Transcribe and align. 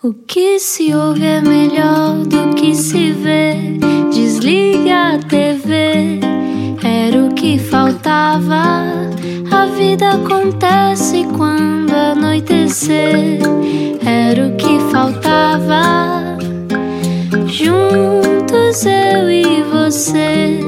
O 0.00 0.14
que 0.14 0.60
se 0.60 0.94
ouve 0.94 1.26
é 1.26 1.40
melhor 1.40 2.24
do 2.24 2.54
que 2.54 2.72
se 2.72 3.10
vê. 3.10 3.54
Desliga 4.12 5.14
a 5.14 5.18
TV, 5.18 6.20
era 6.84 7.24
o 7.24 7.34
que 7.34 7.58
faltava. 7.58 8.92
A 9.50 9.66
vida 9.76 10.12
acontece 10.12 11.26
quando 11.36 11.92
anoitecer, 11.92 13.40
era 14.06 14.46
o 14.46 14.56
que 14.56 14.78
faltava. 14.92 16.38
Juntos 17.48 18.86
eu 18.86 19.28
e 19.28 19.64
você. 19.64 20.60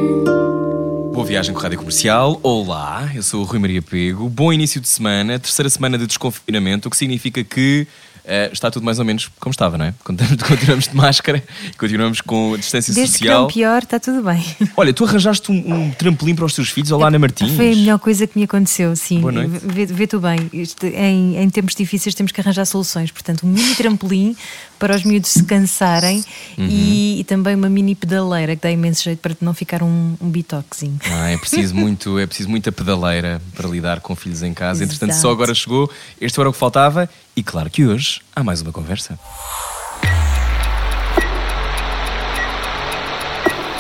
Boa 1.15 1.25
viagem 1.25 1.55
com 1.55 1.61
a 1.61 1.63
Rádio 1.63 1.79
Comercial. 1.79 2.41
Olá, 2.43 3.09
eu 3.15 3.23
sou 3.23 3.43
o 3.43 3.45
Rui 3.45 3.61
Maria 3.61 3.81
Pego. 3.81 4.29
Bom 4.29 4.53
início 4.53 4.81
de 4.81 4.89
semana, 4.89 5.39
terceira 5.39 5.71
semana 5.71 5.97
de 5.97 6.09
desconfinamento, 6.09 6.89
o 6.89 6.91
que 6.91 6.97
significa 6.97 7.45
que 7.45 7.87
uh, 8.25 8.53
está 8.53 8.71
tudo 8.71 8.85
mais 8.85 8.99
ou 8.99 9.05
menos 9.05 9.31
como 9.39 9.51
estava, 9.51 9.77
não 9.77 9.87
é? 9.87 9.95
Continuamos 10.05 10.89
de 10.89 10.97
máscara, 10.97 11.43
continuamos 11.77 12.21
com 12.21 12.57
distância 12.57 12.93
Desde 12.95 13.13
social. 13.19 13.47
que 13.49 13.61
não 13.61 13.65
pior, 13.65 13.83
está 13.83 13.99
tudo 13.99 14.23
bem. 14.23 14.45
Olha, 14.77 14.93
tu 14.93 15.05
arranjaste 15.05 15.51
um, 15.51 15.75
um, 15.75 15.91
trampolim 15.91 16.35
para 16.35 16.45
os 16.45 16.55
teus 16.55 16.69
filhos, 16.69 16.91
olá 16.91 17.09
Ana 17.09 17.19
Martins. 17.19 17.53
Foi 17.53 17.73
a 17.73 17.77
melhor 17.77 17.99
coisa 17.99 18.27
que 18.27 18.39
me 18.39 18.45
aconteceu, 18.45 18.95
sim. 18.97 19.21
Boa 19.21 19.33
noite. 19.33 19.61
Vê, 19.65 19.87
vê 19.87 20.07
tu 20.07 20.21
bem, 20.21 20.51
Isto, 20.53 20.87
em, 20.87 21.37
em, 21.37 21.51
tempos 21.51 21.75
difíceis 21.75 22.15
temos 22.15 22.33
que 22.33 22.41
arranjar 22.41 22.65
soluções. 22.65 23.11
Portanto, 23.11 23.47
um 23.47 23.51
mini 23.51 23.75
trampolim 23.75 24.37
para 24.81 24.97
os 24.97 25.05
miúdos 25.05 25.31
se 25.31 25.45
cansarem 25.45 26.25
uhum. 26.57 26.67
e, 26.67 27.21
e, 27.21 27.25
também 27.25 27.55
uma 27.55 27.69
mini 27.69 27.95
pedaleira 27.95 28.57
que 28.57 28.63
dá 28.63 28.71
imenso 28.71 29.05
jeito 29.05 29.19
para 29.19 29.37
não 29.41 29.53
ficar 29.53 29.83
um, 29.83 30.17
um 30.19 30.31
bitoquezinho. 30.31 30.99
Ah, 31.05 31.31
é 31.31 31.37
preciso 31.37 31.75
muito, 31.77 32.19
é 32.19 32.27
preciso 32.27 32.49
muita 32.49 32.73
pedaleira 32.73 33.41
para 33.55 33.69
lidar 33.69 34.01
com 34.01 34.17
filhos 34.17 34.43
em 34.43 34.55
casa. 34.55 34.83
Exato. 34.83 34.97
Entretanto, 34.97 35.21
só 35.21 35.31
agora 35.31 35.55
chegou, 35.55 35.89
este 36.19 36.41
era 36.41 36.49
o 36.49 36.53
que 36.53 36.59
faltava 36.59 37.09
e 37.37 37.43
claro 37.43 37.69
que 37.69 37.85
hoje 37.87 38.23
há 38.35 38.43
mais 38.43 38.63
uma 38.63 38.73
conversa. 38.73 39.19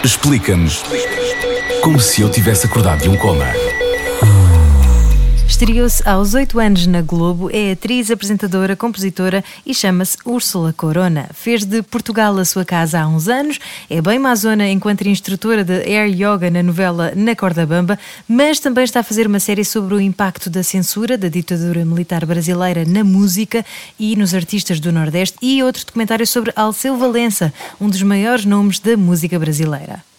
Explica-nos 0.04 0.82
como 1.82 1.98
se 1.98 2.20
eu 2.20 2.30
tivesse 2.30 2.66
acordado 2.66 3.02
de 3.02 3.08
um 3.08 3.16
coma. 3.16 3.46
Estreou-se 5.60 6.02
aos 6.08 6.32
8 6.32 6.58
anos 6.58 6.86
na 6.86 7.02
Globo, 7.02 7.50
é 7.52 7.72
atriz, 7.72 8.10
apresentadora, 8.10 8.74
compositora 8.74 9.44
e 9.66 9.74
chama-se 9.74 10.16
Úrsula 10.24 10.72
Corona. 10.72 11.28
Fez 11.34 11.66
de 11.66 11.82
Portugal 11.82 12.38
a 12.38 12.46
sua 12.46 12.64
casa 12.64 12.98
há 12.98 13.06
uns 13.06 13.28
anos, 13.28 13.58
é 13.90 14.00
bem 14.00 14.18
mazona 14.18 14.66
enquanto 14.70 15.06
instrutora 15.06 15.62
de 15.62 15.82
Air 15.82 16.14
Yoga 16.14 16.50
na 16.50 16.62
novela 16.62 17.12
Na 17.14 17.36
Corda 17.36 17.66
Bamba, 17.66 17.98
mas 18.26 18.58
também 18.58 18.84
está 18.84 19.00
a 19.00 19.02
fazer 19.02 19.26
uma 19.26 19.38
série 19.38 19.62
sobre 19.62 19.94
o 19.94 20.00
impacto 20.00 20.48
da 20.48 20.62
censura 20.62 21.18
da 21.18 21.28
ditadura 21.28 21.84
militar 21.84 22.24
brasileira 22.24 22.86
na 22.86 23.04
música 23.04 23.62
e 23.98 24.16
nos 24.16 24.32
artistas 24.32 24.80
do 24.80 24.90
Nordeste 24.90 25.36
e 25.42 25.62
outro 25.62 25.84
documentário 25.84 26.26
sobre 26.26 26.54
Alceu 26.56 26.96
Valença, 26.96 27.52
um 27.78 27.90
dos 27.90 28.02
maiores 28.02 28.46
nomes 28.46 28.78
da 28.78 28.96
música 28.96 29.38
brasileira. 29.38 30.09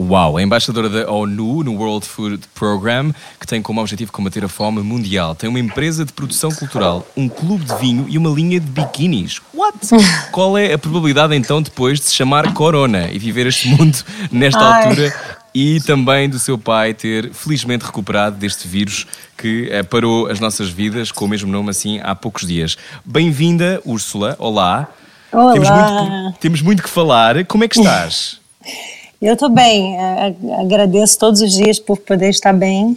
Uau, 0.00 0.36
a 0.36 0.42
embaixadora 0.42 0.88
da 0.88 1.10
ONU 1.10 1.64
no 1.64 1.74
World 1.74 2.06
Food 2.06 2.44
Program, 2.54 3.12
que 3.40 3.44
tem 3.44 3.60
como 3.60 3.80
objetivo 3.80 4.12
combater 4.12 4.44
a 4.44 4.48
fome 4.48 4.80
mundial. 4.80 5.34
Tem 5.34 5.50
uma 5.50 5.58
empresa 5.58 6.04
de 6.04 6.12
produção 6.12 6.52
cultural, 6.52 7.04
um 7.16 7.28
clube 7.28 7.64
de 7.64 7.74
vinho 7.78 8.06
e 8.08 8.16
uma 8.16 8.30
linha 8.30 8.60
de 8.60 8.66
biquinis. 8.66 9.40
What? 9.52 9.76
Qual 10.30 10.56
é 10.56 10.72
a 10.72 10.78
probabilidade 10.78 11.34
então 11.34 11.60
depois 11.60 11.98
de 11.98 12.06
se 12.06 12.14
chamar 12.14 12.54
Corona 12.54 13.10
e 13.10 13.18
viver 13.18 13.48
este 13.48 13.68
mundo 13.68 13.98
nesta 14.30 14.60
Ai. 14.60 14.84
altura? 14.84 15.38
E 15.52 15.80
também 15.80 16.28
do 16.28 16.38
seu 16.38 16.56
pai 16.56 16.94
ter 16.94 17.32
felizmente 17.32 17.84
recuperado 17.84 18.36
deste 18.36 18.68
vírus 18.68 19.04
que 19.36 19.68
eh, 19.68 19.82
parou 19.82 20.28
as 20.28 20.38
nossas 20.38 20.68
vidas 20.68 21.10
com 21.10 21.24
o 21.24 21.28
mesmo 21.28 21.50
nome 21.50 21.70
assim 21.70 21.98
há 22.04 22.14
poucos 22.14 22.46
dias. 22.46 22.78
Bem-vinda, 23.04 23.82
Úrsula. 23.84 24.36
Olá. 24.38 24.86
Olá. 25.32 25.52
Temos 25.54 25.68
muito, 25.68 26.38
temos 26.38 26.62
muito 26.62 26.82
que 26.84 26.88
falar. 26.88 27.44
Como 27.46 27.64
é 27.64 27.68
que 27.68 27.80
estás? 27.80 28.38
Eu 29.20 29.34
estou 29.34 29.48
bem, 29.48 29.96
é, 29.96 30.34
agradeço 30.60 31.18
todos 31.18 31.40
os 31.40 31.52
dias 31.52 31.80
por 31.80 31.98
poder 31.98 32.30
estar 32.30 32.52
bem, 32.52 32.86
uhum. 32.86 32.96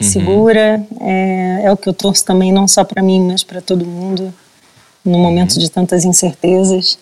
segura. 0.00 0.84
É, 1.00 1.62
é, 1.64 1.72
o 1.72 1.76
que 1.76 1.88
eu 1.88 1.92
torço 1.92 2.24
também, 2.24 2.52
não 2.52 2.66
só 2.66 2.82
para 2.82 3.02
mim, 3.02 3.20
mas 3.20 3.44
para 3.44 3.60
todo 3.60 3.86
mundo, 3.86 4.34
no 5.04 5.18
momento 5.18 5.52
uhum. 5.52 5.60
de 5.60 5.70
tantas 5.70 6.04
incertezas. 6.04 6.98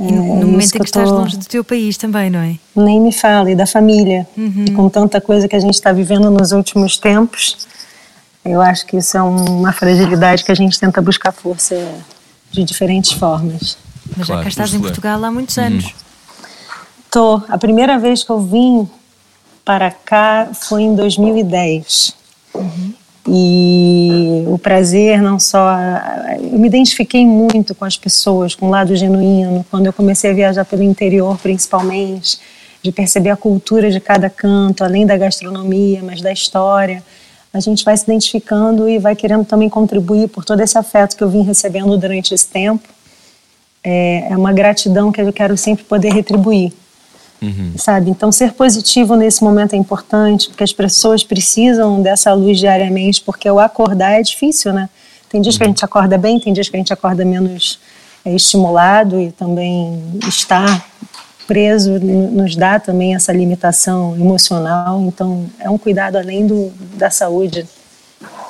É, 0.00 0.02
no 0.04 0.46
momento 0.46 0.74
em 0.74 0.78
que, 0.78 0.84
estás 0.84 1.10
longe 1.10 1.36
do 1.36 1.44
teu 1.44 1.62
país 1.62 1.96
também, 1.98 2.30
não 2.30 2.40
é? 2.40 2.56
Nem 2.74 3.00
me 3.00 3.12
fale, 3.12 3.54
da 3.54 3.66
família. 3.66 4.26
Uhum. 4.36 4.64
E 4.66 4.70
com 4.70 4.88
tanta 4.88 5.20
coisa 5.20 5.46
que 5.46 5.56
a 5.56 5.60
gente 5.60 5.74
está 5.74 5.92
vivendo 5.92 6.30
nos 6.30 6.52
últimos 6.52 6.96
tempos, 6.96 7.66
eu 8.44 8.62
acho 8.62 8.86
que 8.86 8.96
isso 8.96 9.16
é 9.16 9.22
uma 9.22 9.72
fragilidade 9.72 10.42
que 10.42 10.52
a 10.52 10.54
gente 10.54 10.78
tenta 10.80 11.02
buscar 11.02 11.32
força 11.32 11.76
de 12.50 12.64
diferentes 12.64 13.12
formas. 13.12 13.76
Mas 14.16 14.26
já 14.26 14.34
claro, 14.34 14.42
cá 14.42 14.48
estás 14.48 14.72
em 14.72 14.80
Portugal 14.80 15.22
há 15.22 15.30
muitos 15.30 15.58
anos. 15.58 15.92
Tô. 17.10 17.42
A 17.48 17.56
primeira 17.56 17.98
vez 17.98 18.22
que 18.22 18.30
eu 18.30 18.40
vim 18.40 18.88
para 19.64 19.90
cá 19.90 20.48
foi 20.52 20.82
em 20.82 20.94
2010. 20.94 22.14
Uhum. 22.54 22.94
E 23.30 24.44
o 24.46 24.58
prazer 24.58 25.20
não 25.20 25.38
só. 25.38 25.76
Eu 26.40 26.58
me 26.58 26.66
identifiquei 26.66 27.26
muito 27.26 27.74
com 27.74 27.84
as 27.84 27.96
pessoas, 27.96 28.54
com 28.54 28.68
o 28.68 28.70
lado 28.70 28.96
genuíno, 28.96 29.64
quando 29.70 29.86
eu 29.86 29.92
comecei 29.92 30.30
a 30.30 30.34
viajar 30.34 30.64
pelo 30.64 30.82
interior, 30.82 31.36
principalmente, 31.38 32.38
de 32.82 32.90
perceber 32.90 33.28
a 33.30 33.36
cultura 33.36 33.90
de 33.90 34.00
cada 34.00 34.30
canto, 34.30 34.82
além 34.82 35.04
da 35.04 35.16
gastronomia, 35.16 36.00
mas 36.02 36.22
da 36.22 36.32
história. 36.32 37.02
A 37.52 37.60
gente 37.60 37.84
vai 37.84 37.96
se 37.96 38.04
identificando 38.04 38.88
e 38.88 38.98
vai 38.98 39.14
querendo 39.14 39.44
também 39.44 39.68
contribuir 39.68 40.28
por 40.28 40.44
todo 40.44 40.60
esse 40.60 40.78
afeto 40.78 41.16
que 41.16 41.22
eu 41.22 41.28
vim 41.28 41.42
recebendo 41.42 41.96
durante 41.98 42.32
esse 42.32 42.46
tempo. 42.46 42.88
É, 43.84 44.28
é 44.30 44.36
uma 44.36 44.52
gratidão 44.52 45.12
que 45.12 45.20
eu 45.20 45.32
quero 45.32 45.56
sempre 45.56 45.84
poder 45.84 46.12
retribuir. 46.12 46.72
Uhum. 47.40 47.72
Sabe? 47.76 48.10
Então, 48.10 48.32
ser 48.32 48.52
positivo 48.52 49.14
nesse 49.14 49.44
momento 49.44 49.74
é 49.74 49.76
importante, 49.76 50.48
porque 50.48 50.64
as 50.64 50.72
pessoas 50.72 51.22
precisam 51.22 52.02
dessa 52.02 52.32
luz 52.32 52.58
diariamente, 52.58 53.20
porque 53.20 53.48
o 53.48 53.60
acordar 53.60 54.18
é 54.18 54.22
difícil, 54.22 54.72
né? 54.72 54.88
Tem 55.28 55.40
dias 55.40 55.54
uhum. 55.54 55.58
que 55.58 55.64
a 55.64 55.66
uhum. 55.66 55.72
gente 55.72 55.84
acorda 55.84 56.18
bem, 56.18 56.40
tem 56.40 56.52
dias 56.52 56.68
que 56.68 56.76
a 56.76 56.80
gente 56.80 56.92
acorda 56.92 57.24
menos 57.24 57.78
é, 58.24 58.34
estimulado 58.34 59.20
e 59.20 59.30
também 59.30 60.02
estar 60.26 60.84
preso 61.46 61.98
nos 61.98 62.54
dá 62.54 62.78
também 62.78 63.14
essa 63.14 63.32
limitação 63.32 64.14
emocional. 64.16 65.00
Então, 65.02 65.46
é 65.58 65.70
um 65.70 65.78
cuidado 65.78 66.16
além 66.16 66.46
do, 66.46 66.70
da 66.94 67.08
saúde. 67.08 67.66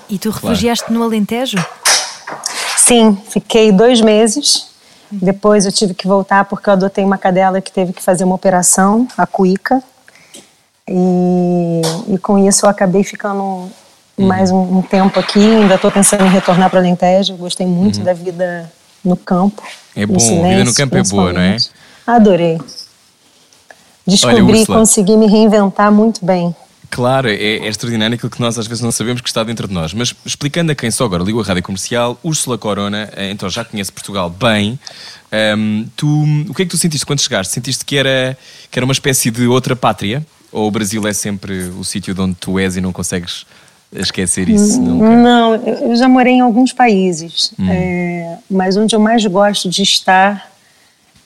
E 0.08 0.18
tu 0.18 0.30
refugiaste 0.30 0.84
claro. 0.84 0.98
no 0.98 1.04
Alentejo? 1.04 1.58
Em, 2.90 3.14
fiquei 3.14 3.70
dois 3.70 4.00
meses 4.00 4.67
depois 5.10 5.64
eu 5.64 5.72
tive 5.72 5.94
que 5.94 6.06
voltar 6.06 6.44
porque 6.44 6.68
eu 6.68 6.72
adotei 6.74 7.04
uma 7.04 7.18
cadela 7.18 7.60
que 7.60 7.72
teve 7.72 7.92
que 7.92 8.02
fazer 8.02 8.24
uma 8.24 8.34
operação, 8.34 9.08
a 9.16 9.26
cuíca. 9.26 9.82
E, 10.86 11.82
e 12.08 12.18
com 12.18 12.38
isso 12.38 12.66
eu 12.66 12.70
acabei 12.70 13.04
ficando 13.04 13.42
uhum. 13.42 13.70
mais 14.26 14.50
um, 14.50 14.78
um, 14.78 14.82
tempo 14.82 15.18
aqui. 15.18 15.38
Ainda 15.38 15.74
estou 15.74 15.90
pensando 15.90 16.24
em 16.24 16.28
retornar 16.28 16.70
para 16.70 16.80
Alentejo. 16.80 17.36
Gostei 17.36 17.66
muito 17.66 17.98
uhum. 17.98 18.04
da 18.04 18.12
vida 18.12 18.70
no 19.04 19.16
campo. 19.16 19.62
É 19.96 20.06
bom, 20.06 20.18
silêncio, 20.18 20.48
vida 20.48 20.64
no 20.64 20.74
campo 20.74 20.96
é 20.96 21.02
boa, 21.02 21.32
não 21.32 21.40
é? 21.40 21.56
Adorei. 22.06 22.58
Descobri, 24.06 24.62
e 24.62 24.66
consegui 24.66 25.16
me 25.16 25.26
reinventar 25.26 25.92
muito 25.92 26.24
bem. 26.24 26.54
Claro, 26.90 27.28
é, 27.28 27.34
é, 27.34 27.68
extraordinário 27.68 28.14
aquilo 28.14 28.30
que 28.30 28.40
nós 28.40 28.58
às 28.58 28.66
vezes 28.66 28.82
não 28.82 28.90
sabemos 28.90 29.20
que 29.20 29.28
está 29.28 29.44
dentro 29.44 29.68
de 29.68 29.74
nós. 29.74 29.92
Mas 29.92 30.14
explicando 30.24 30.72
a 30.72 30.74
quem 30.74 30.90
só 30.90 31.04
agora 31.04 31.22
ligou 31.22 31.40
a 31.42 31.44
rádio 31.44 31.62
comercial, 31.62 32.18
Úrsula 32.22 32.56
Corona, 32.56 33.10
eh, 33.14 33.30
então 33.30 33.48
já 33.48 33.64
conhece 33.64 33.92
Portugal 33.92 34.30
bem. 34.30 34.78
Um, 35.30 35.86
tu, 35.94 36.24
o 36.48 36.54
que 36.54 36.62
é 36.62 36.64
que 36.64 36.70
tu 36.70 36.78
sentiste 36.78 37.04
quando 37.04 37.20
chegaste? 37.20 37.52
Sentiste 37.52 37.84
que 37.84 37.96
era, 37.96 38.36
que 38.70 38.78
era 38.78 38.84
uma 38.84 38.92
espécie 38.92 39.30
de 39.30 39.46
outra 39.46 39.76
pátria? 39.76 40.26
Ou 40.50 40.66
o 40.66 40.70
Brasil 40.70 41.06
é 41.06 41.12
sempre 41.12 41.64
o 41.78 41.84
sítio 41.84 42.14
de 42.14 42.20
onde 42.20 42.34
tu 42.36 42.58
és 42.58 42.76
e 42.76 42.80
não 42.80 42.92
consegues 42.92 43.44
esquecer 43.92 44.48
isso? 44.48 44.80
Nunca? 44.80 45.10
Não, 45.10 45.54
eu 45.54 45.94
já 45.94 46.08
morei 46.08 46.34
em 46.34 46.40
alguns 46.40 46.72
países, 46.72 47.52
hum. 47.58 47.70
é, 47.70 48.38
mas 48.50 48.76
onde 48.76 48.96
eu 48.96 49.00
mais 49.00 49.24
gosto 49.26 49.68
de 49.68 49.82
estar 49.82 50.50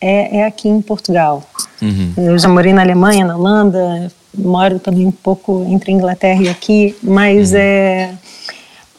é, 0.01 0.39
é 0.39 0.47
aqui 0.47 0.69
em 0.69 0.83
Portugal. 0.83 1.49
Uhum. 1.81 2.13
Eu 2.17 2.37
já 2.37 2.49
morei 2.49 2.73
na 2.73 2.83
Alemanha, 2.83 3.25
na 3.25 3.37
Holanda, 3.37 4.11
moro 4.35 4.79
também 4.79 5.07
um 5.07 5.13
pouco 5.13 5.67
entre 5.69 5.93
Inglaterra 5.93 6.43
e 6.43 6.49
aqui, 6.49 6.97
mas 7.03 7.53
uhum. 7.53 7.59
é 7.59 8.15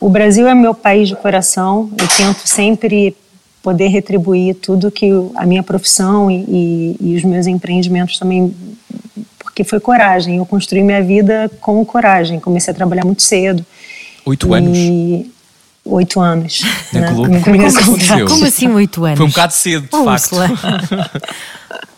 o 0.04 0.10
Brasil 0.10 0.46
é 0.46 0.54
meu 0.54 0.74
país 0.74 1.08
de 1.08 1.16
coração. 1.16 1.90
Eu 1.98 2.08
tento 2.10 2.46
sempre 2.46 3.16
poder 3.62 3.88
retribuir 3.88 4.54
tudo 4.56 4.92
que 4.92 5.10
a 5.34 5.46
minha 5.46 5.64
profissão 5.64 6.30
e, 6.30 6.44
e, 6.46 6.98
e 7.00 7.16
os 7.16 7.24
meus 7.24 7.48
empreendimentos 7.48 8.20
também, 8.20 8.54
porque 9.40 9.64
foi 9.64 9.80
coragem. 9.80 10.36
Eu 10.40 10.46
construí 10.46 10.84
minha 10.84 11.02
vida 11.02 11.50
com 11.62 11.86
coragem. 11.86 12.38
Comecei 12.38 12.74
a 12.74 12.76
trabalhar 12.76 13.06
muito 13.06 13.22
cedo. 13.22 13.66
Oito 14.26 14.54
anos. 14.54 14.78
Oito 15.86 16.20
anos. 16.20 16.64
Né? 16.92 17.08
Como, 17.08 17.42
como, 17.42 18.28
como, 18.28 18.46
assim 18.46 18.68
oito 18.74 19.06
anos? 19.06 19.18
Foi 19.18 19.26
um 19.26 19.30
bocado 19.30 19.54
cedo, 19.54 19.84
de 19.84 20.04
facto. 20.04 20.36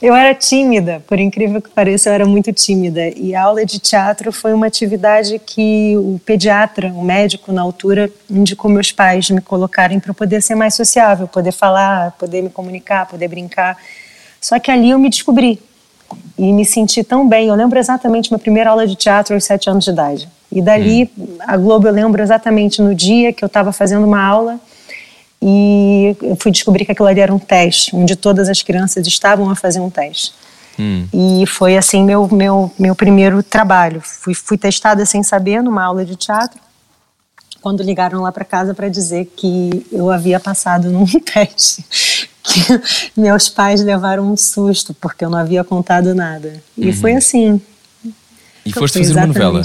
eu 0.00 0.14
era 0.14 0.34
tímida, 0.34 1.02
por 1.06 1.18
incrível 1.18 1.60
que 1.60 1.70
pareça, 1.70 2.08
eu 2.08 2.12
era 2.12 2.26
muito 2.26 2.52
tímida. 2.52 3.08
E 3.16 3.34
a 3.34 3.42
aula 3.42 3.64
de 3.64 3.78
teatro 3.78 4.32
foi 4.32 4.52
uma 4.52 4.66
atividade 4.66 5.40
que 5.44 5.96
o 5.96 6.20
pediatra, 6.24 6.88
o 6.88 7.02
médico 7.02 7.52
na 7.52 7.62
altura, 7.62 8.10
indicou 8.30 8.70
meus 8.70 8.92
pais 8.92 9.30
me 9.30 9.40
colocarem 9.40 9.98
para 9.98 10.14
poder 10.14 10.42
ser 10.42 10.54
mais 10.54 10.74
sociável, 10.74 11.26
poder 11.26 11.52
falar, 11.52 12.12
poder 12.12 12.42
me 12.42 12.50
comunicar, 12.50 13.06
poder 13.06 13.28
brincar. 13.28 13.76
Só 14.40 14.58
que 14.58 14.70
ali 14.70 14.90
eu 14.90 14.98
me 14.98 15.10
descobri 15.10 15.58
e 16.38 16.52
me 16.52 16.64
senti 16.64 17.02
tão 17.02 17.28
bem. 17.28 17.48
Eu 17.48 17.54
lembro 17.54 17.78
exatamente 17.78 18.30
minha 18.30 18.38
primeira 18.38 18.70
aula 18.70 18.86
de 18.86 18.94
teatro 18.94 19.34
aos 19.34 19.44
sete 19.44 19.68
anos 19.68 19.84
de 19.84 19.90
idade. 19.90 20.28
E 20.50 20.62
dali, 20.62 21.10
hum. 21.18 21.36
a 21.40 21.56
Globo, 21.56 21.88
eu 21.88 21.92
lembro 21.92 22.22
exatamente 22.22 22.80
no 22.80 22.94
dia 22.94 23.32
que 23.32 23.44
eu 23.44 23.48
estava 23.48 23.72
fazendo 23.72 24.06
uma 24.06 24.22
aula 24.22 24.60
e 25.40 26.16
eu 26.20 26.36
fui 26.36 26.50
descobrir 26.50 26.84
que 26.84 26.92
aquilo 26.92 27.08
ali 27.08 27.20
era 27.20 27.32
um 27.32 27.38
teste, 27.38 27.94
onde 27.94 28.16
todas 28.16 28.48
as 28.48 28.62
crianças 28.62 29.06
estavam 29.06 29.48
a 29.50 29.54
fazer 29.54 29.80
um 29.80 29.88
teste. 29.88 30.32
Hum. 30.78 31.06
E 31.12 31.46
foi 31.46 31.76
assim 31.76 32.04
meu 32.04 32.28
meu 32.30 32.72
meu 32.78 32.94
primeiro 32.94 33.42
trabalho. 33.42 34.00
Fui 34.00 34.34
fui 34.34 34.56
testada 34.56 35.04
sem 35.04 35.22
saber 35.22 35.62
numa 35.62 35.82
aula 35.82 36.04
de 36.04 36.16
teatro. 36.16 36.60
Quando 37.60 37.82
ligaram 37.82 38.22
lá 38.22 38.30
para 38.30 38.44
casa 38.44 38.72
para 38.72 38.88
dizer 38.88 39.32
que 39.36 39.84
eu 39.90 40.10
havia 40.10 40.38
passado 40.38 40.90
num 40.92 41.06
teste, 41.06 41.84
que 42.42 42.60
meus 43.16 43.48
pais 43.48 43.82
levaram 43.82 44.30
um 44.30 44.36
susto 44.36 44.94
porque 44.94 45.24
eu 45.24 45.30
não 45.30 45.38
havia 45.38 45.64
contado 45.64 46.14
nada. 46.14 46.62
E 46.76 46.86
uhum. 46.86 46.92
foi 46.92 47.14
assim. 47.14 47.60
E 48.64 48.72
foste 48.72 48.98
fazer 48.98 49.14
uma 49.14 49.26
novela. 49.26 49.62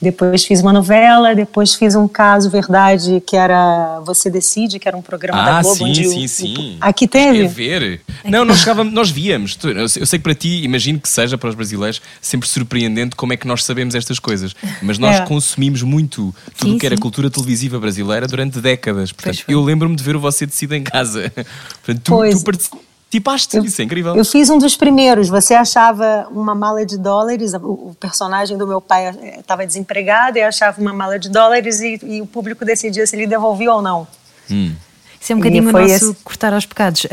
Depois 0.00 0.44
fiz 0.46 0.62
uma 0.62 0.72
novela, 0.72 1.34
depois 1.34 1.74
fiz 1.74 1.94
um 1.94 2.08
caso 2.08 2.48
verdade 2.48 3.22
que 3.26 3.36
era 3.36 4.00
Você 4.00 4.30
Decide, 4.30 4.78
que 4.78 4.88
era 4.88 4.96
um 4.96 5.02
programa 5.02 5.42
ah, 5.42 5.44
da 5.44 5.62
Globo. 5.62 5.76
Sim, 5.76 5.84
onde 5.84 6.08
sim, 6.08 6.24
o, 6.24 6.28
sim. 6.28 6.78
Aqui 6.80 7.06
teve? 7.06 7.46
Ver. 7.46 8.00
Não, 8.24 8.44
nós, 8.44 8.60
chegávamos, 8.60 8.94
nós 8.94 9.10
víamos. 9.10 9.58
Eu 9.96 10.06
sei 10.06 10.18
que 10.18 10.22
para 10.22 10.34
ti, 10.34 10.64
imagino 10.64 10.98
que 10.98 11.08
seja 11.08 11.36
para 11.36 11.50
os 11.50 11.54
brasileiros 11.54 12.00
sempre 12.20 12.48
surpreendente 12.48 13.14
como 13.14 13.34
é 13.34 13.36
que 13.36 13.46
nós 13.46 13.62
sabemos 13.62 13.94
estas 13.94 14.18
coisas. 14.18 14.54
Mas 14.80 14.98
nós 14.98 15.16
é. 15.16 15.24
consumimos 15.26 15.82
muito 15.82 16.34
tudo 16.56 16.76
o 16.76 16.78
que 16.78 16.86
era 16.86 16.96
cultura 16.96 17.28
televisiva 17.28 17.78
brasileira 17.78 18.26
durante 18.26 18.58
décadas. 18.58 19.12
Portanto, 19.12 19.44
eu 19.48 19.62
lembro-me 19.62 19.96
de 19.96 20.02
ver 20.02 20.16
o 20.16 20.20
Você 20.20 20.46
Decide 20.46 20.76
em 20.76 20.82
casa. 20.82 21.30
Portanto, 21.84 22.02
tu, 22.02 22.12
pois. 22.12 22.38
tu 22.38 22.44
participaste 22.44 22.89
Tipaste, 23.10 23.56
eu, 23.56 23.64
isso 23.64 23.82
é 23.82 23.84
incrível. 23.84 24.14
Eu 24.14 24.24
fiz 24.24 24.48
um 24.50 24.56
dos 24.56 24.76
primeiros. 24.76 25.28
Você 25.28 25.52
achava 25.52 26.28
uma 26.30 26.54
mala 26.54 26.86
de 26.86 26.96
dólares, 26.96 27.52
o, 27.54 27.94
personagem 27.98 28.56
do 28.56 28.68
meu 28.68 28.80
pai 28.80 29.10
estava 29.36 29.66
desempregado 29.66 30.38
e 30.38 30.42
achava 30.42 30.80
uma 30.80 30.92
mala 30.92 31.18
de 31.18 31.28
dólares 31.28 31.80
e, 31.80 31.98
e, 32.04 32.22
o 32.22 32.26
público 32.26 32.64
decidia 32.64 33.04
se 33.04 33.16
ele 33.16 33.26
devolvia 33.26 33.72
ou 33.74 33.82
não. 33.82 34.06
Hum. 34.48 34.72
Isso 35.20 35.32
é 35.32 35.34
um 35.34 35.38
bocadinho 35.38 35.68
o 35.68 35.72
nosso 35.72 35.92
esse... 35.92 36.14
cortar 36.22 36.54
aos 36.54 36.64
pecados. 36.64 37.04
Uh, 37.04 37.10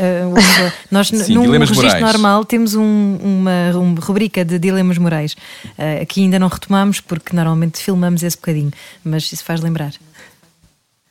nós, 0.88 1.08
Sim, 1.08 1.34
num 1.34 1.50
registro 1.50 1.84
morais. 1.84 2.00
normal, 2.00 2.44
temos 2.44 2.76
um, 2.76 3.18
uma, 3.20 3.76
uma, 3.76 4.00
rubrica 4.00 4.44
de 4.44 4.56
dilemas 4.56 4.98
morais. 4.98 5.32
Uh, 5.76 6.02
aqui 6.02 6.22
ainda 6.22 6.38
não 6.38 6.46
retomamos, 6.46 7.00
porque 7.00 7.34
normalmente 7.34 7.82
filmamos 7.82 8.22
esse 8.22 8.36
bocadinho, 8.36 8.70
mas 9.04 9.30
isso 9.32 9.44
faz 9.44 9.60
lembrar. 9.60 9.92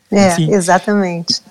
É, 0.10 0.31
Sim. 0.31 0.51
exatamente. 0.54 1.42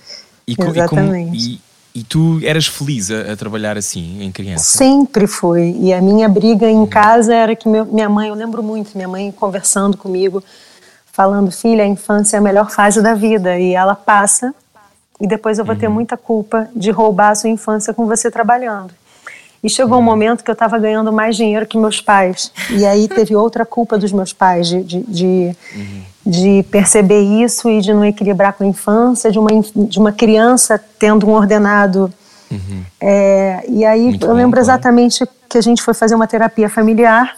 E, 0.48 0.56
exatamente. 0.58 1.36
E, 1.36 1.54
e 1.54 1.65
tu 2.04 2.40
eras 2.42 2.66
feliz 2.66 3.10
a, 3.10 3.32
a, 3.32 3.36
trabalhar 3.36 3.76
assim, 3.76 4.22
em 4.22 4.30
criança? 4.30 4.78
Sempre 4.78 5.26
fui. 5.26 5.76
E 5.80 5.92
a 5.92 6.00
minha 6.00 6.28
briga 6.28 6.68
em 6.68 6.86
casa 6.86 7.34
era 7.34 7.56
que 7.56 7.68
meu, 7.68 7.84
minha 7.86 8.08
mãe, 8.08 8.28
eu 8.28 8.34
lembro 8.34 8.62
muito, 8.62 8.96
minha 8.96 9.08
mãe 9.08 9.32
conversando 9.32 9.96
comigo, 9.96 10.42
falando: 11.12 11.50
filha, 11.50 11.84
a 11.84 11.86
infância 11.86 12.36
é 12.36 12.38
a 12.38 12.42
melhor 12.42 12.70
fase 12.70 13.00
da 13.02 13.14
vida. 13.14 13.58
E 13.58 13.72
ela 13.74 13.94
passa, 13.94 14.54
e 15.20 15.26
depois 15.26 15.58
eu 15.58 15.64
vou 15.64 15.74
uhum. 15.74 15.80
ter 15.80 15.88
muita 15.88 16.16
culpa 16.16 16.68
de 16.74 16.90
roubar 16.90 17.30
a 17.30 17.34
sua 17.34 17.50
infância 17.50 17.94
com 17.94 18.06
você 18.06 18.30
trabalhando. 18.30 18.92
E 19.62 19.70
chegou 19.70 19.98
um 19.98 20.02
momento 20.02 20.44
que 20.44 20.50
eu 20.50 20.52
estava 20.52 20.78
ganhando 20.78 21.12
mais 21.12 21.34
dinheiro 21.34 21.66
que 21.66 21.76
meus 21.78 22.00
pais. 22.00 22.52
E 22.70 22.84
aí 22.86 23.08
teve 23.08 23.34
outra 23.34 23.64
culpa 23.66 23.98
dos 23.98 24.12
meus 24.12 24.32
pais, 24.32 24.68
de, 24.68 24.82
de, 24.82 25.00
de, 25.02 25.56
uhum. 25.74 26.02
De, 26.26 26.64
perceber 26.64 27.20
isso 27.20 27.70
e 27.70 27.80
de 27.80 27.94
não 27.94 28.04
equilibrar 28.04 28.52
com 28.52 28.64
a 28.64 28.66
infância, 28.66 29.30
de 29.30 29.38
uma, 29.38 29.50
de 29.74 29.98
uma 29.98 30.10
criança 30.10 30.82
tendo 30.98 31.26
um 31.26 31.32
ordenado. 31.32 32.12
Uhum. 32.50 32.82
É, 33.00 33.64
e 33.68 33.84
aí 33.84 34.06
Muito 34.06 34.26
eu 34.26 34.32
lembro 34.32 34.58
exatamente 34.58 35.24
que 35.48 35.56
a 35.56 35.60
gente 35.60 35.82
foi 35.82 35.94
fazer 35.94 36.16
uma 36.16 36.26
terapia 36.26 36.68
familiar, 36.68 37.36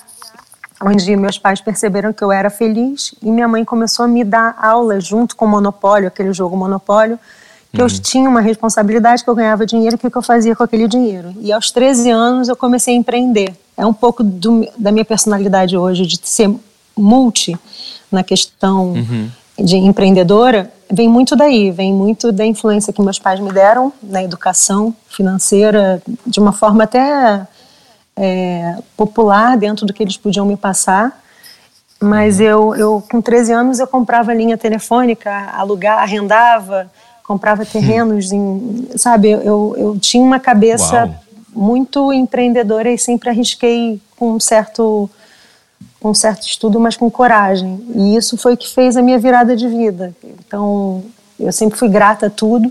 onde 0.82 1.14
meus 1.16 1.38
pais 1.38 1.60
perceberam 1.60 2.12
que 2.12 2.24
eu 2.24 2.32
era 2.32 2.48
feliz 2.48 3.14
e 3.22 3.30
minha 3.30 3.48
mãe 3.48 3.64
começou 3.64 4.04
a 4.04 4.08
me 4.08 4.24
dar 4.24 4.56
aulas 4.60 5.04
junto 5.04 5.36
com 5.36 5.44
o 5.44 5.48
Monopólio, 5.48 6.08
aquele 6.08 6.32
jogo 6.32 6.56
Monopólio, 6.56 7.18
que 7.72 7.82
uhum. 7.82 7.86
eu 7.86 8.00
tinha 8.00 8.28
uma 8.28 8.40
responsabilidade, 8.40 9.22
que 9.22 9.28
eu 9.28 9.34
ganhava 9.34 9.66
dinheiro, 9.66 9.96
o 9.96 9.98
que, 9.98 10.16
eu 10.16 10.22
fazia 10.22 10.56
com 10.56 10.62
aquele 10.62 10.88
dinheiro. 10.88 11.34
E 11.40 11.52
aos 11.52 11.70
13 11.70 12.10
anos 12.10 12.48
eu 12.48 12.56
comecei 12.56 12.94
a 12.94 12.96
empreender. 12.96 13.54
É 13.76 13.84
um 13.84 13.92
pouco 13.92 14.24
do, 14.24 14.66
da 14.78 14.90
minha 14.90 15.04
personalidade 15.04 15.76
hoje, 15.76 16.06
de 16.06 16.18
ser 16.22 16.50
multi 16.96 17.58
na 18.10 18.22
questão 18.22 18.92
uhum. 18.92 19.30
de 19.58 19.76
empreendedora, 19.76 20.70
vem 20.90 21.08
muito 21.08 21.36
daí, 21.36 21.70
vem 21.70 21.92
muito 21.92 22.32
da 22.32 22.44
influência 22.44 22.92
que 22.92 23.02
meus 23.02 23.18
pais 23.18 23.40
me 23.40 23.52
deram 23.52 23.92
na 24.02 24.22
educação 24.22 24.94
financeira, 25.08 26.02
de 26.26 26.40
uma 26.40 26.52
forma 26.52 26.84
até 26.84 27.46
é, 28.16 28.76
popular, 28.96 29.56
dentro 29.56 29.86
do 29.86 29.92
que 29.92 30.02
eles 30.02 30.16
podiam 30.16 30.46
me 30.46 30.56
passar. 30.56 31.22
Mas 32.00 32.38
uhum. 32.38 32.44
eu, 32.44 32.74
eu, 32.76 33.04
com 33.10 33.20
13 33.20 33.52
anos, 33.52 33.78
eu 33.80 33.86
comprava 33.86 34.32
linha 34.32 34.56
telefônica, 34.56 35.30
alugar, 35.52 35.98
arrendava, 35.98 36.90
comprava 37.28 37.66
terrenos, 37.66 38.32
em, 38.32 38.88
sabe? 38.96 39.30
Eu, 39.30 39.74
eu 39.76 39.98
tinha 40.00 40.24
uma 40.24 40.40
cabeça 40.40 41.04
Uau. 41.04 41.14
muito 41.54 42.12
empreendedora 42.12 42.90
e 42.90 42.96
sempre 42.96 43.28
arrisquei 43.28 44.00
com 44.16 44.32
um 44.32 44.40
certo 44.40 45.10
com 46.00 46.14
certo 46.14 46.46
estudo, 46.46 46.78
mas 46.78 46.96
com 46.96 47.10
coragem. 47.10 47.80
E 47.94 48.16
isso 48.16 48.36
foi 48.36 48.54
o 48.54 48.56
que 48.56 48.72
fez 48.72 48.96
a 48.96 49.02
minha 49.02 49.18
virada 49.18 49.56
de 49.56 49.68
vida. 49.68 50.14
Então, 50.24 51.02
eu 51.38 51.52
sempre 51.52 51.78
fui 51.78 51.88
grata 51.88 52.26
a 52.26 52.30
tudo. 52.30 52.70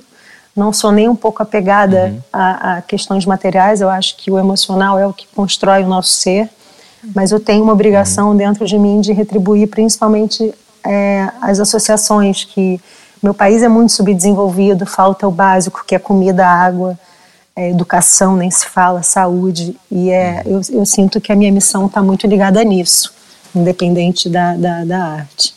Não 0.55 0.73
sou 0.73 0.91
nem 0.91 1.07
um 1.07 1.15
pouco 1.15 1.43
apegada 1.43 2.05
uhum. 2.05 2.21
a, 2.33 2.77
a, 2.77 2.81
questões 2.81 3.25
materiais. 3.25 3.81
Eu 3.81 3.89
acho 3.89 4.17
que 4.17 4.31
o 4.31 4.39
emocional 4.39 4.97
é 4.97 5.05
o 5.05 5.13
que 5.13 5.27
constrói 5.35 5.83
o 5.83 5.87
nosso 5.87 6.13
ser. 6.13 6.49
Mas 7.15 7.31
eu 7.31 7.39
tenho 7.39 7.63
uma 7.63 7.73
obrigação 7.73 8.29
uhum. 8.29 8.37
dentro 8.37 8.65
de 8.65 8.77
mim 8.77 9.01
de 9.01 9.13
retribuir, 9.13 9.67
principalmente 9.67 10.53
é, 10.85 11.29
as 11.41 11.59
associações 11.59 12.43
que 12.43 12.81
meu 13.21 13.33
país 13.33 13.63
é 13.63 13.67
muito 13.67 13.91
subdesenvolvido, 13.91 14.85
falta 14.85 15.27
o 15.27 15.31
básico, 15.31 15.83
que 15.85 15.95
é 15.95 15.99
comida, 15.99 16.45
água, 16.45 16.97
é, 17.55 17.71
educação, 17.71 18.35
nem 18.35 18.51
se 18.51 18.65
fala, 18.67 19.01
saúde. 19.01 19.75
E 19.91 20.11
é, 20.11 20.43
eu, 20.45 20.61
eu 20.71 20.85
sinto 20.85 21.19
que 21.19 21.31
a 21.31 21.35
minha 21.35 21.51
missão 21.51 21.87
está 21.87 22.01
muito 22.03 22.27
ligada 22.27 22.63
nisso, 22.63 23.13
independente 23.57 24.29
da, 24.29 24.55
da, 24.55 24.85
da, 24.85 25.03
arte. 25.03 25.53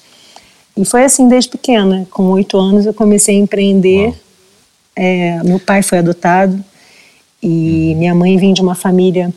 E 0.76 0.85
foi 0.85 1.05
assim 1.05 1.29
desde 1.29 1.50
pequena. 1.50 2.06
Com 2.11 2.25
oito 2.31 2.58
anos 2.58 2.87
eu 2.87 2.94
comecei 2.94 3.37
a 3.37 3.38
empreender. 3.38 4.14
É, 4.97 5.43
meu 5.44 5.58
pai 5.58 5.82
foi 5.82 5.99
adotado 5.99 6.62
e 7.43 7.94
minha 7.96 8.15
mãe 8.15 8.36
vinha 8.36 8.55
de 8.55 8.60
uma 8.60 8.74
família 8.74 9.32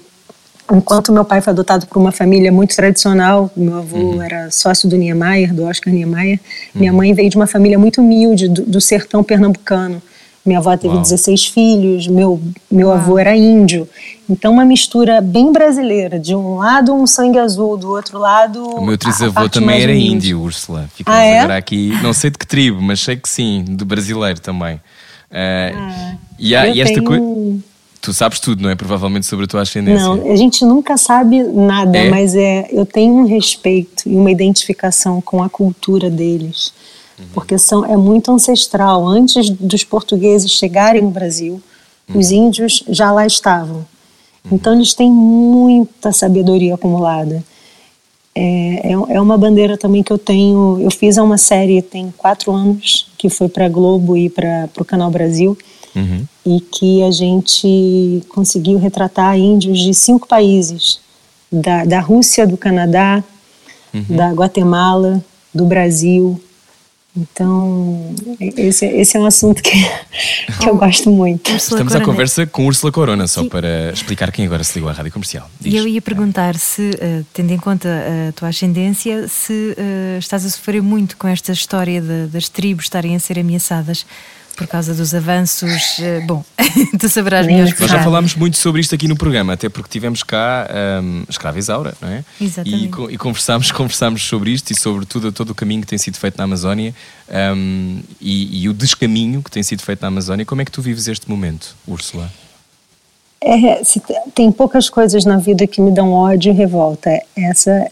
Enquanto 0.71 1.11
meu 1.11 1.25
pai 1.25 1.41
foi 1.41 1.51
adotado 1.51 1.85
por 1.87 1.99
uma 1.99 2.11
família 2.11 2.51
muito 2.51 2.75
tradicional, 2.75 3.51
meu 3.55 3.77
avô 3.77 3.97
uhum. 3.97 4.21
era 4.21 4.49
sócio 4.49 4.87
do 4.87 4.95
Niemeyer, 4.95 5.53
do 5.53 5.63
Oscar 5.63 5.93
Niemeyer, 5.93 6.39
uhum. 6.73 6.79
minha 6.79 6.93
mãe 6.93 7.13
veio 7.13 7.29
de 7.29 7.35
uma 7.35 7.45
família 7.45 7.77
muito 7.77 8.01
humilde, 8.01 8.47
do, 8.47 8.63
do 8.63 8.81
sertão 8.81 9.23
pernambucano. 9.23 10.01
Minha 10.45 10.59
avó 10.59 10.75
teve 10.75 10.93
Uau. 10.93 11.01
16 11.01 11.45
filhos, 11.47 12.07
meu, 12.07 12.41
meu 12.69 12.91
avô 12.91 13.17
era 13.17 13.35
índio. 13.35 13.87
Então, 14.29 14.51
uma 14.51 14.65
mistura 14.65 15.21
bem 15.21 15.53
brasileira. 15.53 16.19
De 16.19 16.35
um 16.35 16.57
lado, 16.57 16.93
um 16.93 17.07
sangue 17.07 17.37
azul, 17.39 17.77
do 17.77 17.89
outro 17.89 18.19
lado. 18.19 18.61
O 18.61 18.85
meu 18.85 18.97
trisavô 18.97 19.47
também 19.47 19.81
era 19.81 19.93
índio, 19.93 20.41
Úrsula. 20.41 20.89
Ficamos 20.93 21.17
ah, 21.17 21.23
é? 21.23 21.39
agora 21.39 21.57
aqui, 21.57 21.93
não 22.01 22.11
sei 22.11 22.29
de 22.29 22.37
que 22.37 22.45
tribo, 22.45 22.81
mas 22.81 22.99
sei 22.99 23.15
que 23.15 23.29
sim, 23.29 23.63
do 23.63 23.85
brasileiro 23.85 24.41
também. 24.41 24.75
Uh, 24.75 25.75
ah, 25.75 26.15
e, 26.37 26.55
há, 26.55 26.67
e 26.67 26.81
esta 26.81 26.95
tenho... 26.95 27.05
coisa. 27.05 27.63
Tu 28.01 28.13
sabes 28.13 28.41
tudo, 28.41 28.61
não 28.61 28.69
é? 28.69 28.75
Provavelmente 28.75 29.25
sobre 29.25 29.45
a 29.45 29.47
tua 29.47 29.61
ascendência. 29.61 30.05
Não, 30.05 30.29
a 30.29 30.35
gente 30.35 30.65
nunca 30.65 30.97
sabe 30.97 31.41
nada, 31.41 31.97
é? 31.97 32.09
mas 32.09 32.35
é, 32.35 32.67
eu 32.69 32.85
tenho 32.85 33.13
um 33.13 33.25
respeito 33.25 34.09
e 34.09 34.13
uma 34.13 34.29
identificação 34.29 35.21
com 35.21 35.41
a 35.41 35.49
cultura 35.49 36.09
deles, 36.09 36.73
uhum. 37.17 37.25
porque 37.33 37.57
são, 37.57 37.85
é 37.85 37.97
muito 37.97 38.31
ancestral. 38.31 39.07
Antes 39.07 39.49
dos 39.49 39.83
portugueses 39.83 40.51
chegarem 40.51 41.01
no 41.01 41.09
Brasil, 41.09 41.61
uhum. 42.09 42.19
os 42.19 42.31
índios 42.31 42.83
já 42.87 43.11
lá 43.11 43.25
estavam. 43.25 43.85
Uhum. 44.45 44.53
Então 44.53 44.73
eles 44.73 44.93
têm 44.93 45.11
muita 45.11 46.11
sabedoria 46.11 46.75
acumulada. 46.75 47.43
É, 48.35 48.91
é, 48.91 48.91
é, 48.91 49.21
uma 49.21 49.37
bandeira 49.37 49.77
também 49.77 50.01
que 50.01 50.11
eu 50.11 50.17
tenho. 50.17 50.79
Eu 50.81 50.89
fiz 50.89 51.17
uma 51.17 51.37
série 51.37 51.81
tem 51.81 52.11
quatro 52.17 52.51
anos 52.51 53.07
que 53.17 53.29
foi 53.29 53.47
para 53.47 53.69
Globo 53.69 54.17
e 54.17 54.29
para 54.29 54.69
o 54.79 54.85
Canal 54.85 55.11
Brasil 55.11 55.55
uhum. 55.95 56.25
e 56.45 56.59
que 56.59 57.03
a 57.03 57.11
gente 57.11 58.23
conseguiu 58.29 58.79
retratar 58.79 59.37
índios 59.37 59.79
de 59.79 59.93
cinco 59.93 60.27
países: 60.27 60.99
da, 61.51 61.85
da 61.85 61.99
Rússia, 61.99 62.47
do 62.47 62.57
Canadá, 62.57 63.23
uhum. 63.93 64.05
da 64.09 64.31
Guatemala, 64.31 65.23
do 65.53 65.65
Brasil, 65.65 66.41
Então, 67.15 68.15
esse, 68.39 68.85
esse 68.87 69.15
é 69.15 69.19
um 69.19 69.25
assunto 69.25 69.61
que, 69.61 69.69
que 70.59 70.67
eu 70.67 70.75
gosto 70.75 71.11
muito. 71.11 71.51
Estamos 71.51 71.95
à 71.95 72.01
conversa 72.01 72.47
com 72.47 72.65
Úrsula 72.65 72.91
Corona, 72.91 73.27
só 73.27 73.43
Sim. 73.43 73.49
para 73.49 73.91
explicar 73.91 74.31
quem 74.31 74.45
agora 74.45 74.63
se 74.63 74.73
ligou 74.75 74.89
à 74.89 74.93
rádio 74.93 75.11
comercial. 75.11 75.49
E 75.63 75.77
eu 75.77 75.87
ia 75.87 76.01
perguntar 76.01 76.55
se, 76.55 76.89
uh, 76.89 77.25
tendo 77.31 77.51
em 77.51 77.57
conta 77.57 77.87
a 78.29 78.31
tua 78.31 78.49
ascendência, 78.49 79.27
se 79.27 79.75
uh, 79.77 80.17
estás 80.17 80.43
a 80.43 80.49
sofrer 80.49 80.81
muito 80.81 81.15
com 81.15 81.27
esta 81.27 81.51
história 81.51 82.01
de, 82.01 82.27
das 82.27 82.49
tribos 82.49 82.85
estarem 82.85 83.15
a 83.15 83.19
ser 83.19 83.37
ameaçadas 83.37 84.05
por 84.55 84.67
causa 84.67 84.93
dos 84.93 85.13
avanços. 85.13 85.99
Eh, 85.99 86.21
bom, 86.21 86.43
tu 86.99 87.09
saberás 87.09 87.45
melhor 87.45 87.67
Nós 87.79 87.91
já 87.91 88.03
falámos 88.03 88.35
muito 88.35 88.57
sobre 88.57 88.81
isto 88.81 88.93
aqui 88.93 89.07
no 89.07 89.15
programa, 89.15 89.53
até 89.53 89.69
porque 89.69 89.89
tivemos 89.89 90.23
cá 90.23 90.67
um, 91.01 91.23
a 91.27 91.31
escrava 91.31 91.59
Isaura, 91.59 91.93
não 92.01 92.09
é? 92.09 92.23
Exatamente. 92.39 93.01
E, 93.09 93.13
e 93.13 93.17
conversámos, 93.17 93.71
conversámos 93.73 94.23
sobre 94.23 94.51
isto 94.51 94.71
e 94.71 94.75
sobre 94.75 95.05
tudo, 95.05 95.31
todo 95.31 95.49
o 95.51 95.55
caminho 95.55 95.81
que 95.81 95.87
tem 95.87 95.97
sido 95.97 96.17
feito 96.17 96.37
na 96.37 96.43
Amazónia 96.43 96.93
um, 97.55 98.01
e, 98.21 98.63
e, 98.63 98.69
o 98.69 98.73
descaminho 98.73 99.41
que 99.41 99.49
tem 99.49 99.63
sido 99.63 99.81
feito 99.81 100.01
na 100.01 100.07
Amazónia. 100.07 100.45
Como 100.45 100.61
é 100.61 100.65
que 100.65 100.71
tu 100.71 100.81
vives 100.81 101.07
este 101.07 101.29
momento, 101.29 101.75
Úrsula? 101.87 102.31
É, 103.41 103.83
se, 103.83 104.01
tem 104.33 104.51
poucas 104.51 104.89
coisas 104.89 105.25
na 105.25 105.37
vida 105.37 105.67
que 105.67 105.81
me 105.81 105.91
dão 105.91 106.13
ódio 106.13 106.53
e 106.53 106.55
revolta. 106.55 107.09
Essa, 107.35 107.91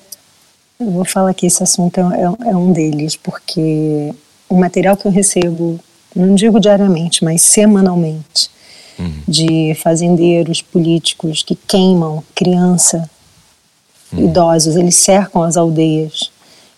eu 0.79 0.91
vou 0.91 1.05
falar 1.05 1.33
que 1.33 1.45
esse 1.45 1.61
assunto 1.61 1.99
é, 1.99 2.03
é, 2.03 2.51
é 2.51 2.55
um 2.55 2.71
deles, 2.71 3.15
porque 3.15 4.13
o 4.47 4.57
material 4.57 4.95
que 4.95 5.07
eu 5.07 5.11
recebo 5.11 5.79
não 6.15 6.35
digo 6.35 6.59
diariamente, 6.59 7.23
mas 7.23 7.41
semanalmente, 7.41 8.49
uhum. 8.97 9.13
de 9.27 9.73
fazendeiros 9.75 10.61
políticos 10.61 11.43
que 11.43 11.55
queimam 11.55 12.23
criança, 12.35 13.09
uhum. 14.11 14.25
idosos, 14.25 14.75
eles 14.75 14.95
cercam 14.95 15.43
as 15.43 15.57
aldeias, 15.57 16.31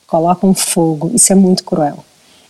colocam 0.08 0.54
fogo, 0.54 1.12
isso 1.14 1.32
é 1.32 1.36
muito 1.36 1.64
cruel. 1.64 2.04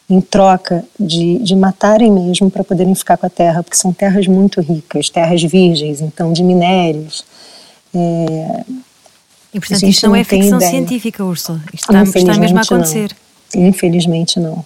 Em 0.10 0.20
troca 0.20 0.84
de, 1.00 1.40
de 1.40 1.56
matarem 1.56 2.12
mesmo 2.12 2.52
para 2.52 2.64
poderem 2.64 2.94
ficar 2.94 3.18
com 3.18 3.26
a 3.26 3.30
terra, 3.30 3.64
porque 3.64 3.78
são 3.78 3.94
terras 3.94 4.28
muito 4.28 4.60
ricas, 4.62 5.10
terras 5.10 5.42
virgens, 5.42 6.02
então 6.02 6.34
de 6.34 6.44
minérios. 6.44 7.24
É, 7.96 8.64
e 9.54 9.60
portanto 9.60 9.84
isto 9.84 10.08
não 10.08 10.16
é 10.16 10.24
ficção 10.24 10.58
ideia. 10.58 10.72
científica, 10.72 11.24
Úrsula. 11.24 11.62
Isto 11.74 11.94
está, 11.94 12.20
está 12.20 12.38
mesmo 12.38 12.58
a 12.58 12.62
acontecer. 12.62 13.16
Não. 13.56 13.68
Infelizmente 13.68 14.40
não. 14.40 14.66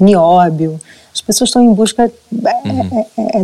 Nióbio, 0.00 0.80
as 1.16 1.20
pessoas 1.22 1.48
estão 1.48 1.62
em 1.62 1.72
busca. 1.72 2.04
É, 2.04 2.68
uhum. 2.68 3.06
é, 3.16 3.42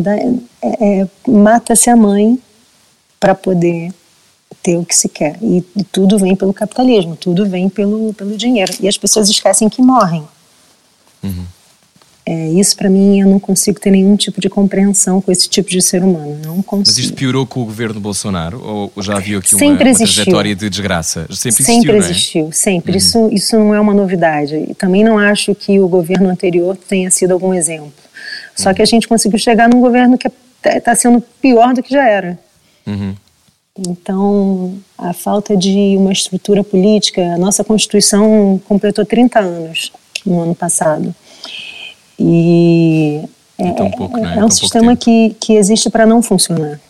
é, 0.62 1.00
é 1.00 1.09
Mata-se 1.26 1.88
a 1.88 1.97
mãe 1.97 2.38
para 3.19 3.35
poder 3.35 3.93
ter 4.62 4.76
o 4.76 4.85
que 4.85 4.95
se 4.95 5.09
quer. 5.09 5.38
E, 5.43 5.64
e, 5.75 5.85
tudo 5.85 6.19
vem 6.19 6.37
pelo 6.37 6.52
capitalismo, 6.52 7.17
tudo 7.17 7.49
vem 7.49 7.71
pelo, 7.71 8.12
pelo 8.12 8.37
dinheiro. 8.37 8.73
E 8.79 8.87
as 8.87 8.99
pessoas 8.99 9.29
esquecem 9.31 9.71
que 9.71 9.81
morrem. 9.81 10.23
Uhum. 11.23 11.47
É, 12.25 12.50
isso 12.50 12.76
para 12.76 12.88
mim 12.88 13.21
eu 13.21 13.26
não 13.26 13.41
consigo 13.41 13.81
ter 13.81 13.91
nenhum 13.91 14.14
tipo 14.14 14.41
de 14.41 14.49
compreensão 14.49 15.21
com 15.21 15.33
esse 15.33 15.49
tipo 15.49 15.69
de 15.69 15.83
ser 15.83 16.05
humano. 16.05 16.38
Não 16.45 16.62
consigo. 16.62 16.87
Mas 16.87 16.99
isto 16.99 17.14
piorou 17.14 17.45
com 17.45 17.62
o 17.62 17.64
governo 17.64 18.00
Bolsonaro 18.00 18.62
ou 18.64 19.02
já 19.02 19.17
havia 19.17 19.38
aqui 19.38 19.55
uma, 19.57 19.64
uma, 19.64 19.76
trajetória 19.76 20.55
de 20.55 20.71
desgraça? 20.71 21.26
Sempre 21.31 21.49
existiu, 21.49 21.75
sempre 21.75 21.97
existiu, 21.97 22.49
é? 22.49 22.52
sempre. 22.52 22.93
Uhum. 22.93 22.99
Isso, 22.99 23.29
isso 23.33 23.59
não 23.59 23.75
é 23.75 23.81
uma 23.81 23.93
novidade. 23.93 24.55
E 24.69 24.75
também 24.75 25.02
não 25.02 25.19
acho 25.19 25.52
que 25.52 25.81
o 25.81 25.88
governo 25.88 26.29
anterior 26.29 26.76
tenha 26.76 27.11
sido 27.11 27.33
algum 27.33 27.52
exemplo. 27.52 27.93
Só 28.55 28.69
uhum. 28.69 28.75
que 28.76 28.83
a 28.83 28.87
gente 28.87 29.09
conseguiu 29.09 29.38
chegar 29.38 29.69
num 29.69 29.81
governo 29.81 30.17
que 30.17 30.31
está 30.64 30.95
sendo 30.95 31.21
pior 31.41 31.75
do 31.75 31.83
que 31.83 31.93
já 31.93 32.09
era. 32.09 32.38
Uhum. 32.87 33.17
Então, 33.79 34.75
a 34.97 35.12
falta 35.12 35.57
de 35.57 35.97
uma 35.97 36.12
estrutura 36.12 36.62
política, 36.62 37.23
a 37.35 37.38
nossa 37.38 37.64
Constituição 37.64 38.61
completou 38.69 39.05
30 39.05 39.41
anos 39.41 39.91
no 40.25 40.41
ano 40.41 40.55
passado. 40.55 41.14
E 42.19 43.23
é, 43.59 43.83
um, 43.83 43.90
pouco, 43.90 44.16
né? 44.19 44.37
é 44.38 44.45
um 44.45 44.50
sistema 44.50 44.97
que, 44.97 45.37
que 45.40 45.54
existe 45.54 45.88
para 45.90 46.07
não 46.07 46.23
funcionar. 46.23 46.81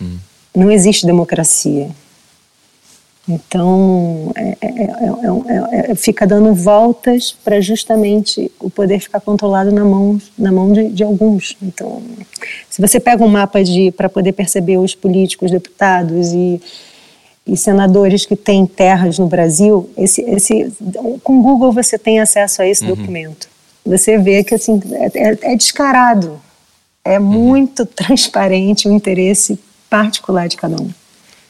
Hum. 0.00 0.18
Não 0.54 0.70
existe 0.70 1.06
democracia. 1.06 1.88
Então, 3.28 4.32
é, 4.34 4.56
é, 5.90 5.94
fica 5.94 6.26
dando 6.26 6.54
voltas 6.54 7.36
para 7.44 7.60
justamente 7.60 8.50
o 8.58 8.70
poder 8.70 9.00
ficar 9.00 9.20
controlado 9.20 9.70
na 9.70 9.84
mão, 9.84 10.18
na 10.38 10.50
mão 10.50 10.72
de, 10.72 10.88
de 10.88 11.04
alguns. 11.04 11.54
Então, 11.62 12.00
se 12.70 12.80
você 12.80 12.98
pega 12.98 13.22
um 13.22 13.28
mapa 13.28 13.58
para 13.94 14.08
poder 14.08 14.32
perceber 14.32 14.78
os 14.78 14.94
políticos, 14.94 15.50
deputados 15.50 16.32
e, 16.32 16.58
e 17.46 17.54
senadores 17.54 18.24
que 18.24 18.34
têm 18.34 18.64
terras 18.64 19.18
no 19.18 19.26
Brasil, 19.26 19.90
esse, 19.94 20.22
esse, 20.22 20.72
com 21.22 21.38
o 21.38 21.42
Google 21.42 21.70
você 21.70 21.98
tem 21.98 22.20
acesso 22.20 22.62
a 22.62 22.66
esse 22.66 22.82
uhum. 22.84 22.94
documento 22.94 23.57
você 23.88 24.18
vê 24.18 24.44
que 24.44 24.54
assim 24.54 24.80
é, 25.14 25.52
é 25.52 25.56
descarado, 25.56 26.40
é 27.04 27.18
uhum. 27.18 27.24
muito 27.24 27.86
transparente 27.86 28.88
o 28.88 28.92
interesse 28.92 29.58
particular 29.88 30.48
de 30.48 30.56
cada 30.56 30.80
um. 30.80 30.90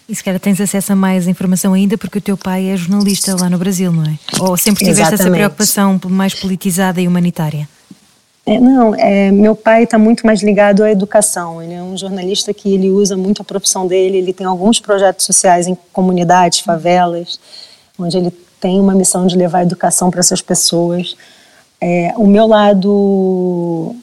E 0.08 0.14
se 0.14 0.24
calhar 0.24 0.40
tens 0.40 0.58
acesso 0.58 0.92
a 0.92 0.96
mais 0.96 1.28
informação 1.28 1.74
ainda 1.74 1.98
porque 1.98 2.16
o 2.16 2.20
teu 2.20 2.36
pai 2.36 2.70
é 2.70 2.76
jornalista 2.76 3.36
lá 3.38 3.50
no 3.50 3.58
Brasil, 3.58 3.92
não 3.92 4.04
é? 4.04 4.18
Ou 4.40 4.56
sempre 4.56 4.82
tiveste 4.82 5.02
Exatamente. 5.02 5.20
essa 5.20 5.30
preocupação 5.30 6.00
mais 6.08 6.32
politizada 6.32 6.98
e 6.98 7.06
humanitária? 7.06 7.68
É, 8.46 8.58
não, 8.58 8.94
é, 8.94 9.30
meu 9.30 9.54
pai 9.54 9.82
está 9.82 9.98
muito 9.98 10.24
mais 10.24 10.42
ligado 10.42 10.82
à 10.82 10.90
educação. 10.90 11.62
Ele 11.62 11.74
é 11.74 11.82
um 11.82 11.94
jornalista 11.94 12.54
que 12.54 12.72
ele 12.72 12.88
usa 12.88 13.14
muito 13.14 13.42
a 13.42 13.44
profissão 13.44 13.86
dele. 13.86 14.16
Ele 14.16 14.32
tem 14.32 14.46
alguns 14.46 14.80
projetos 14.80 15.26
sociais 15.26 15.66
em 15.66 15.76
comunidades, 15.92 16.60
favelas, 16.60 17.38
onde 17.98 18.16
ele 18.16 18.30
tem 18.58 18.80
uma 18.80 18.94
missão 18.94 19.26
de 19.26 19.36
levar 19.36 19.58
a 19.58 19.62
educação 19.64 20.10
para 20.10 20.20
essas 20.20 20.40
pessoas. 20.40 21.14
É, 21.80 22.12
o 22.16 22.26
meu 22.26 22.46
lado 22.46 23.94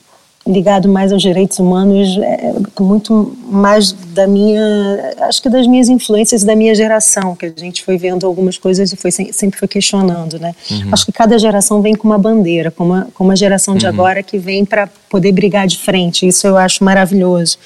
ligado 0.48 0.88
mais 0.88 1.12
aos 1.12 1.24
direitos 1.24 1.58
humanos 1.58 2.20
é 2.22 2.54
muito 2.80 3.36
mais 3.50 3.92
da 3.92 4.28
minha 4.28 4.62
acho 5.22 5.42
que 5.42 5.50
das 5.50 5.66
minhas 5.66 5.90
influências 5.90 6.44
da 6.44 6.56
minha 6.56 6.76
geração 6.76 7.36
que 7.36 7.48
a 7.48 7.54
gente 7.58 7.84
foi 7.84 7.98
vendo 7.98 8.28
algumas 8.28 8.56
coisas 8.56 8.94
e 8.94 8.96
foi 8.96 9.10
sempre 9.10 9.58
foi 9.58 9.68
questionando 9.68 10.38
né 10.38 10.54
uhum. 10.70 10.90
acho 10.92 11.04
que 11.04 11.12
cada 11.12 11.40
geração 11.40 11.82
vem 11.82 11.96
com 11.96 12.08
uma 12.08 12.20
bandeira 12.20 12.70
como 12.70 12.94
a, 12.94 13.08
como 13.16 13.32
a 13.32 13.36
geração 13.36 13.76
de 13.76 13.88
uhum. 13.88 13.92
agora 13.92 14.22
que 14.22 14.38
vem 14.38 14.64
para 14.64 14.88
poder 15.10 15.32
brigar 15.32 15.66
de 15.66 15.80
frente 15.80 16.28
isso 16.28 16.46
eu 16.46 16.58
acho 16.58 16.84
maravilhoso 16.84 17.58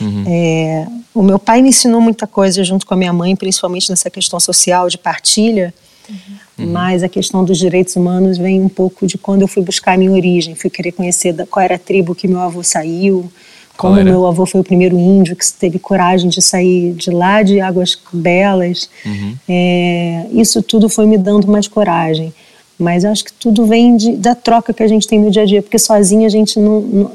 uhum. 0.00 0.24
é, 0.26 0.88
o 1.14 1.22
meu 1.22 1.38
pai 1.38 1.62
me 1.62 1.68
ensinou 1.68 2.00
muita 2.00 2.26
coisa 2.26 2.64
junto 2.64 2.84
com 2.84 2.94
a 2.94 2.96
minha 2.96 3.12
mãe 3.12 3.36
principalmente 3.36 3.88
nessa 3.88 4.10
questão 4.10 4.40
social 4.40 4.88
de 4.88 4.98
partilha 4.98 5.72
Uhum. 6.08 6.66
Mas 6.70 7.02
a 7.02 7.08
questão 7.08 7.44
dos 7.44 7.58
direitos 7.58 7.96
humanos 7.96 8.38
vem 8.38 8.60
um 8.60 8.68
pouco 8.68 9.06
de 9.06 9.18
quando 9.18 9.42
eu 9.42 9.48
fui 9.48 9.62
buscar 9.62 9.94
a 9.94 9.96
minha 9.96 10.12
origem, 10.12 10.54
fui 10.54 10.70
querer 10.70 10.92
conhecer 10.92 11.34
qual 11.50 11.64
era 11.64 11.76
a 11.76 11.78
tribo 11.78 12.14
que 12.14 12.28
meu 12.28 12.40
avô 12.40 12.62
saiu, 12.62 13.30
como 13.76 14.02
meu 14.04 14.24
avô 14.26 14.46
foi 14.46 14.60
o 14.60 14.64
primeiro 14.64 14.96
índio 14.96 15.34
que 15.34 15.44
teve 15.52 15.78
coragem 15.78 16.30
de 16.30 16.40
sair 16.40 16.92
de 16.92 17.10
lá 17.10 17.42
de 17.42 17.60
Águas 17.60 17.98
Belas. 18.12 18.88
Uhum. 19.04 19.36
É, 19.48 20.26
isso 20.32 20.62
tudo 20.62 20.88
foi 20.88 21.06
me 21.06 21.18
dando 21.18 21.48
mais 21.48 21.66
coragem. 21.66 22.32
Mas 22.78 23.04
acho 23.04 23.24
que 23.24 23.32
tudo 23.32 23.66
vem 23.66 23.96
de, 23.96 24.12
da 24.16 24.34
troca 24.34 24.72
que 24.72 24.82
a 24.82 24.88
gente 24.88 25.06
tem 25.06 25.20
no 25.20 25.30
dia 25.30 25.42
a 25.42 25.46
dia, 25.46 25.62
porque 25.62 25.78
sozinha 25.78 26.26
a 26.26 26.30
gente 26.30 26.58
não, 26.58 26.80
não, 26.80 27.12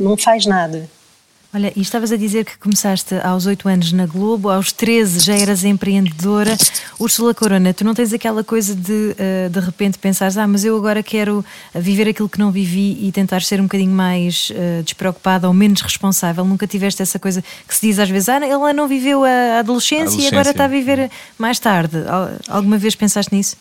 não 0.00 0.16
faz 0.16 0.46
nada. 0.46 0.88
Olha, 1.56 1.72
e 1.74 1.80
estavas 1.80 2.12
a 2.12 2.18
dizer 2.18 2.44
que 2.44 2.58
começaste 2.58 3.14
aos 3.14 3.46
8 3.46 3.66
anos 3.66 3.90
na 3.90 4.04
Globo, 4.04 4.50
aos 4.50 4.72
13 4.72 5.20
já 5.20 5.34
eras 5.34 5.64
empreendedora. 5.64 6.54
Úrsula 7.00 7.32
Corona, 7.32 7.72
tu 7.72 7.82
não 7.82 7.94
tens 7.94 8.12
aquela 8.12 8.44
coisa 8.44 8.74
de 8.74 8.92
uh, 8.92 9.48
de 9.48 9.60
repente 9.60 9.96
pensares, 9.96 10.36
ah, 10.36 10.46
mas 10.46 10.66
eu 10.66 10.76
agora 10.76 11.02
quero 11.02 11.42
viver 11.74 12.08
aquilo 12.08 12.28
que 12.28 12.38
não 12.38 12.52
vivi 12.52 12.98
e 13.00 13.10
tentar 13.10 13.40
ser 13.40 13.58
um 13.58 13.62
bocadinho 13.62 13.90
mais 13.90 14.50
uh, 14.50 14.82
despreocupada 14.82 15.48
ou 15.48 15.54
menos 15.54 15.80
responsável. 15.80 16.44
Nunca 16.44 16.66
tiveste 16.66 17.00
essa 17.00 17.18
coisa 17.18 17.42
que 17.66 17.74
se 17.74 17.86
diz 17.86 17.98
às 17.98 18.10
vezes, 18.10 18.28
ah, 18.28 18.46
ela 18.46 18.74
não 18.74 18.86
viveu 18.86 19.24
a 19.24 19.60
adolescência, 19.60 19.96
a 19.96 20.02
adolescência. 20.02 20.24
e 20.24 20.28
agora 20.28 20.50
está 20.50 20.66
a 20.66 20.68
viver 20.68 21.10
mais 21.38 21.58
tarde. 21.58 21.96
Alguma 22.48 22.76
vez 22.76 22.94
pensaste 22.94 23.34
nisso? 23.34 23.56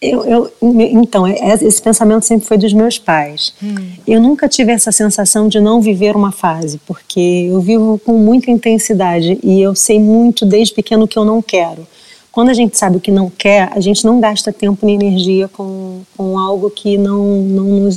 Eu, 0.00 0.24
eu, 0.24 0.52
então, 0.60 1.26
é, 1.26 1.32
é, 1.32 1.54
esse 1.54 1.80
pensamento 1.80 2.24
sempre 2.24 2.46
foi 2.46 2.58
dos 2.58 2.72
meus 2.72 2.98
pais. 2.98 3.54
Hum. 3.62 3.74
Eu 4.06 4.20
nunca 4.20 4.48
tive 4.48 4.70
essa 4.70 4.92
sensação 4.92 5.48
de 5.48 5.60
não 5.60 5.80
viver 5.80 6.14
uma 6.14 6.30
fase, 6.30 6.78
porque 6.86 7.48
eu 7.50 7.60
vivo 7.60 7.98
com 8.04 8.18
muita 8.18 8.50
intensidade 8.50 9.38
e 9.42 9.62
eu 9.62 9.74
sei 9.74 9.98
muito 9.98 10.44
desde 10.44 10.74
pequeno 10.74 11.08
que 11.08 11.18
eu 11.18 11.24
não 11.24 11.40
quero. 11.40 11.86
Quando 12.30 12.50
a 12.50 12.54
gente 12.54 12.76
sabe 12.76 12.96
o 12.96 13.00
que 13.00 13.12
não 13.12 13.30
quer, 13.30 13.70
a 13.72 13.80
gente 13.80 14.04
não 14.04 14.20
gasta 14.20 14.52
tempo 14.52 14.84
nem 14.84 14.96
energia 14.96 15.48
com, 15.48 16.00
com 16.16 16.38
algo 16.38 16.68
que 16.68 16.98
não, 16.98 17.24
não, 17.24 17.88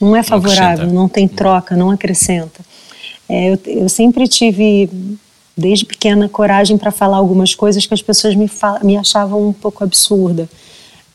não 0.00 0.16
é 0.16 0.22
favorável, 0.22 0.86
não, 0.88 0.94
não 0.94 1.08
tem 1.08 1.28
troca, 1.28 1.76
não 1.76 1.90
acrescenta. 1.90 2.60
É, 3.28 3.52
eu, 3.52 3.58
eu 3.66 3.88
sempre 3.88 4.26
tive 4.28 4.90
desde 5.56 5.86
pequena 5.86 6.28
coragem 6.28 6.76
para 6.76 6.90
falar 6.90 7.16
algumas 7.16 7.54
coisas 7.54 7.86
que 7.86 7.94
as 7.94 8.02
pessoas 8.02 8.34
me, 8.34 8.50
me 8.82 8.96
achavam 8.96 9.48
um 9.48 9.52
pouco 9.52 9.82
absurda. 9.82 10.48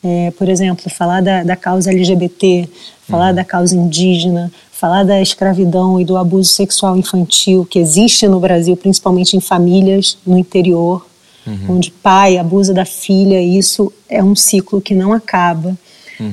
É, 0.04 0.32
por 0.32 0.48
exemplo, 0.48 0.90
falar 0.90 1.20
da, 1.20 1.44
da 1.44 1.54
causa 1.54 1.90
LGBT, 1.90 2.68
falar 3.08 3.28
uhum. 3.28 3.34
da 3.36 3.44
causa 3.44 3.76
indígena, 3.76 4.50
falar 4.72 5.04
da 5.04 5.20
escravidão 5.20 6.00
e 6.00 6.04
do 6.04 6.16
abuso 6.16 6.52
sexual 6.52 6.96
infantil 6.96 7.64
que 7.64 7.78
existe 7.78 8.26
no 8.26 8.40
Brasil, 8.40 8.76
principalmente 8.76 9.36
em 9.36 9.40
famílias 9.40 10.18
no 10.26 10.36
interior, 10.36 11.06
uhum. 11.46 11.76
onde 11.76 11.92
pai 11.92 12.36
abusa 12.36 12.74
da 12.74 12.84
filha, 12.84 13.40
e 13.40 13.56
isso 13.56 13.92
é 14.08 14.22
um 14.22 14.34
ciclo 14.34 14.80
que 14.80 14.94
não 14.94 15.12
acaba. 15.12 15.76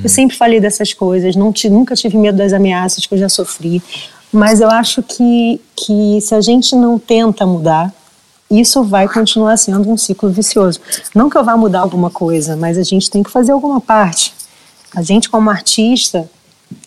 Eu 0.02 0.08
sempre 0.08 0.36
falei 0.36 0.60
dessas 0.60 0.92
coisas, 0.92 1.34
não 1.34 1.52
nunca 1.70 1.94
tive 1.94 2.16
medo 2.16 2.38
das 2.38 2.52
ameaças 2.52 3.06
que 3.06 3.14
eu 3.14 3.18
já 3.18 3.28
sofri. 3.28 3.82
Mas 4.32 4.60
eu 4.60 4.70
acho 4.70 5.02
que, 5.02 5.60
que 5.74 6.20
se 6.20 6.34
a 6.34 6.40
gente 6.40 6.76
não 6.76 6.98
tenta 6.98 7.44
mudar, 7.44 7.92
isso 8.50 8.82
vai 8.82 9.08
continuar 9.08 9.56
sendo 9.56 9.88
um 9.88 9.96
ciclo 9.96 10.28
vicioso. 10.30 10.80
Não 11.14 11.30
que 11.30 11.36
eu 11.36 11.44
vá 11.44 11.56
mudar 11.56 11.80
alguma 11.80 12.10
coisa, 12.10 12.56
mas 12.56 12.76
a 12.76 12.82
gente 12.82 13.10
tem 13.10 13.22
que 13.22 13.30
fazer 13.30 13.52
alguma 13.52 13.80
parte. 13.80 14.34
A 14.94 15.02
gente, 15.02 15.30
como 15.30 15.48
artista 15.48 16.28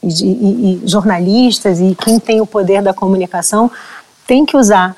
e, 0.01 0.07
e, 0.07 0.81
e 0.83 0.87
jornalistas 0.87 1.79
e 1.79 1.95
quem 1.95 2.19
tem 2.19 2.41
o 2.41 2.45
poder 2.45 2.81
da 2.81 2.93
comunicação, 2.93 3.71
tem 4.27 4.45
que 4.45 4.57
usar. 4.57 4.95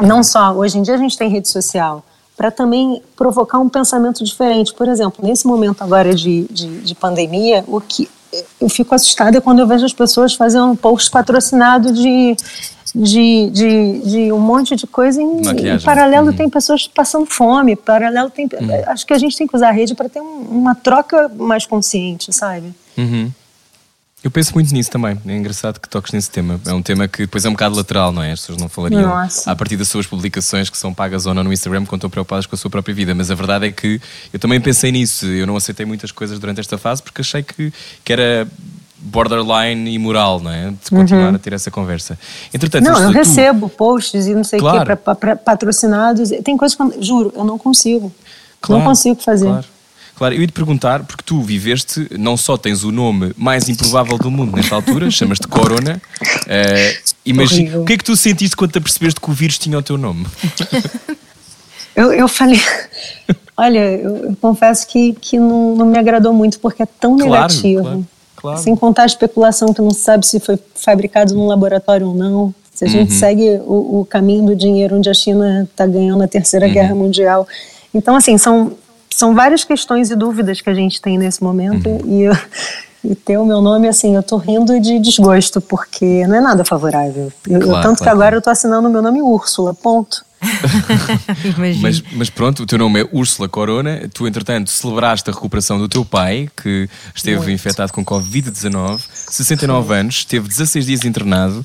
Não 0.00 0.22
só, 0.22 0.52
hoje 0.52 0.78
em 0.78 0.82
dia 0.82 0.94
a 0.94 0.98
gente 0.98 1.18
tem 1.18 1.28
rede 1.28 1.48
social, 1.48 2.04
para 2.36 2.50
também 2.50 3.02
provocar 3.16 3.58
um 3.58 3.68
pensamento 3.68 4.24
diferente. 4.24 4.72
Por 4.72 4.88
exemplo, 4.88 5.26
nesse 5.26 5.46
momento 5.46 5.82
agora 5.82 6.14
de, 6.14 6.46
de, 6.50 6.80
de 6.80 6.94
pandemia, 6.94 7.64
o 7.66 7.80
que 7.80 8.08
eu 8.60 8.68
fico 8.68 8.94
assustada 8.94 9.40
quando 9.40 9.60
eu 9.60 9.66
vejo 9.66 9.84
as 9.84 9.92
pessoas 9.92 10.34
fazendo 10.34 10.76
posts 10.76 11.10
patrocinados 11.10 11.98
de 11.98 12.36
de, 12.94 13.50
de, 13.50 13.98
de 14.00 14.32
um 14.32 14.40
monte 14.40 14.74
de 14.74 14.86
coisa. 14.86 15.20
Em, 15.20 15.40
em 15.40 15.78
paralelo 15.80 16.28
uhum. 16.28 16.36
tem 16.36 16.48
pessoas 16.48 16.86
passando 16.88 17.26
fome, 17.26 17.76
paralelo 17.76 18.30
tem. 18.30 18.46
Uhum. 18.46 18.68
Acho 18.86 19.06
que 19.06 19.12
a 19.12 19.18
gente 19.18 19.36
tem 19.36 19.46
que 19.46 19.54
usar 19.54 19.68
a 19.68 19.72
rede 19.72 19.94
para 19.94 20.08
ter 20.08 20.20
um, 20.20 20.40
uma 20.50 20.74
troca 20.74 21.30
mais 21.36 21.66
consciente, 21.66 22.32
sabe? 22.32 22.74
Uhum. 22.96 23.30
Eu 24.22 24.30
penso 24.30 24.52
muito 24.52 24.72
nisso 24.74 24.90
também. 24.90 25.18
É 25.26 25.36
engraçado 25.36 25.80
que 25.80 25.88
toques 25.88 26.12
nesse 26.12 26.30
tema. 26.30 26.60
É 26.66 26.72
um 26.74 26.82
tema 26.82 27.08
que 27.08 27.22
depois 27.22 27.44
é 27.44 27.48
um 27.48 27.52
bocado 27.52 27.74
lateral, 27.74 28.12
não 28.12 28.22
é? 28.22 28.32
As 28.32 28.40
pessoas 28.40 28.58
não 28.58 28.68
falariam 28.68 29.02
Nossa. 29.02 29.50
a 29.50 29.56
partir 29.56 29.78
das 29.78 29.88
suas 29.88 30.06
publicações 30.06 30.68
que 30.68 30.76
são 30.76 30.92
pagas 30.92 31.24
ou 31.24 31.32
não 31.32 31.42
no 31.42 31.52
Instagram 31.52 31.86
quando 31.86 32.00
estão 32.00 32.10
preocupadas 32.10 32.44
com 32.44 32.54
a 32.54 32.58
sua 32.58 32.70
própria 32.70 32.94
vida. 32.94 33.14
Mas 33.14 33.30
a 33.30 33.34
verdade 33.34 33.66
é 33.66 33.72
que 33.72 34.00
eu 34.30 34.38
também 34.38 34.60
pensei 34.60 34.92
nisso. 34.92 35.24
Eu 35.24 35.46
não 35.46 35.56
aceitei 35.56 35.86
muitas 35.86 36.12
coisas 36.12 36.38
durante 36.38 36.60
esta 36.60 36.76
fase 36.76 37.02
porque 37.02 37.22
achei 37.22 37.42
que, 37.42 37.72
que 38.04 38.12
era 38.12 38.46
borderline 38.98 39.90
imoral, 39.90 40.38
não 40.38 40.50
é? 40.50 40.70
De 40.70 40.90
continuar 40.90 41.30
uhum. 41.30 41.36
a 41.36 41.38
ter 41.38 41.54
essa 41.54 41.70
conversa. 41.70 42.18
Entretanto, 42.52 42.84
não, 42.84 43.00
eu 43.00 43.12
tu... 43.12 43.14
recebo 43.14 43.70
posts 43.70 44.26
e 44.26 44.34
não 44.34 44.44
sei 44.44 44.58
o 44.58 44.62
claro. 44.62 44.84
quê 44.84 44.96
para 44.96 45.36
patrocinados. 45.36 46.28
Tem 46.44 46.58
coisas 46.58 46.76
que, 46.76 47.02
juro, 47.02 47.32
eu 47.34 47.44
não 47.44 47.56
consigo. 47.56 48.12
Claro, 48.60 48.82
não 48.82 48.88
consigo 48.90 49.22
fazer. 49.22 49.46
Claro. 49.46 49.66
Claro, 50.20 50.34
eu 50.34 50.42
ia 50.42 50.46
te 50.46 50.52
perguntar, 50.52 51.02
porque 51.04 51.22
tu 51.24 51.40
viveste, 51.40 52.06
não 52.18 52.36
só 52.36 52.58
tens 52.58 52.84
o 52.84 52.92
nome 52.92 53.32
mais 53.38 53.70
improvável 53.70 54.18
do 54.18 54.30
mundo 54.30 54.54
nesta 54.54 54.74
altura, 54.74 55.08
chamas-te 55.10 55.48
Corona. 55.48 55.98
Uh, 56.42 57.12
imagina, 57.24 57.78
o 57.78 57.86
que 57.86 57.94
é 57.94 57.96
que 57.96 58.04
tu 58.04 58.14
sentiste 58.14 58.54
quando 58.54 58.70
te 58.70 58.76
apercebeste 58.76 59.18
que 59.18 59.30
o 59.30 59.32
vírus 59.32 59.56
tinha 59.56 59.78
o 59.78 59.82
teu 59.82 59.96
nome? 59.96 60.26
eu, 61.96 62.12
eu 62.12 62.28
falei. 62.28 62.60
Olha, 63.56 63.78
eu, 63.78 64.16
eu, 64.26 64.36
confesso 64.38 64.86
que, 64.88 65.14
que 65.14 65.38
não, 65.38 65.74
não 65.74 65.86
me 65.86 65.96
agradou 65.96 66.34
muito, 66.34 66.60
porque 66.60 66.82
é 66.82 66.86
tão 66.86 67.16
claro, 67.16 67.30
negativo. 67.30 67.82
Claro. 67.82 68.06
Claro. 68.36 68.58
Sem 68.58 68.76
contar 68.76 69.04
a 69.04 69.06
especulação 69.06 69.72
que 69.72 69.80
não 69.80 69.90
sabe 69.90 70.26
se 70.26 70.38
foi 70.38 70.58
fabricado 70.74 71.34
num 71.34 71.46
laboratório 71.46 72.08
ou 72.08 72.14
não. 72.14 72.54
Se 72.74 72.84
a 72.84 72.88
uhum. 72.88 72.92
gente 72.92 73.14
segue 73.14 73.58
o, 73.64 74.00
o, 74.00 74.04
caminho 74.04 74.44
do 74.44 74.54
dinheiro 74.54 74.96
onde 74.96 75.08
a 75.08 75.14
China 75.14 75.66
está 75.70 75.86
ganhando 75.86 76.22
a 76.22 76.28
Terceira 76.28 76.66
uhum. 76.66 76.72
Guerra 76.74 76.94
Mundial. 76.94 77.48
Então, 77.94 78.14
assim, 78.14 78.36
são, 78.36 78.76
são 79.10 79.34
várias 79.34 79.64
questões 79.64 80.10
e 80.10 80.16
dúvidas 80.16 80.60
que 80.60 80.70
a 80.70 80.74
gente 80.74 81.00
tem 81.00 81.18
nesse 81.18 81.42
momento. 81.42 81.88
Uhum. 81.88 82.00
E, 82.06 82.22
eu, 82.22 82.32
e 83.04 83.14
ter 83.14 83.38
o 83.38 83.44
meu 83.44 83.60
nome, 83.60 83.88
assim, 83.88 84.14
eu 84.14 84.22
tô 84.22 84.36
rindo 84.36 84.78
de 84.80 84.98
desgosto, 84.98 85.60
porque 85.60 86.26
não 86.26 86.36
é 86.36 86.40
nada 86.40 86.64
favorável. 86.64 87.32
Eu, 87.48 87.60
claro, 87.60 87.82
tanto 87.82 87.98
claro, 87.98 88.02
que 88.02 88.08
agora 88.08 88.36
eu 88.36 88.42
tô 88.42 88.50
assinando 88.50 88.88
o 88.88 88.90
meu 88.90 89.02
nome 89.02 89.22
Úrsula, 89.22 89.74
ponto. 89.74 90.24
mas, 91.80 92.02
mas, 92.12 92.30
pronto, 92.30 92.62
o 92.62 92.66
teu 92.66 92.78
nome 92.78 93.02
é 93.02 93.08
Úrsula 93.12 93.48
Corona. 93.48 94.08
Tu, 94.12 94.26
entretanto, 94.26 94.70
celebraste 94.70 95.28
a 95.28 95.32
recuperação 95.32 95.78
do 95.78 95.88
teu 95.88 96.04
pai, 96.04 96.48
que 96.56 96.88
esteve 97.14 97.36
Muito. 97.36 97.50
infectado 97.50 97.92
com 97.92 98.04
Covid-19, 98.04 99.00
69 99.12 99.94
anos, 99.94 100.16
esteve 100.16 100.48
16 100.48 100.86
dias 100.86 101.04
internado, 101.04 101.64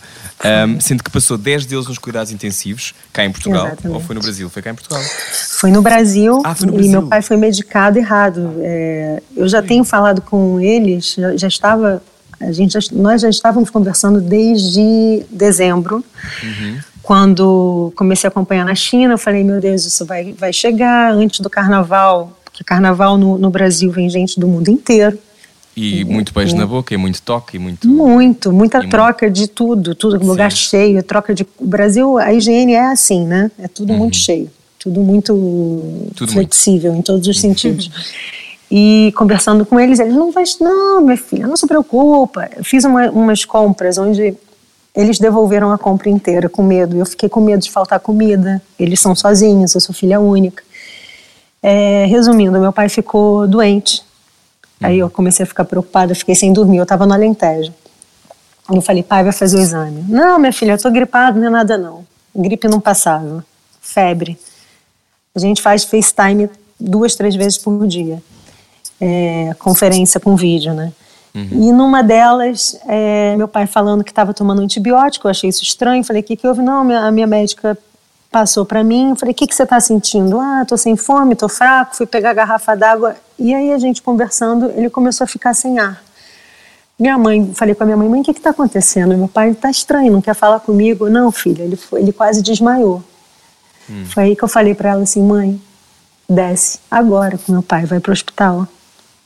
um, 0.67 0.79
sendo 0.81 1.03
que 1.03 1.09
passou 1.09 1.37
10 1.37 1.65
deles 1.65 1.87
nos 1.87 1.97
cuidados 1.97 2.31
intensivos, 2.31 2.93
cá 3.13 3.23
em 3.23 3.31
Portugal. 3.31 3.67
Exatamente. 3.67 3.95
Ou 3.95 4.01
foi 4.01 4.15
no 4.15 4.21
Brasil? 4.21 4.49
Foi 4.49 4.61
cá 4.61 4.71
em 4.71 4.75
Portugal? 4.75 5.01
Foi 5.59 5.71
no 5.71 5.81
Brasil, 5.81 6.41
ah, 6.43 6.53
foi 6.53 6.67
no 6.67 6.73
Brasil. 6.73 6.89
e 6.89 6.91
meu 6.91 7.07
pai 7.07 7.21
foi 7.21 7.37
medicado 7.37 7.97
errado. 7.97 8.55
É, 8.59 9.21
eu 9.37 9.47
já 9.47 9.61
tenho 9.61 9.85
falado 9.85 10.21
com 10.21 10.59
eles, 10.59 11.15
já, 11.17 11.35
já 11.37 11.47
estava. 11.47 12.03
A 12.41 12.51
gente 12.51 12.73
já, 12.73 12.79
nós 12.91 13.21
já 13.21 13.29
estávamos 13.29 13.69
conversando 13.69 14.19
desde 14.19 15.25
dezembro. 15.31 16.03
Uhum 16.43 16.94
quando 17.05 17.93
comecei 17.95 18.27
a 18.27 18.29
acompanhar 18.29 18.65
na 18.65 18.73
China, 18.73 19.13
eu 19.13 19.17
falei, 19.19 19.43
meu 19.43 19.61
Deus, 19.61 19.85
isso 19.85 20.03
vai, 20.07 20.33
vai 20.33 20.51
chegar 20.51 21.13
antes 21.13 21.39
do 21.39 21.51
carnaval, 21.51 22.35
porque 22.43 22.63
carnaval 22.63 23.15
no, 23.15 23.37
no 23.37 23.51
Brasil 23.51 23.91
vem 23.91 24.09
gente 24.09 24.39
do 24.39 24.47
mundo 24.47 24.69
inteiro. 24.69 25.15
E, 25.77 25.99
e 25.99 26.03
muito 26.03 26.33
beijo 26.33 26.55
e, 26.55 26.57
na 26.57 26.65
boca, 26.65 26.95
e 26.95 26.97
muito 26.97 27.21
toque, 27.21 27.57
e 27.57 27.59
muito... 27.59 27.87
Muito, 27.87 28.51
muita 28.51 28.89
troca 28.89 29.27
muito... 29.27 29.35
de 29.35 29.47
tudo, 29.47 29.93
tudo, 29.93 30.17
Sim. 30.17 30.25
lugar 30.25 30.51
cheio, 30.51 31.03
troca 31.03 31.35
de... 31.35 31.45
O 31.59 31.67
Brasil, 31.67 32.17
a 32.17 32.33
higiene 32.33 32.73
é 32.73 32.87
assim, 32.87 33.23
né? 33.23 33.51
É 33.59 33.67
tudo 33.67 33.93
uhum. 33.93 33.99
muito 33.99 34.17
cheio, 34.17 34.49
tudo 34.79 35.01
muito 35.01 36.07
tudo 36.15 36.31
flexível 36.31 36.91
muito. 36.91 37.03
em 37.03 37.05
todos 37.05 37.27
os 37.27 37.35
uhum. 37.35 37.41
sentidos. 37.41 37.91
E 38.71 39.13
conversando 39.15 39.63
com 39.63 39.79
eles, 39.79 39.99
eles 39.99 40.15
não 40.15 40.31
vai, 40.31 40.43
não, 40.59 41.01
minha 41.01 41.17
filha, 41.17 41.45
não 41.45 41.55
se 41.55 41.67
preocupa. 41.67 42.49
Eu 42.57 42.63
fiz 42.63 42.83
uma, 42.83 43.11
umas 43.11 43.45
compras 43.45 43.99
onde 43.99 44.35
eles 44.95 45.19
devolveram 45.19 45.71
a 45.71 45.77
compra 45.77 46.09
inteira 46.09 46.47
com 46.47 46.63
medo. 46.63 46.95
Eu 46.95 47.05
fiquei 47.05 47.27
com 47.27 47.41
medo 47.41 47.61
de 47.61 47.71
faltar 47.71 47.99
comida. 47.99 48.61
Eles 48.79 48.99
são 48.99 49.13
sozinhos, 49.13 49.75
eu 49.75 49.81
sou 49.81 49.93
filha 49.93 50.19
única. 50.19 50.63
É, 51.61 52.05
resumindo, 52.05 52.59
meu 52.59 52.71
pai 52.71 52.87
ficou 52.87 53.47
doente. 53.47 54.03
Aí 54.81 54.99
eu 54.99 55.09
comecei 55.09 55.43
a 55.43 55.47
ficar 55.47 55.65
preocupada, 55.65 56.15
fiquei 56.15 56.35
sem 56.35 56.53
dormir. 56.53 56.77
Eu 56.77 56.83
estava 56.83 57.05
no 57.05 57.13
Alentejo. 57.13 57.73
Eu 58.71 58.81
falei, 58.81 59.03
pai, 59.03 59.23
vai 59.23 59.33
fazer 59.33 59.57
o 59.57 59.61
exame. 59.61 60.05
Não, 60.07 60.39
minha 60.39 60.53
filha, 60.53 60.73
eu 60.73 60.81
tô 60.81 60.89
gripado, 60.89 61.39
não 61.39 61.47
é 61.47 61.49
nada 61.49 61.77
não. 61.77 62.05
Gripe 62.35 62.67
não 62.67 62.79
passava. 62.79 63.45
Febre. 63.81 64.37
A 65.35 65.39
gente 65.39 65.61
faz 65.61 65.83
FaceTime 65.83 66.49
duas, 66.79 67.15
três 67.15 67.35
vezes 67.35 67.57
por 67.57 67.85
dia. 67.85 68.21
É, 68.99 69.53
conferência 69.59 70.19
com 70.19 70.35
vídeo, 70.35 70.73
né? 70.73 70.91
Uhum. 71.35 71.49
E 71.51 71.71
numa 71.73 72.01
delas, 72.01 72.79
é, 72.87 73.35
meu 73.35 73.47
pai 73.47 73.67
falando 73.67 74.05
que 74.05 74.11
estava 74.11 74.33
tomando 74.33 74.61
antibiótico, 74.61 75.27
eu 75.27 75.31
achei 75.31 75.49
isso 75.49 75.63
estranho. 75.63 76.01
Falei: 76.01 76.21
o 76.21 76.25
que, 76.25 76.37
que 76.37 76.47
houve? 76.47 76.61
Não, 76.61 76.89
a 76.89 77.11
minha 77.11 77.27
médica 77.27 77.77
passou 78.31 78.65
para 78.65 78.81
mim. 78.85 79.13
Falei: 79.17 79.33
o 79.33 79.35
que, 79.35 79.45
que 79.45 79.53
você 79.53 79.63
está 79.63 79.77
sentindo? 79.81 80.39
Ah, 80.39 80.63
tô 80.65 80.77
sem 80.77 80.95
fome, 80.95 81.35
tô 81.35 81.49
fraco. 81.49 81.97
Fui 81.97 82.05
pegar 82.05 82.29
a 82.29 82.33
garrafa 82.33 82.73
d'água. 82.75 83.17
E 83.37 83.53
aí 83.53 83.73
a 83.73 83.77
gente 83.77 84.01
conversando, 84.01 84.71
ele 84.77 84.89
começou 84.89 85.25
a 85.25 85.27
ficar 85.27 85.53
sem 85.53 85.77
ar. 85.77 86.01
Minha 86.97 87.17
mãe, 87.17 87.51
falei 87.53 87.75
com 87.75 87.83
a 87.83 87.85
minha 87.85 87.97
mãe: 87.97 88.07
mãe, 88.07 88.21
o 88.21 88.23
que 88.23 88.31
está 88.31 88.51
acontecendo? 88.51 89.17
Meu 89.17 89.27
pai 89.27 89.49
está 89.49 89.69
estranho, 89.69 90.13
não 90.13 90.21
quer 90.21 90.35
falar 90.35 90.61
comigo. 90.61 91.09
Não, 91.09 91.33
filha, 91.33 91.63
ele, 91.63 91.75
foi, 91.75 92.01
ele 92.01 92.13
quase 92.13 92.41
desmaiou. 92.41 93.03
Hum. 93.89 94.05
Foi 94.05 94.23
aí 94.23 94.35
que 94.37 94.43
eu 94.43 94.47
falei 94.47 94.73
para 94.73 94.91
ela 94.91 95.03
assim: 95.03 95.21
mãe, 95.21 95.61
desce 96.29 96.79
agora 96.89 97.37
com 97.37 97.51
meu 97.51 97.61
pai, 97.61 97.85
vai 97.85 97.99
para 97.99 98.11
o 98.11 98.13
hospital 98.13 98.65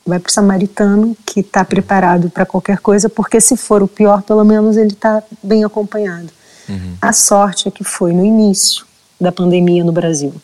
vai 0.06 0.18
para 0.18 0.30
o 0.30 0.32
samaritano 0.32 1.16
que 1.24 1.40
está 1.40 1.64
preparado 1.64 2.30
para 2.30 2.46
qualquer 2.46 2.78
coisa, 2.78 3.08
porque 3.08 3.40
se 3.40 3.56
for 3.56 3.82
o 3.82 3.88
pior, 3.88 4.22
pelo 4.22 4.44
menos 4.44 4.76
ele 4.76 4.92
está 4.92 5.22
bem 5.42 5.64
acompanhado. 5.64 6.30
Uhum. 6.68 6.96
A 7.00 7.12
sorte 7.12 7.68
é 7.68 7.70
que 7.70 7.84
foi 7.84 8.12
no 8.12 8.24
início 8.24 8.84
da 9.20 9.30
pandemia 9.30 9.84
no 9.84 9.92
Brasil. 9.92 10.34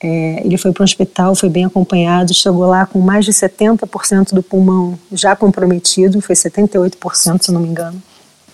É, 0.00 0.42
ele 0.44 0.56
foi 0.56 0.72
para 0.72 0.82
um 0.82 0.84
hospital, 0.84 1.34
foi 1.34 1.48
bem 1.48 1.64
acompanhado, 1.64 2.32
chegou 2.32 2.66
lá 2.66 2.86
com 2.86 3.00
mais 3.00 3.24
de 3.24 3.32
70% 3.32 4.32
do 4.32 4.42
pulmão 4.42 4.98
já 5.10 5.34
comprometido, 5.34 6.20
foi 6.20 6.36
78%, 6.36 7.42
se 7.42 7.52
não 7.52 7.60
me 7.60 7.68
engano. 7.68 8.00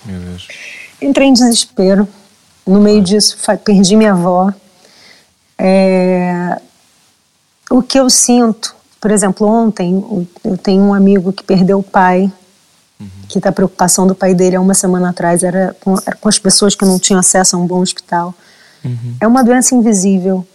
Meu 0.05 0.21
Deus. 0.21 0.49
Entrei 1.01 1.29
em 1.29 1.33
desespero. 1.33 2.09
No 2.67 2.81
meio 2.81 3.03
disso, 3.03 3.37
perdi 3.63 3.95
minha 3.95 4.13
avó. 4.13 4.51
É, 5.59 6.59
o 7.71 7.83
que 7.83 7.99
eu 7.99 8.09
sinto 8.09 8.75
por 9.05 9.11
exemplo, 9.11 9.47
ontem 9.47 10.03
eu 10.43 10.57
tenho 10.57 10.83
um 10.83 10.95
amigo 10.95 11.31
que 11.31 11.45
perdeu 11.45 11.79
o 11.79 11.83
pai, 11.83 12.33
uhum. 12.99 13.07
que 13.29 13.39
tá 13.39 13.51
a 13.51 13.53
preocupação 13.53 14.07
do 14.07 14.15
pai 14.15 14.35
dele 14.35 14.57
há 14.57 14.61
uma 14.63 14.73
semana 14.73 15.11
atrás 15.11 15.43
era 15.43 15.77
com, 15.79 15.95
era 16.07 16.17
com 16.17 16.27
as 16.27 16.39
pessoas 16.39 16.75
que 16.75 16.87
não 16.87 16.99
tinham 16.99 17.21
acesso 17.21 17.55
a 17.55 17.59
um 17.59 17.67
bom 17.67 17.83
hospital. 17.83 18.35
Uhum. 18.83 19.15
É 19.21 19.27
uma 19.27 19.45
doença 19.45 19.75
invisível. 19.75 20.47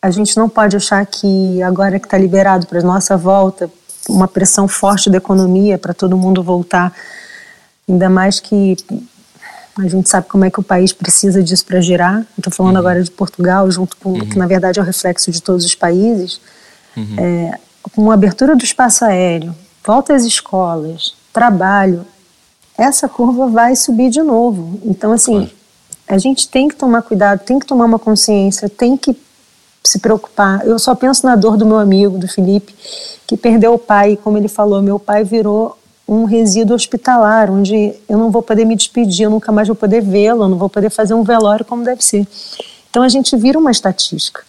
A 0.00 0.10
gente 0.10 0.34
não 0.34 0.48
pode 0.48 0.74
achar 0.74 1.04
que 1.04 1.62
agora 1.62 2.00
que 2.00 2.06
está 2.06 2.16
liberado 2.16 2.66
para 2.66 2.80
nossa 2.80 3.18
volta, 3.18 3.70
uma 4.08 4.26
pressão 4.26 4.66
forte 4.66 5.10
da 5.10 5.18
economia 5.18 5.76
para 5.76 5.92
todo 5.92 6.16
mundo 6.16 6.42
voltar, 6.42 6.94
ainda 7.86 8.08
mais 8.08 8.40
que 8.40 8.78
a 9.76 9.88
gente 9.88 10.08
sabe 10.08 10.26
como 10.26 10.46
é 10.46 10.50
que 10.50 10.58
o 10.58 10.62
país 10.62 10.90
precisa 10.90 11.42
disso 11.42 11.66
para 11.66 11.82
girar. 11.82 12.24
Estou 12.38 12.50
falando 12.50 12.76
uhum. 12.76 12.80
agora 12.80 13.02
de 13.02 13.10
Portugal, 13.10 13.70
junto 13.70 13.94
com 13.98 14.18
que 14.20 14.38
na 14.38 14.46
verdade 14.46 14.78
é 14.78 14.82
o 14.82 14.86
reflexo 14.86 15.30
de 15.30 15.42
todos 15.42 15.66
os 15.66 15.74
países. 15.74 16.40
Uhum. 16.96 17.16
É, 17.18 17.60
com 17.94 18.10
a 18.10 18.14
abertura 18.14 18.56
do 18.56 18.64
espaço 18.64 19.04
aéreo, 19.04 19.54
volta 19.84 20.14
às 20.14 20.24
escolas, 20.24 21.14
trabalho, 21.32 22.06
essa 22.76 23.08
curva 23.08 23.46
vai 23.46 23.76
subir 23.76 24.10
de 24.10 24.22
novo. 24.22 24.80
Então, 24.84 25.12
assim, 25.12 25.50
a 26.08 26.18
gente 26.18 26.48
tem 26.48 26.68
que 26.68 26.74
tomar 26.74 27.02
cuidado, 27.02 27.40
tem 27.40 27.58
que 27.58 27.66
tomar 27.66 27.84
uma 27.84 27.98
consciência, 27.98 28.68
tem 28.68 28.96
que 28.96 29.16
se 29.84 29.98
preocupar. 29.98 30.66
Eu 30.66 30.78
só 30.78 30.94
penso 30.94 31.26
na 31.26 31.36
dor 31.36 31.56
do 31.56 31.66
meu 31.66 31.78
amigo, 31.78 32.18
do 32.18 32.28
Felipe, 32.28 32.74
que 33.26 33.36
perdeu 33.36 33.74
o 33.74 33.78
pai. 33.78 34.16
Como 34.16 34.36
ele 34.36 34.48
falou, 34.48 34.82
meu 34.82 34.98
pai 34.98 35.24
virou 35.24 35.78
um 36.08 36.24
resíduo 36.24 36.74
hospitalar, 36.74 37.50
onde 37.50 37.94
eu 38.08 38.18
não 38.18 38.30
vou 38.30 38.42
poder 38.42 38.64
me 38.64 38.74
despedir, 38.74 39.24
eu 39.24 39.30
nunca 39.30 39.52
mais 39.52 39.68
vou 39.68 39.76
poder 39.76 40.00
vê-lo, 40.00 40.44
eu 40.44 40.48
não 40.48 40.58
vou 40.58 40.68
poder 40.68 40.90
fazer 40.90 41.14
um 41.14 41.22
velório 41.22 41.64
como 41.64 41.84
deve 41.84 42.04
ser. 42.04 42.26
Então 42.90 43.02
a 43.02 43.08
gente 43.08 43.36
vira 43.36 43.58
uma 43.58 43.70
estatística. 43.70 44.42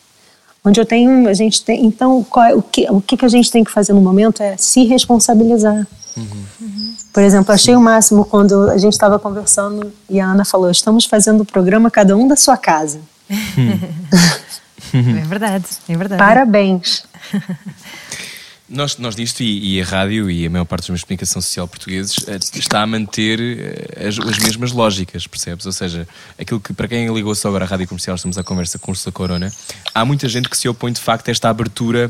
Onde 0.64 0.80
eu 0.80 0.86
tenho, 0.86 1.28
a 1.28 1.34
gente 1.34 1.64
tem, 1.64 1.86
então 1.86 2.26
é, 2.38 2.54
o 2.54 2.62
que 2.62 2.88
o 2.90 3.02
que 3.02 3.26
a 3.26 3.28
gente 3.28 3.50
tem 3.50 3.64
que 3.64 3.72
fazer 3.72 3.94
no 3.94 4.02
momento 4.02 4.44
é 4.44 4.56
se 4.58 4.86
responsabilizar. 4.86 5.88
Uhum. 6.16 6.28
Uhum. 6.62 6.96
Por 7.12 7.24
exemplo, 7.24 7.54
achei 7.54 7.76
o 7.76 7.82
máximo 7.82 8.26
quando 8.26 8.70
a 8.70 8.78
gente 8.78 8.94
estava 8.94 9.18
conversando 9.18 9.92
e 10.08 10.20
a 10.20 10.26
Ana 10.28 10.46
falou: 10.46 10.70
estamos 10.70 11.06
fazendo 11.06 11.42
o 11.42 11.46
programa 11.46 11.90
cada 11.90 12.16
um 12.16 12.28
da 12.28 12.36
sua 12.36 12.58
casa. 12.58 13.02
é 13.30 15.26
verdade, 15.28 15.66
é 15.90 15.98
verdade. 15.98 16.20
Parabéns. 16.20 17.04
Nós, 18.74 18.98
nós 18.98 19.18
disto, 19.18 19.44
e, 19.44 19.76
e, 19.76 19.82
a 19.82 19.86
rádio 19.86 20.32
e 20.32 20.46
a 20.46 20.50
maior 20.50 20.64
parte 20.64 20.84
dos 20.84 20.92
meios 20.92 21.02
de 21.02 21.06
comunicação 21.06 21.42
social 21.42 21.68
portugueses 21.68 22.16
eh, 22.26 22.40
está 22.56 22.82
a 22.82 22.88
manter 22.88 23.38
eh, 23.42 24.08
as, 24.08 24.18
as, 24.18 24.40
mesmas 24.40 24.72
lógicas, 24.72 25.28
percebes? 25.28 25.66
Ou 25.66 25.74
seja, 25.74 26.08
aquilo 26.40 26.58
que, 26.58 26.72
para 26.72 26.88
quem 26.88 27.14
ligou-se 27.14 27.46
agora 27.46 27.66
à 27.66 27.68
rádio 27.68 27.86
comercial, 27.86 28.16
estamos 28.16 28.38
à 28.38 28.44
conversa 28.44 28.80
com 28.80 28.92
o 28.92 28.94
Ursula 28.94 29.12
Corona, 29.12 29.52
há 29.94 30.06
muita 30.06 30.30
gente 30.30 30.50
que 30.50 30.58
se 30.58 30.70
opõe 30.70 30.94
de 30.94 31.02
facto 31.02 31.28
a 31.28 31.32
esta 31.32 31.50
abertura 31.50 32.10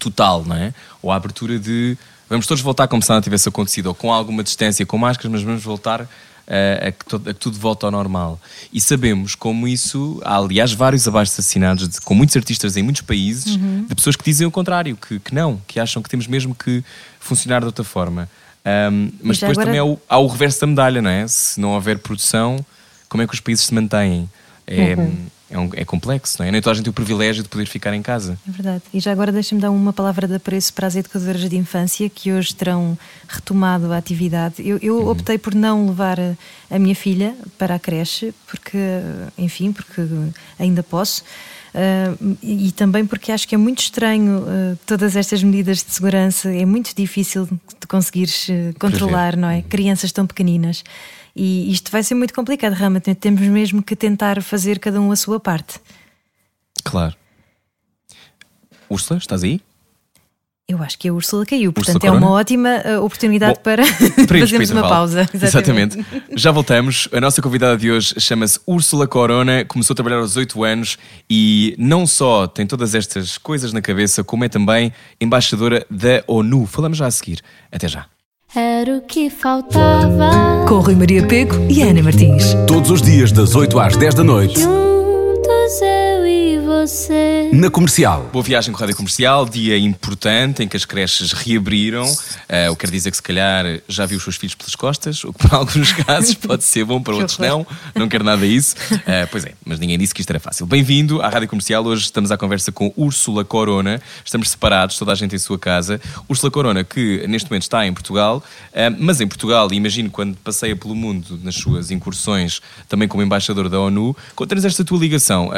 total, 0.00 0.44
não 0.44 0.56
é? 0.56 0.74
Ou 1.00 1.12
a 1.12 1.16
abertura 1.16 1.60
de 1.60 1.96
vamos 2.28 2.48
todos 2.48 2.60
voltar 2.60 2.88
como 2.88 3.00
se 3.00 3.08
nada 3.08 3.22
tivesse 3.22 3.48
acontecido, 3.48 3.86
ou 3.86 3.94
com 3.94 4.12
alguma 4.12 4.42
distância, 4.42 4.84
com 4.84 4.98
máscaras, 4.98 5.30
mas 5.30 5.42
vamos 5.42 5.62
voltar 5.62 6.08
a, 6.48 6.92
que, 6.92 7.16
a, 7.16 7.34
que, 7.34 7.34
tudo 7.34 7.58
volta 7.58 7.86
ao 7.86 7.92
normal. 7.92 8.40
E 8.72 8.80
sabemos 8.80 9.34
como 9.34 9.68
isso, 9.68 10.20
há 10.24 10.36
aliás 10.36 10.72
vários 10.72 11.06
abaixo 11.06 11.32
assassinados 11.32 11.88
de, 11.88 12.00
com 12.00 12.14
muitos 12.14 12.36
artistas 12.36 12.76
em 12.76 12.82
muitos 12.82 13.02
países, 13.02 13.56
uhum. 13.56 13.84
de 13.86 13.94
pessoas 13.94 14.16
que 14.16 14.24
dizem 14.24 14.46
o 14.46 14.50
contrário, 14.50 14.96
que, 14.96 15.18
que 15.18 15.34
não, 15.34 15.60
que 15.66 15.78
acham 15.78 16.02
que 16.02 16.08
temos 16.08 16.26
mesmo 16.26 16.54
que 16.54 16.82
funcionar 17.20 17.60
de 17.60 17.66
outra 17.66 17.84
forma. 17.84 18.28
Um, 18.64 19.10
mas 19.22 19.38
depois 19.38 19.58
agora... 19.58 19.66
também 19.66 19.80
há 19.80 19.84
o, 19.84 20.00
há 20.08 20.18
o, 20.18 20.26
reverso 20.26 20.60
da 20.60 20.66
medalha, 20.66 21.02
não 21.02 21.10
é? 21.10 21.26
Se 21.28 21.60
não 21.60 21.70
houver 21.70 21.98
produção, 21.98 22.64
como 23.08 23.22
é 23.22 23.26
que 23.26 23.34
os 23.34 23.40
países 23.40 23.66
se 23.66 23.74
mantêm? 23.74 24.28
É, 24.66 24.94
uhum 24.94 25.26
é, 25.50 25.58
um, 25.58 25.70
é 25.72 25.84
complexo, 25.84 26.36
não 26.38 26.46
é? 26.46 26.50
Nem 26.50 26.60
toda 26.60 26.72
a 26.72 26.74
gente 26.74 26.84
tem 26.84 26.90
o 26.90 26.94
privilégio 26.94 27.42
de 27.42 27.48
poder 27.48 27.66
ficar 27.66 27.94
em 27.94 28.02
casa. 28.02 28.38
É 28.46 28.50
verdade. 28.50 28.82
E 28.92 29.00
já 29.00 29.12
agora 29.12 29.32
deixa-me 29.32 29.60
dar 29.60 29.70
uma 29.70 29.92
palavra 29.92 30.28
de 30.28 30.34
apreço 30.34 30.72
para 30.74 30.86
as 30.86 30.94
educadoras 30.94 31.48
de 31.48 31.56
infância 31.56 32.08
que 32.08 32.32
hoje 32.32 32.54
terão 32.54 32.98
retomado 33.26 33.92
a 33.92 33.96
atividade. 33.96 34.56
Eu, 34.66 34.78
eu 34.82 34.98
uhum. 34.98 35.10
optei 35.10 35.38
por 35.38 35.54
não 35.54 35.86
levar 35.86 36.20
a, 36.20 36.34
a, 36.70 36.78
minha 36.78 36.94
filha 36.94 37.34
para 37.56 37.76
a 37.76 37.78
creche, 37.78 38.34
porque, 38.46 38.78
enfim, 39.38 39.72
porque 39.72 40.02
ainda 40.58 40.82
posso. 40.82 41.22
Uh, 41.68 42.36
e 42.42 42.72
também 42.72 43.06
porque 43.06 43.30
acho 43.30 43.46
que 43.46 43.54
é 43.54 43.58
muito 43.58 43.80
estranho 43.80 44.38
uh, 44.38 44.78
todas 44.86 45.14
estas 45.14 45.42
medidas 45.42 45.84
de 45.84 45.92
segurança, 45.92 46.50
é 46.50 46.64
muito 46.64 46.94
difícil 46.96 47.46
de 47.46 47.86
conseguires 47.86 48.48
uh, 48.48 48.78
controlar, 48.78 49.36
não 49.36 49.48
é? 49.48 49.56
Uhum. 49.56 49.62
Crianças 49.62 50.10
tão 50.10 50.26
pequeninas. 50.26 50.82
E 51.38 51.70
isto 51.70 51.92
vai 51.92 52.02
ser 52.02 52.16
muito 52.16 52.34
complicado, 52.34 52.72
realmente. 52.72 53.14
Temos 53.14 53.42
mesmo 53.42 53.80
que 53.80 53.94
tentar 53.94 54.42
fazer 54.42 54.80
cada 54.80 55.00
um 55.00 55.12
a 55.12 55.16
sua 55.16 55.38
parte. 55.38 55.78
Claro. 56.82 57.14
Úrsula, 58.90 59.18
estás 59.18 59.44
aí? 59.44 59.60
Eu 60.66 60.82
acho 60.82 60.98
que 60.98 61.08
a 61.08 61.14
Úrsula 61.14 61.46
caiu, 61.46 61.72
portanto 61.72 61.94
Úrsula 61.94 62.14
é 62.14 62.18
uma 62.18 62.30
ótima 62.30 62.82
uh, 62.84 63.02
oportunidade 63.02 63.54
Bom, 63.54 63.62
para 63.62 63.86
fazermos 64.38 64.70
uma 64.70 64.82
pausa. 64.82 65.26
Exatamente. 65.32 65.98
Exatamente. 65.98 66.32
Já 66.36 66.50
voltamos. 66.50 67.08
A 67.10 67.20
nossa 67.20 67.40
convidada 67.40 67.76
de 67.78 67.90
hoje 67.90 68.14
chama-se 68.18 68.60
Úrsula 68.66 69.06
Corona, 69.06 69.64
começou 69.64 69.94
a 69.94 69.96
trabalhar 69.96 70.18
aos 70.18 70.36
8 70.36 70.62
anos 70.64 70.98
e 71.30 71.74
não 71.78 72.06
só 72.06 72.46
tem 72.46 72.66
todas 72.66 72.94
estas 72.94 73.38
coisas 73.38 73.72
na 73.72 73.80
cabeça, 73.80 74.22
como 74.24 74.44
é 74.44 74.48
também 74.48 74.92
embaixadora 75.20 75.86
da 75.88 76.22
ONU. 76.26 76.66
Falamos 76.66 76.98
já 76.98 77.06
a 77.06 77.10
seguir. 77.10 77.40
Até 77.72 77.88
já. 77.88 78.06
Era 78.54 78.96
o 78.96 79.02
que 79.02 79.28
faltava. 79.28 80.64
Com 80.66 80.80
Rui 80.80 80.94
Maria 80.94 81.26
Peco 81.26 81.56
e 81.68 81.82
Ana 81.82 82.02
Martins. 82.02 82.54
Todos 82.66 82.90
os 82.90 83.02
dias, 83.02 83.30
das 83.30 83.54
8 83.54 83.78
às 83.78 83.96
10 83.96 84.14
da 84.14 84.24
noite. 84.24 84.66
Eu 86.88 86.94
você. 86.94 87.50
Na 87.52 87.70
comercial. 87.70 88.30
Boa 88.32 88.42
viagem 88.42 88.72
com 88.72 88.78
a 88.78 88.80
Rádio 88.80 88.96
Comercial, 88.96 89.46
dia 89.46 89.76
importante 89.76 90.62
em 90.62 90.68
que 90.68 90.74
as 90.74 90.86
creches 90.86 91.32
reabriram. 91.32 92.06
Uh, 92.06 92.70
o 92.70 92.76
que 92.76 92.86
quer 92.86 92.90
dizer 92.90 93.10
que 93.10 93.16
se 93.18 93.22
calhar 93.22 93.64
já 93.86 94.06
viu 94.06 94.16
os 94.16 94.24
seus 94.24 94.36
filhos 94.36 94.54
pelas 94.54 94.74
costas, 94.74 95.22
o 95.22 95.32
que 95.32 95.46
para 95.46 95.58
alguns 95.58 95.92
casos 95.92 96.34
pode 96.34 96.64
ser 96.64 96.86
bom, 96.86 97.02
para 97.02 97.12
outros 97.16 97.36
não. 97.36 97.66
Não 97.94 98.08
quero 98.08 98.24
nada 98.24 98.46
disso. 98.46 98.74
Uh, 98.90 99.28
pois 99.30 99.44
é, 99.44 99.52
mas 99.66 99.78
ninguém 99.78 99.98
disse 99.98 100.14
que 100.14 100.22
isto 100.22 100.30
era 100.30 100.40
fácil. 100.40 100.64
Bem-vindo 100.64 101.20
à 101.20 101.28
Rádio 101.28 101.46
Comercial. 101.48 101.84
Hoje 101.84 102.04
estamos 102.04 102.30
à 102.30 102.38
conversa 102.38 102.72
com 102.72 102.90
Úrsula 102.96 103.44
Corona. 103.44 104.00
Estamos 104.24 104.48
separados, 104.48 104.96
toda 104.96 105.12
a 105.12 105.14
gente 105.14 105.34
em 105.34 105.38
sua 105.38 105.58
casa. 105.58 106.00
Úrsula 106.26 106.50
Corona, 106.50 106.84
que 106.84 107.26
neste 107.28 107.50
momento 107.50 107.64
está 107.64 107.86
em 107.86 107.92
Portugal, 107.92 108.42
uh, 108.72 108.96
mas 108.98 109.20
em 109.20 109.28
Portugal, 109.28 109.70
imagino 109.72 110.08
quando 110.08 110.36
passeia 110.38 110.74
pelo 110.74 110.94
mundo 110.94 111.38
nas 111.42 111.54
suas 111.54 111.90
incursões, 111.90 112.62
também 112.88 113.06
como 113.06 113.22
embaixador 113.22 113.68
da 113.68 113.78
ONU, 113.78 114.16
conta-nos 114.34 114.64
esta 114.64 114.82
tua 114.84 114.98
ligação. 114.98 115.50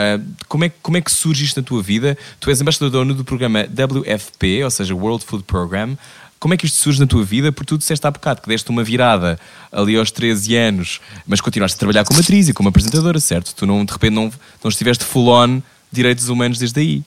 como, 0.48 0.64
é, 0.64 0.72
como 0.82 0.96
é 0.96 1.00
que 1.00 1.19
surge 1.20 1.44
isto 1.44 1.60
na 1.60 1.66
tua 1.66 1.82
vida? 1.82 2.16
Tu 2.38 2.50
és 2.50 2.60
embaixador 2.60 3.04
do 3.04 3.24
programa 3.24 3.64
WFP, 3.64 4.64
ou 4.64 4.70
seja, 4.70 4.94
World 4.94 5.24
Food 5.24 5.44
Program. 5.44 5.96
Como 6.38 6.54
é 6.54 6.56
que 6.56 6.64
isto 6.64 6.78
surge 6.78 6.98
na 6.98 7.06
tua 7.06 7.22
vida? 7.22 7.52
Porque 7.52 7.68
tu 7.68 7.76
disseste 7.76 8.06
há 8.06 8.10
bocado 8.10 8.40
que 8.40 8.48
deste 8.48 8.70
uma 8.70 8.82
virada 8.82 9.38
ali 9.70 9.96
aos 9.96 10.10
13 10.10 10.56
anos, 10.56 11.00
mas 11.26 11.40
continuaste 11.40 11.76
a 11.76 11.78
trabalhar 11.78 12.04
como 12.04 12.18
atriz 12.18 12.48
e 12.48 12.54
como 12.54 12.70
apresentadora, 12.70 13.20
certo? 13.20 13.54
Tu 13.54 13.66
não, 13.66 13.84
de 13.84 13.92
repente 13.92 14.14
não, 14.14 14.32
não 14.64 14.70
estiveste 14.70 15.04
full 15.04 15.28
on 15.28 15.60
direitos 15.92 16.30
humanos 16.30 16.58
desde 16.58 16.80
aí. 16.80 17.02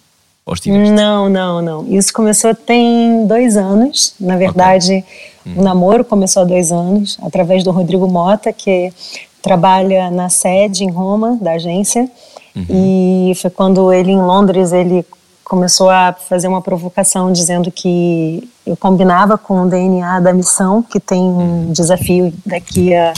Ou 0.46 0.54
estiveste? 0.54 0.92
Não, 0.92 1.30
não, 1.30 1.62
não. 1.62 1.88
Isso 1.92 2.14
começou 2.14 2.54
tem 2.54 3.26
dois 3.26 3.58
anos. 3.58 4.14
Na 4.20 4.38
verdade, 4.38 5.04
okay. 5.40 5.54
hum. 5.54 5.62
o 5.62 5.64
namoro 5.64 6.06
começou 6.06 6.44
há 6.44 6.46
dois 6.46 6.72
anos, 6.72 7.18
através 7.24 7.64
do 7.64 7.72
Rodrigo 7.72 8.08
Mota, 8.08 8.54
que 8.54 8.94
trabalha 9.42 10.12
na 10.12 10.30
sede 10.30 10.84
em 10.84 10.92
Roma 10.92 11.38
da 11.42 11.54
agência. 11.54 12.10
Uhum. 12.56 13.30
E 13.32 13.36
foi 13.36 13.50
quando 13.50 13.92
ele 13.92 14.12
em 14.12 14.22
Londres 14.22 14.72
ele 14.72 15.06
começou 15.44 15.90
a 15.90 16.14
fazer 16.14 16.48
uma 16.48 16.62
provocação 16.62 17.32
dizendo 17.32 17.72
que 17.72 18.50
eu 18.66 18.78
combinava 18.78 19.38
com 19.38 19.62
o 19.62 19.70
DNA 19.70 20.20
da 20.20 20.34
missão, 20.34 20.82
que 20.82 21.00
tem 21.00 21.22
um 21.22 21.72
desafio 21.72 22.34
daqui 22.46 22.96
a 22.96 23.14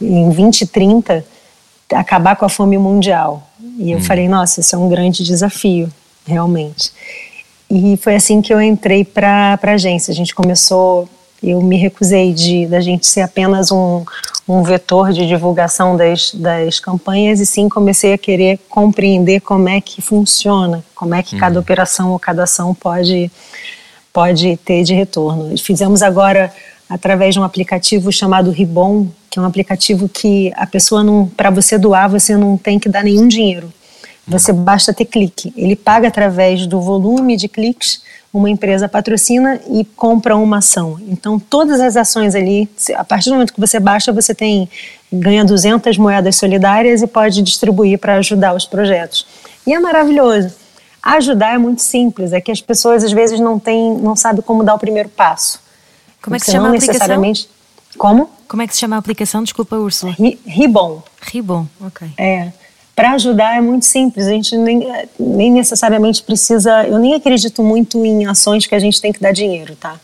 em 0.00 0.24
2030 0.24 1.24
acabar 1.92 2.36
com 2.36 2.44
a 2.44 2.48
fome 2.48 2.76
mundial. 2.76 3.42
E 3.78 3.92
eu 3.92 3.98
hum. 3.98 4.02
falei, 4.02 4.28
nossa, 4.28 4.60
isso 4.60 4.74
é 4.74 4.78
um 4.78 4.88
grande 4.88 5.24
desafio, 5.24 5.88
realmente. 6.26 6.92
E 7.70 7.96
foi 7.96 8.14
assim 8.14 8.40
que 8.40 8.52
eu 8.52 8.60
entrei 8.60 9.04
para 9.04 9.58
a 9.60 9.70
agência. 9.70 10.12
A 10.12 10.14
gente 10.14 10.34
começou 10.34 11.08
eu 11.44 11.60
me 11.60 11.76
recusei 11.76 12.32
de 12.32 12.66
da 12.66 12.80
gente 12.80 13.06
ser 13.06 13.20
apenas 13.20 13.70
um, 13.70 14.04
um 14.48 14.62
vetor 14.62 15.12
de 15.12 15.26
divulgação 15.26 15.96
das, 15.96 16.34
das 16.34 16.80
campanhas 16.80 17.40
e 17.40 17.46
sim 17.46 17.68
comecei 17.68 18.12
a 18.12 18.18
querer 18.18 18.58
compreender 18.68 19.40
como 19.40 19.68
é 19.68 19.80
que 19.80 20.02
funciona, 20.02 20.84
como 20.94 21.14
é 21.14 21.22
que 21.22 21.34
uhum. 21.34 21.40
cada 21.40 21.60
operação 21.60 22.12
ou 22.12 22.18
cada 22.18 22.44
ação 22.44 22.74
pode, 22.74 23.30
pode 24.12 24.56
ter 24.58 24.82
de 24.82 24.94
retorno. 24.94 25.56
Fizemos 25.58 26.02
agora 26.02 26.52
através 26.88 27.34
de 27.34 27.40
um 27.40 27.44
aplicativo 27.44 28.12
chamado 28.12 28.50
Ribon, 28.50 29.08
que 29.30 29.38
é 29.38 29.42
um 29.42 29.46
aplicativo 29.46 30.08
que 30.08 30.52
a 30.54 30.66
pessoa 30.66 31.02
não, 31.02 31.26
para 31.26 31.50
você 31.50 31.76
doar, 31.78 32.08
você 32.08 32.36
não 32.36 32.56
tem 32.56 32.78
que 32.78 32.88
dar 32.88 33.02
nenhum 33.02 33.26
dinheiro. 33.26 33.72
Você 34.26 34.52
basta 34.52 34.92
ter 34.92 35.04
clique. 35.04 35.52
Ele 35.56 35.76
paga 35.76 36.08
através 36.08 36.66
do 36.66 36.80
volume 36.80 37.36
de 37.36 37.48
cliques 37.48 38.02
uma 38.34 38.50
empresa 38.50 38.88
patrocina 38.88 39.60
e 39.70 39.84
compra 39.84 40.36
uma 40.36 40.58
ação. 40.58 40.98
Então, 41.06 41.38
todas 41.38 41.80
as 41.80 41.96
ações 41.96 42.34
ali, 42.34 42.68
a 42.96 43.04
partir 43.04 43.30
do 43.30 43.34
momento 43.34 43.54
que 43.54 43.60
você 43.60 43.78
baixa, 43.78 44.12
você 44.12 44.34
tem 44.34 44.68
ganha 45.12 45.44
200 45.44 45.96
moedas 45.96 46.34
solidárias 46.34 47.00
e 47.00 47.06
pode 47.06 47.40
distribuir 47.42 47.96
para 47.96 48.16
ajudar 48.16 48.52
os 48.52 48.66
projetos. 48.66 49.24
E 49.64 49.72
é 49.72 49.78
maravilhoso. 49.78 50.52
Ajudar 51.00 51.54
é 51.54 51.58
muito 51.58 51.80
simples, 51.80 52.32
é 52.32 52.40
que 52.40 52.50
as 52.50 52.60
pessoas 52.60 53.04
às 53.04 53.12
vezes 53.12 53.38
não 53.38 53.56
têm, 53.56 53.96
não 53.98 54.16
sabem 54.16 54.42
como 54.42 54.64
dar 54.64 54.74
o 54.74 54.78
primeiro 54.80 55.08
passo. 55.08 55.60
Como 56.20 56.34
é 56.34 56.40
que 56.40 56.46
se 56.46 56.52
chama 56.52 56.66
a 56.66 56.68
aplicação? 56.70 56.92
Necessariamente... 56.92 57.48
Como? 57.96 58.28
Como 58.48 58.62
é 58.62 58.66
que 58.66 58.74
se 58.74 58.80
chama 58.80 58.96
a 58.96 58.98
aplicação? 58.98 59.44
Desculpa, 59.44 59.76
Úrsula. 59.76 60.16
Ribon. 60.44 61.00
Ribon, 61.20 61.66
ok. 61.80 62.08
É 62.18 62.50
para 62.94 63.12
ajudar 63.12 63.56
é 63.56 63.60
muito 63.60 63.84
simples. 63.84 64.26
A 64.26 64.30
gente 64.30 64.56
nem, 64.56 64.86
nem 65.18 65.52
necessariamente 65.52 66.22
precisa. 66.22 66.84
Eu 66.86 66.98
nem 66.98 67.14
acredito 67.14 67.62
muito 67.62 68.04
em 68.04 68.26
ações 68.26 68.66
que 68.66 68.74
a 68.74 68.78
gente 68.78 69.00
tem 69.00 69.12
que 69.12 69.20
dar 69.20 69.32
dinheiro, 69.32 69.74
tá? 69.76 69.96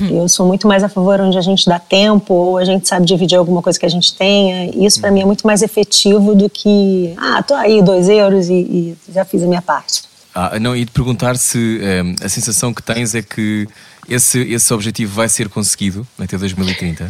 Uhum. 0.00 0.22
Eu 0.22 0.28
sou 0.28 0.46
muito 0.46 0.66
mais 0.66 0.82
a 0.82 0.88
favor 0.88 1.20
onde 1.20 1.38
a 1.38 1.40
gente 1.40 1.66
dá 1.66 1.78
tempo 1.78 2.34
ou 2.34 2.58
a 2.58 2.64
gente 2.64 2.88
sabe 2.88 3.06
dividir 3.06 3.38
alguma 3.38 3.62
coisa 3.62 3.78
que 3.78 3.86
a 3.86 3.88
gente 3.88 4.16
tenha. 4.16 4.70
Isso 4.74 5.00
para 5.00 5.10
mim 5.10 5.20
é 5.20 5.24
muito 5.24 5.46
mais 5.46 5.62
efetivo 5.62 6.34
do 6.34 6.50
que, 6.50 7.14
ah, 7.16 7.42
tô 7.42 7.54
aí, 7.54 7.82
dois 7.82 8.08
euros 8.08 8.48
e, 8.48 8.54
e 8.54 8.96
já 9.12 9.24
fiz 9.24 9.42
a 9.42 9.46
minha 9.46 9.62
parte. 9.62 10.02
Ah, 10.34 10.58
não, 10.60 10.76
e 10.76 10.84
de 10.84 10.90
perguntar 10.90 11.36
se 11.36 11.80
um, 11.80 12.24
a 12.24 12.28
sensação 12.28 12.74
que 12.74 12.82
tens 12.82 13.14
é 13.14 13.22
que 13.22 13.68
esse, 14.08 14.40
esse 14.40 14.72
objetivo 14.72 15.14
vai 15.14 15.28
ser 15.28 15.48
conseguido 15.48 16.06
até 16.18 16.36
2030? 16.36 17.08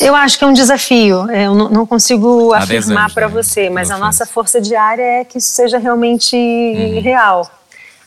Eu 0.00 0.14
acho 0.14 0.38
que 0.38 0.44
é 0.44 0.46
um 0.46 0.52
desafio. 0.52 1.30
Eu 1.30 1.54
não 1.54 1.86
consigo 1.86 2.52
Há 2.52 2.58
afirmar 2.58 3.12
para 3.12 3.28
né? 3.28 3.34
você, 3.34 3.70
mas 3.70 3.90
a 3.90 3.98
nossa 3.98 4.26
força 4.26 4.60
diária 4.60 5.02
é 5.02 5.24
que 5.24 5.38
isso 5.38 5.52
seja 5.52 5.78
realmente 5.78 6.36
uhum. 6.36 7.00
real. 7.00 7.50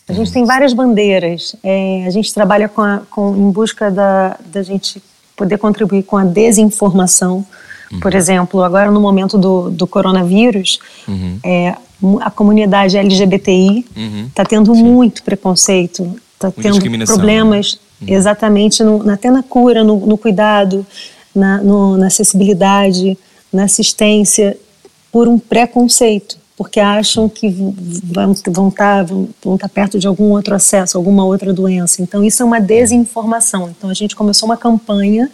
A 0.08 0.14
gente 0.14 0.28
uhum. 0.28 0.34
tem 0.34 0.46
várias 0.46 0.74
bandeiras. 0.74 1.56
É, 1.64 2.06
a 2.06 2.10
gente 2.10 2.34
trabalha 2.34 2.70
com, 2.70 2.82
a, 2.82 3.02
com 3.10 3.36
em 3.36 3.52
busca 3.52 3.92
da, 3.92 4.38
da 4.46 4.64
gente 4.64 5.02
poder 5.36 5.58
contribuir 5.58 6.04
com 6.04 6.18
a 6.18 6.24
desinformação. 6.24 7.46
Uhum. 7.92 8.00
Por 8.00 8.14
exemplo, 8.14 8.64
agora 8.64 8.92
no 8.92 9.00
momento 9.00 9.38
do, 9.38 9.70
do 9.70 9.88
coronavírus, 9.88 10.80
uhum. 11.08 11.40
é, 11.44 11.76
a 12.22 12.32
comunidade 12.32 12.98
LGBTI 12.98 13.80
está 13.80 14.00
uhum. 14.00 14.30
Tá 14.34 14.46
tendo 14.46 14.76
Sim. 14.76 14.84
muito 14.84 15.24
preconceito, 15.24 16.20
está 16.34 16.52
tendo 16.52 16.80
problemas 17.06 17.76
né? 17.76 17.87
Exatamente 18.06 18.84
no, 18.84 19.10
até 19.10 19.32
na 19.32 19.42
cura, 19.42 19.84
no, 19.84 20.06
no 20.06 20.18
cuidado, 20.18 20.86
na, 21.34 21.58
no, 21.60 21.98
na 21.98 22.08
acessibilidade, 22.08 23.18
na 23.52 23.64
assistência, 23.64 24.58
por 25.12 25.28
um 25.28 25.40
preconceito, 25.40 26.38
porque 26.58 26.80
acham 26.80 27.30
que 27.30 27.50
vão 27.50 28.32
estar 28.32 28.52
vão 28.52 28.72
tá, 28.72 29.06
vão 29.44 29.58
tá 29.58 29.70
perto 29.70 30.00
de 30.00 30.08
algum 30.08 30.32
outro 30.32 30.56
acesso, 30.56 30.98
alguma 30.98 31.24
outra 31.24 31.54
doença. 31.54 32.02
Então, 32.02 32.24
isso 32.24 32.42
é 32.42 32.46
uma 32.46 32.60
desinformação. 32.60 33.70
Então, 33.70 33.90
a 33.90 33.94
gente 33.94 34.16
começou 34.16 34.50
uma 34.50 34.58
campanha 34.58 35.30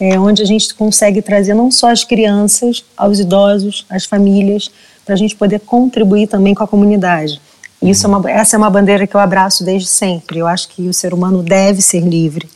é, 0.00 0.18
onde 0.18 0.42
a 0.42 0.46
gente 0.46 0.74
consegue 0.74 1.20
trazer 1.20 1.54
não 1.54 1.70
só 1.70 1.90
as 1.90 2.04
crianças, 2.04 2.84
aos 2.96 3.18
idosos, 3.18 3.84
as 3.90 4.04
famílias, 4.04 4.70
para 5.04 5.14
a 5.14 5.18
gente 5.18 5.34
poder 5.34 5.60
contribuir 5.60 6.28
também 6.28 6.54
com 6.54 6.62
a 6.62 6.68
comunidade. 6.68 7.40
Isso 7.82 8.06
é 8.06 8.08
uma, 8.08 8.30
essa 8.30 8.56
é 8.56 8.58
uma 8.58 8.70
bandeira 8.70 9.06
que 9.06 9.14
eu 9.14 9.20
abraço 9.20 9.64
desde 9.64 9.88
sempre. 9.88 10.38
Eu 10.38 10.46
acho 10.46 10.68
que 10.68 10.88
o 10.88 10.92
ser 10.92 11.14
humano 11.14 11.42
deve 11.42 11.80
ser 11.80 12.00
livre. 12.00 12.48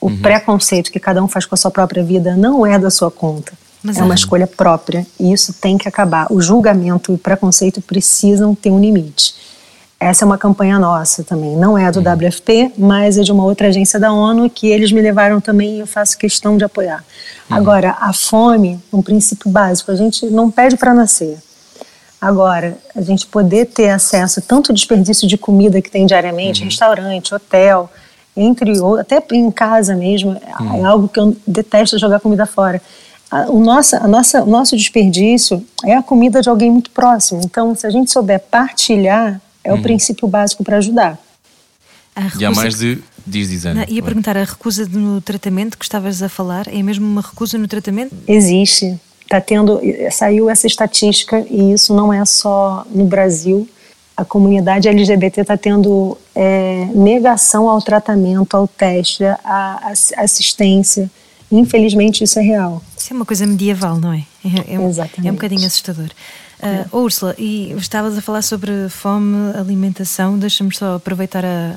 O 0.00 0.08
uhum. 0.08 0.20
preconceito 0.20 0.90
que 0.90 0.98
cada 0.98 1.22
um 1.22 1.28
faz 1.28 1.46
com 1.46 1.54
a 1.54 1.58
sua 1.58 1.70
própria 1.70 2.02
vida 2.02 2.34
não 2.36 2.66
é 2.66 2.78
da 2.78 2.90
sua 2.90 3.10
conta. 3.10 3.52
Mas 3.82 3.98
é, 3.98 4.00
é 4.00 4.04
uma 4.04 4.14
escolha 4.14 4.46
própria 4.46 5.06
e 5.18 5.32
isso 5.32 5.52
tem 5.52 5.76
que 5.76 5.88
acabar. 5.88 6.26
O 6.30 6.40
julgamento 6.40 7.12
e 7.12 7.14
o 7.14 7.18
preconceito 7.18 7.80
precisam 7.82 8.54
ter 8.54 8.70
um 8.70 8.80
limite. 8.80 9.34
Essa 10.00 10.24
é 10.24 10.26
uma 10.26 10.38
campanha 10.38 10.80
nossa 10.80 11.22
também. 11.22 11.54
Não 11.56 11.78
é 11.78 11.90
do 11.92 12.00
uhum. 12.00 12.28
WFP, 12.28 12.72
mas 12.76 13.18
é 13.18 13.22
de 13.22 13.30
uma 13.30 13.44
outra 13.44 13.68
agência 13.68 14.00
da 14.00 14.12
ONU 14.12 14.50
que 14.50 14.66
eles 14.66 14.90
me 14.90 15.00
levaram 15.00 15.40
também 15.40 15.76
e 15.76 15.80
eu 15.80 15.86
faço 15.86 16.18
questão 16.18 16.56
de 16.56 16.64
apoiar. 16.64 17.04
Uhum. 17.48 17.56
Agora, 17.56 17.96
a 18.00 18.12
fome, 18.12 18.80
um 18.92 19.00
princípio 19.00 19.48
básico, 19.48 19.92
a 19.92 19.94
gente 19.94 20.26
não 20.26 20.50
pede 20.50 20.76
para 20.76 20.92
nascer. 20.92 21.38
Agora, 22.22 22.78
a 22.94 23.02
gente 23.02 23.26
poder 23.26 23.66
ter 23.66 23.90
acesso 23.90 24.38
a 24.38 24.42
tanto 24.46 24.72
desperdício 24.72 25.26
de 25.26 25.36
comida 25.36 25.82
que 25.82 25.90
tem 25.90 26.06
diariamente, 26.06 26.60
uhum. 26.60 26.68
restaurante, 26.68 27.34
hotel, 27.34 27.90
entre 28.36 28.74
até 29.00 29.20
em 29.32 29.50
casa 29.50 29.96
mesmo, 29.96 30.40
é 30.40 30.62
uhum. 30.62 30.86
é 30.86 30.88
algo 30.88 31.08
que 31.08 31.18
eu 31.18 31.36
detesto 31.44 31.98
jogar 31.98 32.20
comida 32.20 32.46
fora. 32.46 32.80
O 33.48 33.58
nosso, 33.58 33.96
a 33.96 34.06
nossa, 34.06 34.40
o 34.44 34.46
nosso 34.46 34.76
desperdício 34.76 35.66
é 35.84 35.96
a 35.96 36.02
comida 36.02 36.40
de 36.40 36.48
alguém 36.48 36.70
muito 36.70 36.92
próximo. 36.92 37.40
Então, 37.42 37.74
se 37.74 37.88
a 37.88 37.90
gente 37.90 38.12
souber 38.12 38.38
partilhar, 38.38 39.40
é 39.64 39.72
uhum. 39.72 39.80
o 39.80 39.82
princípio 39.82 40.28
básico 40.28 40.62
para 40.62 40.76
ajudar. 40.76 41.18
E 42.38 42.44
há 42.44 42.52
mais 42.52 42.76
de. 42.76 43.02
Diz, 43.26 43.48
diz 43.48 43.66
Ana. 43.66 43.84
Ia 43.88 44.02
perguntar, 44.02 44.36
a 44.36 44.44
recusa 44.44 44.86
no 44.86 45.20
tratamento 45.20 45.76
que 45.76 45.84
estavas 45.84 46.22
a 46.22 46.28
falar, 46.28 46.68
é 46.68 46.82
mesmo 46.84 47.04
uma 47.04 47.22
recusa 47.22 47.58
no 47.58 47.66
tratamento? 47.66 48.14
Existe. 48.28 49.00
Tá 49.32 49.40
tendo, 49.40 49.80
saiu 50.10 50.50
essa 50.50 50.66
estatística 50.66 51.42
e 51.48 51.72
isso 51.72 51.94
não 51.94 52.12
é 52.12 52.22
só 52.22 52.84
no 52.90 53.06
Brasil, 53.06 53.66
a 54.14 54.26
comunidade 54.26 54.86
LGBT 54.86 55.40
está 55.40 55.56
tendo 55.56 56.18
é, 56.34 56.84
negação 56.94 57.66
ao 57.66 57.80
tratamento, 57.80 58.54
ao 58.54 58.68
teste, 58.68 59.24
à 59.24 59.90
assistência. 60.18 61.10
Infelizmente, 61.50 62.22
isso 62.22 62.38
é 62.38 62.42
real. 62.42 62.82
Isso 62.94 63.10
é 63.10 63.16
uma 63.16 63.24
coisa 63.24 63.46
medieval, 63.46 63.96
não 63.96 64.12
é? 64.12 64.22
É, 64.44 64.74
é, 64.74 64.86
Exatamente. 64.86 65.26
é 65.26 65.30
um 65.30 65.34
bocadinho 65.34 65.66
assustador. 65.66 66.10
Uh, 66.62 66.88
oh, 66.92 66.98
Úrsula, 67.00 67.34
e 67.36 67.72
estavas 67.72 68.16
a 68.16 68.22
falar 68.22 68.40
sobre 68.40 68.88
fome, 68.88 69.52
alimentação. 69.56 70.38
Deixa-me 70.38 70.72
só 70.72 70.94
aproveitar 70.94 71.44
a, 71.44 71.74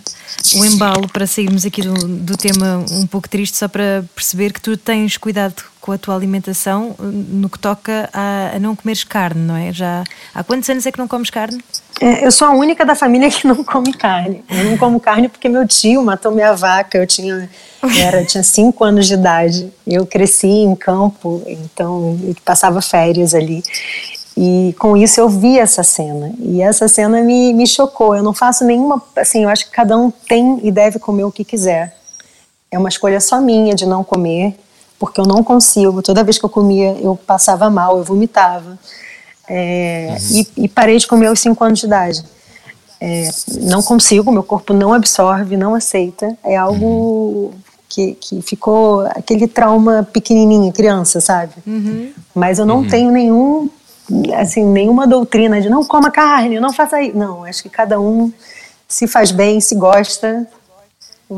o 0.55 0.63
embalo 0.63 1.07
para 1.07 1.25
sairmos 1.25 1.65
aqui 1.65 1.81
do, 1.81 1.93
do 1.93 2.37
tema 2.37 2.85
um 2.91 3.07
pouco 3.07 3.27
triste, 3.27 3.57
só 3.57 3.67
para 3.67 4.05
perceber 4.13 4.53
que 4.53 4.61
tu 4.61 4.77
tens 4.77 5.17
cuidado 5.17 5.63
com 5.81 5.91
a 5.91 5.97
tua 5.97 6.15
alimentação 6.15 6.95
no 6.99 7.49
que 7.49 7.57
toca 7.57 8.09
a, 8.13 8.55
a 8.55 8.59
não 8.59 8.75
comeres 8.75 9.03
carne, 9.03 9.41
não 9.41 9.55
é? 9.55 9.73
Já 9.73 10.03
há 10.33 10.43
quantos 10.43 10.69
anos 10.69 10.85
é 10.85 10.91
que 10.91 10.99
não 10.99 11.07
comes 11.07 11.31
carne? 11.31 11.63
É, 12.01 12.25
eu 12.25 12.31
sou 12.31 12.47
a 12.47 12.51
única 12.51 12.85
da 12.85 12.93
família 12.93 13.29
que 13.29 13.47
não 13.47 13.63
come 13.63 13.93
carne. 13.93 14.43
Eu 14.49 14.65
não 14.65 14.77
como 14.77 14.99
carne 14.99 15.29
porque 15.29 15.47
meu 15.47 15.67
tio 15.67 16.03
matou 16.03 16.31
minha 16.31 16.53
vaca. 16.53 16.97
Eu 16.97 17.07
tinha, 17.07 17.49
era, 17.97 18.25
tinha 18.25 18.43
cinco 18.43 18.83
anos 18.83 19.07
de 19.07 19.13
idade. 19.13 19.71
Eu 19.87 20.05
cresci 20.05 20.47
em 20.47 20.75
campo, 20.75 21.41
então 21.47 22.19
eu 22.23 22.35
passava 22.43 22.81
férias 22.81 23.33
ali. 23.33 23.63
E 24.37 24.75
com 24.77 24.97
isso 24.97 25.19
eu 25.19 25.29
vi 25.29 25.57
essa 25.57 25.81
cena. 25.83 26.33
E 26.39 26.61
essa 26.61 26.87
cena 26.87 27.21
me, 27.21 27.53
me 27.53 27.65
chocou. 27.65 28.15
Eu 28.15 28.23
não 28.23 28.33
faço 28.33 28.65
nenhuma. 28.65 29.01
Assim, 29.15 29.43
eu 29.43 29.49
acho 29.49 29.65
que 29.65 29.71
cada 29.71 29.97
um 29.97 30.11
tem 30.11 30.59
e 30.63 30.71
deve 30.71 30.99
comer 30.99 31.23
o 31.23 31.31
que 31.31 31.45
quiser. 31.45 31.95
É 32.69 32.77
uma 32.77 32.89
escolha 32.89 33.21
só 33.21 33.39
minha 33.39 33.73
de 33.73 33.85
não 33.85 34.03
comer 34.03 34.57
porque 34.99 35.19
eu 35.19 35.25
não 35.25 35.43
consigo. 35.43 36.01
Toda 36.01 36.23
vez 36.23 36.37
que 36.37 36.45
eu 36.45 36.49
comia, 36.49 36.97
eu 37.01 37.15
passava 37.15 37.69
mal, 37.69 37.97
eu 37.97 38.03
vomitava. 38.03 38.77
É, 39.47 40.17
uhum. 40.19 40.37
e, 40.57 40.63
e, 40.65 40.67
parei 40.67 40.97
de 40.97 41.05
comer 41.05 41.27
aos 41.27 41.39
5 41.39 41.63
anos 41.63 41.79
de 41.79 41.85
idade. 41.85 42.25
É, 42.99 43.29
não 43.61 43.83
consigo, 43.83 44.31
meu 44.31 44.43
corpo 44.43 44.73
não 44.73 44.93
absorve, 44.93 45.55
não 45.55 45.75
aceita. 45.75 46.35
É 46.43 46.55
algo 46.55 46.85
uhum. 46.85 47.51
que, 47.87 48.13
que 48.15 48.41
ficou 48.41 49.01
aquele 49.07 49.47
trauma 49.47 50.07
pequenininho, 50.11 50.71
criança, 50.73 51.21
sabe? 51.21 51.53
Uhum. 51.67 52.11
Mas 52.33 52.57
eu 52.57 52.65
não 52.65 52.77
uhum. 52.77 52.87
tenho 52.87 53.11
nenhum, 53.11 53.69
assim, 54.37 54.65
nenhuma 54.65 55.07
doutrina 55.07 55.61
de 55.61 55.69
não 55.69 55.83
coma 55.85 56.11
carne, 56.11 56.59
não 56.59 56.73
faça 56.73 57.01
isso. 57.01 57.17
Não, 57.17 57.43
acho 57.43 57.63
que 57.63 57.69
cada 57.69 57.99
um 57.99 58.31
se 58.87 59.07
faz 59.07 59.31
bem, 59.31 59.59
se 59.59 59.75
gosta, 59.75 60.47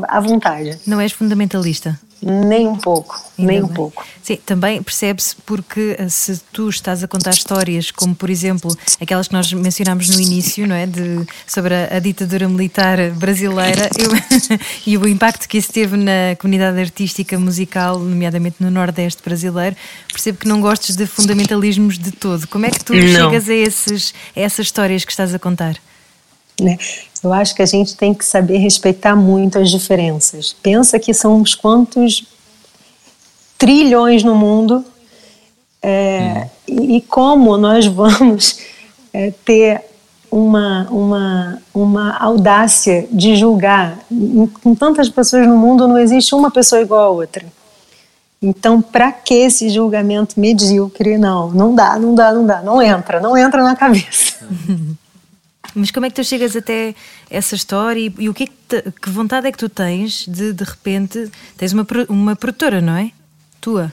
à 0.02 0.20
vontade. 0.20 0.78
Não 0.86 1.00
és 1.00 1.12
fundamentalista? 1.12 1.98
Nem 2.20 2.66
um 2.66 2.76
pouco, 2.76 3.14
Ainda 3.38 3.52
nem 3.52 3.62
bem. 3.62 3.70
um 3.70 3.72
pouco. 3.72 4.04
Sim, 4.22 4.38
também 4.44 4.82
percebe-se 4.82 5.36
porque 5.46 5.94
eh, 5.96 6.08
se 6.08 6.40
tu 6.52 6.68
estás 6.68 7.04
a 7.04 7.08
contar 7.08 7.30
histórias 7.30 7.92
como, 7.92 8.12
por 8.12 8.28
exemplo, 8.28 8.76
aquelas 9.00 9.28
que 9.28 9.34
nós 9.34 9.52
mencionámos 9.52 10.08
no 10.08 10.20
início, 10.20 10.66
não 10.66 10.74
é? 10.74 10.84
De, 10.84 11.24
sobre 11.46 11.74
a, 11.74 11.96
a 11.96 11.98
ditadura 12.00 12.48
militar 12.48 12.98
brasileira 13.12 13.88
eu, 13.96 14.10
e 14.84 14.98
o 14.98 15.06
impacto 15.06 15.48
que 15.48 15.58
isso 15.58 15.72
teve 15.72 15.96
na 15.96 16.34
comunidade 16.40 16.80
artística 16.80 17.38
musical, 17.38 18.00
nomeadamente 18.00 18.56
no 18.58 18.70
Nordeste 18.70 19.22
brasileiro, 19.22 19.76
percebo 20.12 20.38
que 20.38 20.48
não 20.48 20.60
gostes 20.60 20.96
de 20.96 21.06
fundamentalismos 21.06 21.98
de 21.98 22.10
todo. 22.10 22.48
Como 22.48 22.66
é 22.66 22.70
que 22.70 22.84
tu 22.84 22.94
não. 22.94 23.30
chegas 23.30 23.48
a, 23.48 23.54
esses, 23.54 24.14
a 24.34 24.40
essas 24.40 24.66
histórias 24.66 25.04
que 25.04 25.12
estás 25.12 25.32
a 25.32 25.38
contar? 25.38 25.76
Né? 26.60 26.76
Eu 27.22 27.32
acho 27.32 27.54
que 27.54 27.62
a 27.62 27.66
gente 27.66 27.96
tem 27.96 28.14
que 28.14 28.24
saber 28.24 28.58
respeitar 28.58 29.16
muito 29.16 29.58
as 29.58 29.70
diferenças. 29.70 30.54
Pensa 30.62 30.98
que 30.98 31.12
são 31.12 31.36
uns 31.36 31.54
quantos 31.54 32.24
trilhões 33.56 34.22
no 34.22 34.34
mundo 34.34 34.84
é, 35.82 36.48
e, 36.66 36.96
e, 36.96 37.00
como 37.00 37.56
nós 37.56 37.86
vamos 37.86 38.60
é, 39.12 39.32
ter 39.44 39.82
uma, 40.30 40.86
uma, 40.90 41.62
uma 41.74 42.16
audácia 42.18 43.08
de 43.10 43.36
julgar. 43.36 43.98
Com 44.62 44.74
tantas 44.74 45.08
pessoas 45.08 45.46
no 45.46 45.56
mundo, 45.56 45.88
não 45.88 45.98
existe 45.98 46.34
uma 46.34 46.50
pessoa 46.50 46.80
igual 46.80 47.04
a 47.04 47.10
outra. 47.10 47.44
Então, 48.40 48.80
para 48.80 49.10
que 49.10 49.34
esse 49.34 49.68
julgamento 49.68 50.38
medíocre? 50.38 51.18
Não, 51.18 51.50
não 51.50 51.74
dá, 51.74 51.98
não 51.98 52.14
dá, 52.14 52.32
não 52.32 52.46
dá, 52.46 52.62
não 52.62 52.80
entra, 52.80 53.20
não 53.20 53.36
entra 53.36 53.62
na 53.64 53.74
cabeça. 53.74 54.46
Mas 55.74 55.90
como 55.90 56.06
é 56.06 56.10
que 56.10 56.16
tu 56.16 56.24
chegas 56.24 56.56
até 56.56 56.94
essa 57.30 57.54
história 57.54 58.00
e, 58.00 58.14
e 58.18 58.28
o 58.28 58.34
que, 58.34 58.44
é 58.44 58.46
que, 58.46 58.52
te, 58.68 58.90
que, 59.02 59.10
vontade 59.10 59.46
é 59.46 59.52
que 59.52 59.58
tu 59.58 59.68
tens 59.68 60.26
de, 60.26 60.52
de 60.52 60.64
repente, 60.64 61.30
tens 61.56 61.72
uma, 61.72 61.86
uma 62.08 62.36
produtora, 62.36 62.80
não 62.80 62.96
é? 62.96 63.10
Tua? 63.60 63.92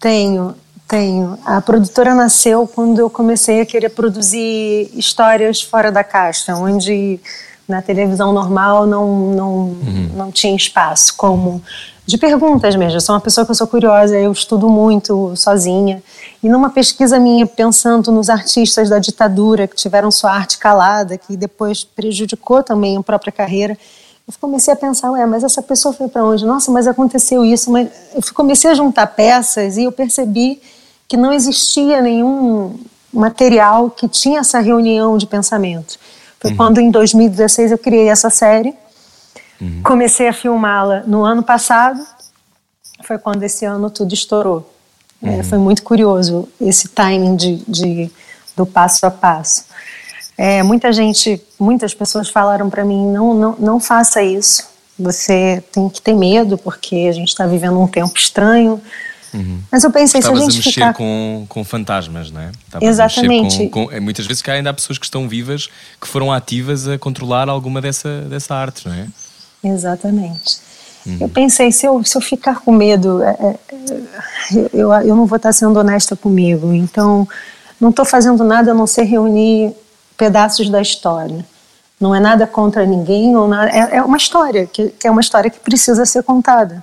Tenho, 0.00 0.54
tenho. 0.88 1.38
A 1.44 1.60
produtora 1.60 2.14
nasceu 2.14 2.66
quando 2.66 2.98
eu 2.98 3.08
comecei 3.08 3.60
a 3.60 3.66
querer 3.66 3.90
produzir 3.90 4.90
histórias 4.94 5.62
fora 5.62 5.90
da 5.90 6.04
caixa, 6.04 6.54
onde 6.54 7.20
na 7.66 7.80
televisão 7.80 8.32
normal 8.32 8.86
não, 8.86 9.32
não, 9.34 9.52
uhum. 9.52 10.10
não 10.14 10.32
tinha 10.32 10.54
espaço, 10.54 11.14
como 11.16 11.62
de 12.06 12.18
perguntas 12.18 12.76
mesmo. 12.76 12.96
Eu 12.96 13.00
sou 13.00 13.14
uma 13.14 13.20
pessoa 13.20 13.44
que 13.44 13.50
eu 13.50 13.54
sou 13.54 13.66
curiosa, 13.66 14.16
eu 14.16 14.30
estudo 14.30 14.68
muito 14.68 15.34
sozinha. 15.36 16.02
E 16.42 16.48
numa 16.48 16.70
pesquisa 16.70 17.18
minha, 17.18 17.46
pensando 17.46 18.12
nos 18.12 18.28
artistas 18.28 18.90
da 18.90 18.98
ditadura 18.98 19.66
que 19.66 19.74
tiveram 19.74 20.10
sua 20.10 20.32
arte 20.32 20.58
calada, 20.58 21.16
que 21.16 21.36
depois 21.36 21.82
prejudicou 21.82 22.62
também 22.62 22.96
a 22.96 23.02
própria 23.02 23.32
carreira, 23.32 23.78
eu 24.26 24.32
comecei 24.40 24.72
a 24.72 24.76
pensar, 24.76 25.10
ué, 25.12 25.26
mas 25.26 25.44
essa 25.44 25.60
pessoa 25.60 25.92
foi 25.92 26.08
para 26.08 26.24
onde? 26.24 26.46
Nossa, 26.46 26.70
mas 26.70 26.86
aconteceu 26.86 27.44
isso. 27.44 27.70
Mas 27.70 27.88
eu 28.14 28.22
comecei 28.34 28.70
a 28.70 28.74
juntar 28.74 29.06
peças 29.08 29.76
e 29.76 29.84
eu 29.84 29.92
percebi 29.92 30.60
que 31.06 31.16
não 31.16 31.32
existia 31.32 32.00
nenhum 32.00 32.78
material 33.12 33.90
que 33.90 34.08
tinha 34.08 34.40
essa 34.40 34.60
reunião 34.60 35.18
de 35.18 35.26
pensamento. 35.26 35.98
Foi 36.40 36.50
uhum. 36.50 36.56
quando 36.56 36.80
em 36.80 36.90
2016 36.90 37.72
eu 37.72 37.78
criei 37.78 38.08
essa 38.08 38.30
série. 38.30 38.74
Uhum. 39.64 39.80
Comecei 39.82 40.28
a 40.28 40.32
filmá-la 40.32 41.02
no 41.06 41.24
ano 41.24 41.42
passado. 41.42 42.00
Foi 43.02 43.18
quando 43.18 43.42
esse 43.42 43.64
ano 43.64 43.90
tudo 43.90 44.12
estourou. 44.12 44.70
É, 45.22 45.28
uhum. 45.28 45.40
É, 45.40 45.42
foi 45.42 45.58
muito 45.58 45.82
curioso 45.82 46.48
esse 46.60 46.88
timing 46.88 47.36
de, 47.36 47.56
de 47.66 48.10
do 48.56 48.64
passo 48.66 49.04
a 49.06 49.10
passo. 49.10 49.64
É, 50.36 50.62
muita 50.62 50.92
gente, 50.92 51.40
muitas 51.58 51.94
pessoas 51.94 52.28
falaram 52.28 52.68
para 52.68 52.84
mim: 52.84 53.06
não, 53.06 53.34
não, 53.34 53.56
não 53.58 53.80
faça 53.80 54.22
isso. 54.22 54.68
Você 54.98 55.62
tem 55.72 55.88
que 55.88 56.00
ter 56.00 56.14
medo 56.14 56.56
porque 56.56 57.06
a 57.08 57.12
gente 57.12 57.28
está 57.28 57.46
vivendo 57.46 57.80
um 57.80 57.86
tempo 57.86 58.16
estranho. 58.16 58.80
Uhum. 59.32 59.60
Mas 59.70 59.82
eu 59.82 59.90
pensei, 59.90 60.20
Estavas 60.20 60.38
se 60.38 60.46
a 60.46 60.50
gente 60.50 60.54
a 60.54 60.58
mexer 60.58 60.72
ficar... 60.72 60.94
com, 60.94 61.44
com 61.48 61.64
fantasmas, 61.64 62.30
não 62.30 62.40
é? 62.40 62.52
Estavas 62.66 62.88
Exatamente. 62.88 63.68
Com, 63.68 63.86
com, 63.86 63.92
é, 63.92 63.98
muitas 63.98 64.26
vezes 64.26 64.40
que 64.40 64.48
ainda 64.48 64.70
há 64.70 64.74
pessoas 64.74 64.96
que 64.96 65.04
estão 65.04 65.28
vivas 65.28 65.68
que 66.00 66.06
foram 66.06 66.32
ativas 66.32 66.86
a 66.86 66.96
controlar 66.96 67.48
alguma 67.48 67.80
dessa, 67.80 68.20
dessa 68.22 68.54
arte, 68.54 68.86
não 68.88 68.94
é? 68.94 69.08
Exatamente. 69.64 70.58
Uhum. 71.06 71.18
Eu 71.20 71.28
pensei, 71.28 71.70
se 71.70 71.86
eu, 71.86 72.02
se 72.04 72.16
eu 72.16 72.20
ficar 72.20 72.60
com 72.60 72.72
medo, 72.72 73.22
é, 73.22 73.30
é, 73.30 73.58
eu, 74.72 74.92
eu 74.92 75.16
não 75.16 75.26
vou 75.26 75.36
estar 75.36 75.52
sendo 75.52 75.78
honesta 75.78 76.16
comigo. 76.16 76.72
Então, 76.72 77.28
não 77.80 77.90
estou 77.90 78.04
fazendo 78.04 78.42
nada 78.42 78.70
a 78.70 78.74
não 78.74 78.86
ser 78.86 79.02
reunir 79.02 79.74
pedaços 80.16 80.70
da 80.70 80.80
história. 80.80 81.44
Não 82.00 82.14
é 82.14 82.20
nada 82.20 82.46
contra 82.46 82.84
ninguém, 82.86 83.36
ou 83.36 83.46
nada, 83.46 83.70
é, 83.70 83.96
é 83.96 84.02
uma 84.02 84.16
história, 84.16 84.66
que, 84.66 84.88
que, 84.88 85.06
é 85.06 85.10
uma 85.10 85.20
história 85.20 85.50
que 85.50 85.60
precisa 85.60 86.04
ser 86.06 86.22
contada. 86.22 86.82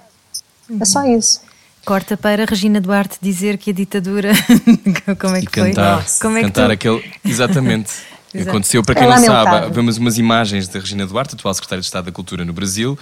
Uhum. 0.69 0.77
É 0.79 0.85
só 0.85 1.03
isso. 1.05 1.41
Corta 1.83 2.15
para 2.15 2.45
Regina 2.45 2.79
Duarte 2.79 3.17
dizer 3.19 3.57
que 3.57 3.71
a 3.71 3.73
ditadura. 3.73 4.31
Como 5.19 5.35
é 5.35 5.41
que 5.41 5.47
e 5.47 5.61
foi? 5.61 5.69
Cantar, 5.71 6.05
Como 6.21 6.37
é 6.37 6.41
cantar 6.43 6.67
tu... 6.67 6.71
aquele. 6.71 7.03
Exatamente. 7.25 7.91
Aconteceu, 8.39 8.83
para 8.83 8.95
quem 8.95 9.03
é 9.03 9.07
não 9.07 9.25
sabe, 9.25 9.73
vemos 9.73 9.97
umas 9.97 10.17
imagens 10.17 10.67
da 10.67 10.79
Regina 10.79 11.05
Duarte, 11.05 11.35
atual 11.35 11.53
secretária 11.53 11.81
de 11.81 11.85
Estado 11.85 12.05
da 12.05 12.11
Cultura 12.11 12.45
no 12.45 12.53
Brasil, 12.53 12.97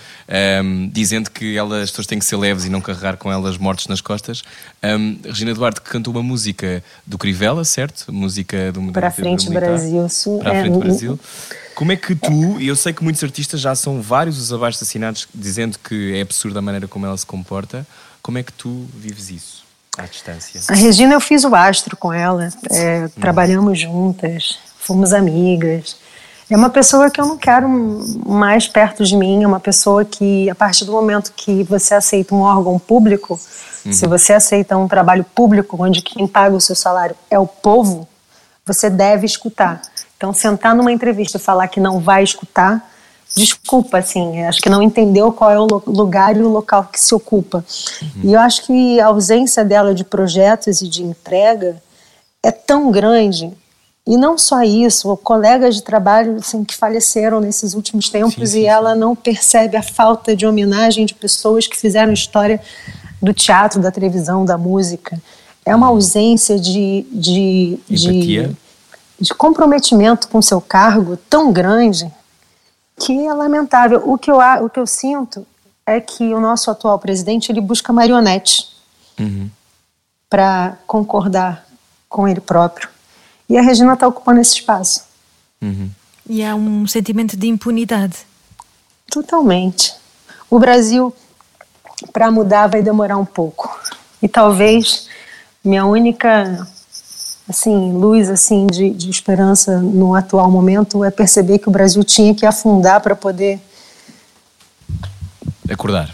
um, 0.63 0.89
dizendo 0.89 1.29
que 1.29 1.55
elas, 1.55 1.83
as 1.83 1.89
pessoas 1.91 2.07
têm 2.07 2.17
que 2.17 2.25
ser 2.25 2.35
leves 2.35 2.65
e 2.65 2.69
não 2.69 2.81
carregar 2.81 3.17
com 3.17 3.31
elas 3.31 3.57
mortes 3.57 3.87
nas 3.87 4.01
costas. 4.01 4.43
Um, 4.83 5.19
Regina 5.23 5.53
Duarte 5.53 5.81
que 5.81 5.89
cantou 5.89 6.13
uma 6.13 6.23
música 6.23 6.83
do 7.05 7.17
Crivella, 7.17 7.63
certo? 7.63 8.11
Música 8.11 8.71
do 8.71 8.91
Para 8.91 9.09
a 9.09 9.11
frente 9.11 9.49
Brasil. 9.49 10.09
Para 10.39 10.51
a 10.51 10.55
é, 10.55 10.61
frente 10.61 10.75
é, 10.75 10.79
Brasil. 10.79 11.19
Como 11.75 11.91
é 11.91 11.95
que 11.95 12.13
tu, 12.13 12.59
e 12.59 12.67
eu 12.67 12.75
sei 12.75 12.91
que 12.91 13.01
muitos 13.01 13.23
artistas 13.23 13.61
já 13.61 13.73
são 13.73 14.01
vários 14.01 14.37
os 14.37 14.51
abaixo 14.51 14.83
assinados 14.83 15.27
dizendo 15.33 15.77
que 15.79 16.13
é 16.13 16.21
absurda 16.21 16.59
a 16.59 16.61
maneira 16.61 16.89
como 16.89 17.05
ela 17.05 17.15
se 17.15 17.25
comporta, 17.25 17.87
como 18.21 18.37
é 18.37 18.43
que 18.43 18.51
tu 18.51 18.85
vives 18.93 19.29
isso? 19.29 19.63
À 19.97 20.05
distância. 20.05 20.61
A 20.67 20.73
Regina, 20.73 21.13
eu 21.13 21.21
fiz 21.21 21.43
o 21.45 21.55
astro 21.55 21.95
com 21.95 22.11
ela, 22.11 22.49
é, 22.69 23.07
trabalhamos 23.19 23.79
juntas, 23.79 24.59
fomos 24.89 25.13
amigas. 25.13 25.95
É 26.49 26.57
uma 26.57 26.71
pessoa 26.71 27.11
que 27.11 27.21
eu 27.21 27.27
não 27.27 27.37
quero 27.37 27.69
mais 28.25 28.67
perto 28.67 29.03
de 29.03 29.15
mim, 29.15 29.43
é 29.43 29.47
uma 29.47 29.59
pessoa 29.59 30.03
que, 30.03 30.49
a 30.49 30.55
partir 30.55 30.83
do 30.83 30.91
momento 30.91 31.31
que 31.35 31.63
você 31.63 31.93
aceita 31.93 32.33
um 32.33 32.41
órgão 32.41 32.79
público, 32.79 33.39
uhum. 33.85 33.93
se 33.93 34.07
você 34.07 34.33
aceita 34.33 34.75
um 34.75 34.87
trabalho 34.87 35.23
público 35.23 35.77
onde 35.79 36.01
quem 36.01 36.27
paga 36.27 36.55
o 36.55 36.59
seu 36.59 36.75
salário 36.75 37.15
é 37.29 37.37
o 37.37 37.45
povo, 37.45 38.07
você 38.65 38.89
deve 38.89 39.27
escutar. 39.27 39.79
Então, 40.17 40.33
sentar 40.33 40.75
numa 40.75 40.91
entrevista 40.91 41.37
e 41.37 41.39
falar 41.39 41.67
que 41.67 41.79
não 41.79 41.99
vai 41.99 42.23
escutar, 42.23 42.83
desculpa, 43.37 43.99
assim, 43.99 44.43
acho 44.43 44.59
que 44.59 44.69
não 44.71 44.81
entendeu 44.81 45.31
qual 45.31 45.51
é 45.51 45.59
o 45.59 45.67
lugar 45.85 46.35
e 46.35 46.41
o 46.41 46.49
local 46.49 46.89
que 46.91 46.99
se 46.99 47.13
ocupa. 47.13 47.63
Uhum. 48.01 48.21
E 48.23 48.33
eu 48.33 48.39
acho 48.39 48.65
que 48.65 48.99
a 48.99 49.05
ausência 49.05 49.63
dela 49.63 49.93
de 49.93 50.03
projetos 50.03 50.81
e 50.81 50.87
de 50.87 51.03
entrega 51.03 51.79
é 52.41 52.51
tão 52.51 52.91
grande 52.91 53.53
e 54.09 54.17
não 54.17 54.39
só 54.39 54.63
isso, 54.63 55.15
colegas 55.17 55.75
de 55.75 55.83
trabalho 55.83 56.37
assim, 56.37 56.63
que 56.63 56.75
faleceram 56.75 57.39
nesses 57.39 57.75
últimos 57.75 58.09
tempos 58.09 58.33
sim, 58.33 58.45
sim, 58.47 58.59
e 58.61 58.65
ela 58.65 58.95
não 58.95 59.15
percebe 59.15 59.77
a 59.77 59.83
falta 59.83 60.35
de 60.35 60.47
homenagem 60.47 61.05
de 61.05 61.13
pessoas 61.13 61.67
que 61.67 61.77
fizeram 61.77 62.11
história 62.11 62.59
do 63.21 63.31
teatro, 63.35 63.79
da 63.79 63.91
televisão, 63.91 64.43
da 64.43 64.57
música. 64.57 65.21
É 65.63 65.75
uma 65.75 65.89
ausência 65.89 66.59
de, 66.59 67.05
de, 67.11 67.79
de, 67.87 68.55
de 69.21 69.33
comprometimento 69.35 70.27
com 70.27 70.41
seu 70.41 70.59
cargo 70.59 71.15
tão 71.29 71.53
grande 71.53 72.11
que 72.99 73.27
é 73.27 73.31
lamentável. 73.31 74.01
O 74.09 74.17
que 74.17 74.31
eu, 74.31 74.39
o 74.39 74.69
que 74.71 74.79
eu 74.79 74.87
sinto 74.87 75.45
é 75.85 76.01
que 76.01 76.33
o 76.33 76.39
nosso 76.39 76.71
atual 76.71 76.97
presidente 76.97 77.51
ele 77.51 77.61
busca 77.61 77.93
marionete 77.93 78.69
uhum. 79.19 79.51
para 80.27 80.79
concordar 80.87 81.63
com 82.09 82.27
ele 82.27 82.41
próprio. 82.41 82.89
E 83.49 83.57
a 83.57 83.61
Regina 83.61 83.93
está 83.93 84.07
ocupando 84.07 84.39
esse 84.39 84.55
espaço. 84.55 85.03
Uhum. 85.61 85.89
E 86.29 86.43
há 86.43 86.55
um 86.55 86.87
sentimento 86.87 87.35
de 87.35 87.47
impunidade. 87.47 88.17
Totalmente. 89.09 89.95
O 90.49 90.59
Brasil, 90.59 91.13
para 92.13 92.29
mudar, 92.29 92.67
vai 92.67 92.83
demorar 92.83 93.17
um 93.17 93.25
pouco. 93.25 93.79
E 94.21 94.27
talvez 94.27 95.07
minha 95.63 95.85
única 95.85 96.67
assim 97.47 97.93
luz 97.93 98.29
assim 98.29 98.67
de, 98.67 98.91
de 98.91 99.09
esperança 99.09 99.79
no 99.79 100.13
atual 100.13 100.51
momento 100.51 101.03
é 101.03 101.09
perceber 101.09 101.57
que 101.57 101.67
o 101.67 101.71
Brasil 101.71 102.03
tinha 102.03 102.35
que 102.35 102.45
afundar 102.45 103.01
para 103.01 103.15
poder 103.15 103.59
acordar 105.67 106.13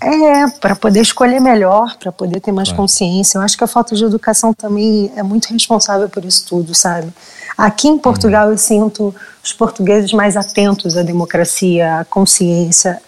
é, 0.00 0.48
para 0.60 0.76
poder 0.76 1.00
escolher 1.00 1.40
melhor, 1.40 1.96
para 1.96 2.12
poder 2.12 2.40
ter 2.40 2.52
mais 2.52 2.68
claro. 2.68 2.82
consciência. 2.82 3.38
Eu 3.38 3.42
acho 3.42 3.56
que 3.56 3.64
a 3.64 3.66
falta 3.66 3.94
de 3.94 4.04
educação 4.04 4.52
também 4.52 5.10
é 5.16 5.22
muito 5.22 5.46
responsável 5.46 6.08
por 6.08 6.24
isso 6.24 6.46
tudo, 6.46 6.74
sabe? 6.74 7.08
Aqui 7.56 7.88
em 7.88 7.98
Portugal 7.98 8.50
eu 8.50 8.58
sinto 8.58 9.14
os 9.42 9.52
portugueses 9.52 10.12
mais 10.12 10.36
atentos 10.36 10.96
à 10.96 11.02
democracia, 11.02 12.00
à 12.00 12.04
consciência. 12.04 13.00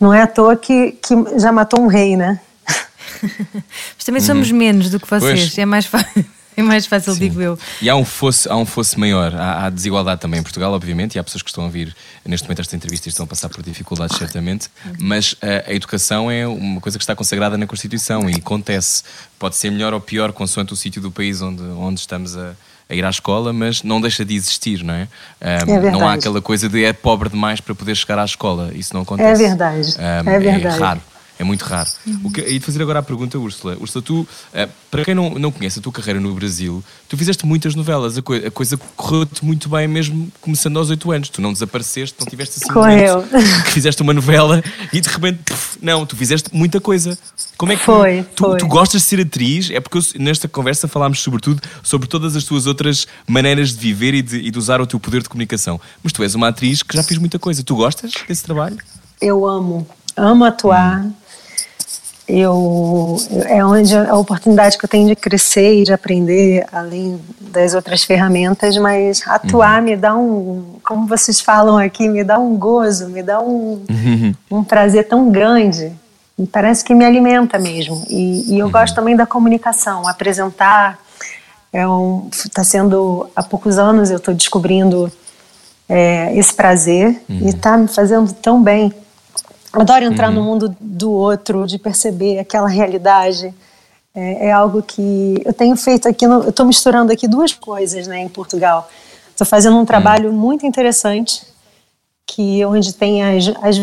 Não 0.00 0.12
é 0.12 0.22
à 0.22 0.26
toa 0.26 0.56
que, 0.56 0.92
que 0.92 1.14
já 1.38 1.52
matou 1.52 1.80
um 1.80 1.86
rei, 1.86 2.16
né? 2.16 2.40
Mas 3.22 4.04
também 4.04 4.22
somos 4.22 4.50
uhum. 4.50 4.56
menos 4.56 4.90
do 4.90 4.98
que 4.98 5.08
vocês, 5.08 5.40
pois. 5.40 5.58
é 5.58 5.64
mais 5.64 5.86
fácil. 5.86 6.24
É 6.56 6.62
mais 6.62 6.86
fácil, 6.86 7.12
Sim. 7.12 7.20
digo 7.20 7.42
eu. 7.42 7.58
E 7.82 7.90
há 7.90 7.94
um 7.94 8.04
fosse, 8.04 8.48
há 8.48 8.56
um 8.56 8.64
fosse 8.64 8.98
maior. 8.98 9.34
Há, 9.34 9.66
há, 9.66 9.70
desigualdade 9.70 10.20
também 10.20 10.40
em 10.40 10.42
Portugal, 10.42 10.72
obviamente, 10.72 11.16
e 11.16 11.18
há 11.18 11.24
pessoas 11.24 11.42
que 11.42 11.50
estão 11.50 11.66
a 11.66 11.68
vir 11.68 11.94
neste 12.24 12.46
momento 12.46 12.60
esta 12.60 12.74
entrevista 12.74 13.08
e 13.08 13.10
estão 13.10 13.24
a 13.24 13.26
passar 13.26 13.50
por 13.50 13.62
dificuldades, 13.62 14.16
certamente. 14.16 14.70
Mas 14.98 15.36
a, 15.42 15.70
a, 15.70 15.74
educação 15.74 16.30
é 16.30 16.46
uma 16.46 16.80
coisa 16.80 16.96
que 16.96 17.02
está 17.02 17.14
consagrada 17.14 17.58
na 17.58 17.66
Constituição 17.66 18.30
e 18.30 18.36
acontece. 18.36 19.02
Pode 19.38 19.56
ser 19.56 19.70
melhor 19.70 19.92
ou 19.92 20.00
pior, 20.00 20.32
consoante 20.32 20.72
o 20.72 20.76
sítio 20.76 21.02
do 21.02 21.10
país 21.10 21.42
onde, 21.42 21.62
onde 21.62 22.00
estamos 22.00 22.34
a, 22.36 22.54
a 22.88 22.94
ir 22.94 23.04
à 23.04 23.10
escola, 23.10 23.52
mas 23.52 23.82
não 23.82 24.00
deixa 24.00 24.24
de 24.24 24.34
existir, 24.34 24.82
não 24.82 24.94
é? 24.94 25.08
Um, 25.68 25.86
é 25.86 25.90
não 25.90 26.08
há 26.08 26.14
aquela 26.14 26.40
coisa 26.40 26.70
de 26.70 26.84
é 26.84 26.92
pobre 26.94 27.28
demais 27.28 27.60
para 27.60 27.74
poder 27.74 27.94
chegar 27.94 28.18
à 28.18 28.24
escola. 28.24 28.72
Isso 28.74 28.94
não 28.94 29.02
acontece. 29.02 29.44
É 29.44 29.48
verdade. 29.48 29.96
Um, 29.98 30.30
é 30.30 30.38
verdade. 30.38 30.76
É 30.76 30.78
raro. 30.78 31.02
É 31.38 31.44
muito 31.44 31.62
raro. 31.64 31.88
Uhum. 32.06 32.20
O 32.24 32.30
que, 32.30 32.40
e 32.40 32.58
de 32.58 32.64
fazer 32.64 32.80
agora 32.80 33.00
a 33.00 33.02
pergunta, 33.02 33.38
Úrsula. 33.38 33.76
Úrsula, 33.78 34.02
tu, 34.02 34.20
uh, 34.20 34.68
para 34.90 35.04
quem 35.04 35.14
não, 35.14 35.30
não 35.38 35.52
conhece 35.52 35.78
a 35.78 35.82
tua 35.82 35.92
carreira 35.92 36.18
no 36.18 36.34
Brasil, 36.34 36.82
tu 37.08 37.16
fizeste 37.16 37.44
muitas 37.44 37.74
novelas. 37.74 38.16
A, 38.16 38.22
co 38.22 38.32
a 38.32 38.50
coisa 38.50 38.78
correu-te 38.96 39.44
muito 39.44 39.68
bem, 39.68 39.86
mesmo 39.86 40.32
começando 40.40 40.78
aos 40.78 40.88
8 40.88 41.12
anos. 41.12 41.28
Tu 41.28 41.42
não 41.42 41.52
desapareceste, 41.52 42.16
não 42.18 42.26
tiveste 42.26 42.56
assim 42.58 42.72
Correu. 42.72 43.22
que 43.64 43.70
fizeste 43.70 44.00
uma 44.00 44.14
novela 44.14 44.62
e 44.92 45.00
de 45.00 45.08
repente, 45.08 45.42
pff, 45.44 45.78
não, 45.82 46.06
tu 46.06 46.16
fizeste 46.16 46.48
muita 46.54 46.80
coisa. 46.80 47.18
Como 47.58 47.72
é 47.72 47.76
que 47.76 47.84
foi, 47.84 48.22
tu, 48.34 48.44
foi. 48.44 48.58
tu 48.58 48.66
gostas 48.66 49.02
de 49.02 49.06
ser 49.08 49.20
atriz? 49.20 49.70
É 49.70 49.80
porque 49.80 49.98
eu, 49.98 50.02
nesta 50.18 50.48
conversa 50.48 50.88
falámos 50.88 51.20
sobretudo 51.20 51.60
sobre 51.82 52.08
todas 52.08 52.34
as 52.34 52.44
tuas 52.44 52.66
outras 52.66 53.06
maneiras 53.26 53.70
de 53.70 53.76
viver 53.76 54.14
e 54.14 54.22
de, 54.22 54.36
e 54.38 54.50
de 54.50 54.58
usar 54.58 54.80
o 54.80 54.86
teu 54.86 54.98
poder 54.98 55.22
de 55.22 55.28
comunicação. 55.28 55.78
Mas 56.02 56.12
tu 56.12 56.22
és 56.22 56.34
uma 56.34 56.48
atriz 56.48 56.82
que 56.82 56.96
já 56.96 57.02
fez 57.02 57.18
muita 57.18 57.38
coisa. 57.38 57.62
Tu 57.62 57.76
gostas 57.76 58.12
desse 58.26 58.42
trabalho? 58.42 58.78
Eu 59.20 59.46
amo. 59.46 59.86
Amo 60.16 60.44
atuar. 60.44 61.00
Hum 61.00 61.25
eu 62.28 63.16
é 63.44 63.64
onde 63.64 63.96
a 63.96 64.16
oportunidade 64.16 64.76
que 64.76 64.84
eu 64.84 64.88
tenho 64.88 65.06
de 65.06 65.14
crescer 65.14 65.80
e 65.80 65.84
de 65.84 65.92
aprender 65.92 66.66
além 66.72 67.20
das 67.40 67.72
outras 67.72 68.02
ferramentas, 68.02 68.76
mas 68.78 69.22
atuar 69.26 69.78
uhum. 69.78 69.84
me 69.84 69.96
dá 69.96 70.16
um, 70.16 70.64
como 70.82 71.06
vocês 71.06 71.40
falam 71.40 71.78
aqui, 71.78 72.08
me 72.08 72.24
dá 72.24 72.38
um 72.38 72.56
gozo, 72.56 73.08
me 73.08 73.22
dá 73.22 73.40
um, 73.40 73.84
uhum. 73.88 74.34
um 74.50 74.64
prazer 74.64 75.06
tão 75.06 75.30
grande. 75.30 75.92
E 76.38 76.46
parece 76.46 76.84
que 76.84 76.94
me 76.94 77.04
alimenta 77.04 77.58
mesmo. 77.58 78.04
E, 78.10 78.54
e 78.54 78.58
eu 78.58 78.66
uhum. 78.66 78.72
gosto 78.72 78.94
também 78.94 79.16
da 79.16 79.24
comunicação, 79.24 80.06
apresentar. 80.06 80.98
É 81.72 81.86
um, 81.86 82.28
tá 82.52 82.64
sendo 82.64 83.28
há 83.36 83.42
poucos 83.42 83.78
anos 83.78 84.10
eu 84.10 84.16
estou 84.16 84.34
descobrindo 84.34 85.12
é, 85.88 86.36
esse 86.36 86.54
prazer 86.54 87.20
e 87.28 87.48
está 87.48 87.76
me 87.76 87.88
fazendo 87.88 88.32
tão 88.32 88.62
bem. 88.62 88.92
Adoro 89.80 90.04
entrar 90.04 90.28
uhum. 90.28 90.34
no 90.34 90.42
mundo 90.42 90.76
do 90.80 91.10
outro, 91.10 91.66
de 91.66 91.78
perceber 91.78 92.38
aquela 92.38 92.68
realidade. 92.68 93.52
É, 94.14 94.48
é 94.48 94.52
algo 94.52 94.82
que 94.82 95.42
eu 95.44 95.52
tenho 95.52 95.76
feito 95.76 96.08
aqui. 96.08 96.26
No, 96.26 96.42
eu 96.42 96.50
estou 96.50 96.64
misturando 96.64 97.12
aqui 97.12 97.28
duas 97.28 97.52
coisas, 97.52 98.06
né, 98.06 98.18
em 98.20 98.28
Portugal. 98.28 98.88
Estou 99.30 99.46
fazendo 99.46 99.76
um 99.76 99.84
trabalho 99.84 100.30
uhum. 100.30 100.36
muito 100.36 100.66
interessante, 100.66 101.42
que 102.26 102.64
onde 102.64 102.94
tem 102.94 103.22
as, 103.22 103.48
as, 103.62 103.76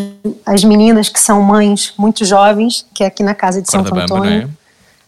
as, 0.44 0.64
meninas 0.64 1.08
que 1.08 1.20
são 1.20 1.40
mães 1.40 1.94
muito 1.96 2.24
jovens, 2.24 2.84
que 2.92 3.04
é 3.04 3.06
aqui 3.06 3.22
na 3.22 3.34
casa 3.34 3.62
de 3.62 3.70
Santo 3.70 3.94
Antônio, 3.94 4.48
né? 4.48 4.50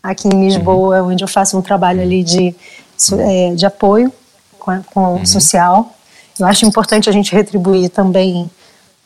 aqui 0.03 0.29
em 0.29 0.45
Lisboa, 0.47 1.03
uhum. 1.03 1.11
onde 1.11 1.25
eu 1.25 1.29
faço 1.29 1.59
um 1.59 1.63
trabalho 1.63 2.01
ali 2.01 2.23
de, 2.23 2.55
é, 3.19 3.55
de 3.55 3.67
apoio 3.67 4.13
com, 4.59 4.83
com 4.85 5.15
uhum. 5.15 5.27
social 5.27 5.93
Eu 6.39 6.47
acho 6.47 6.65
importante 6.65 7.09
a 7.09 7.13
gente 7.13 7.33
retribuir 7.33 7.89
também 7.91 8.51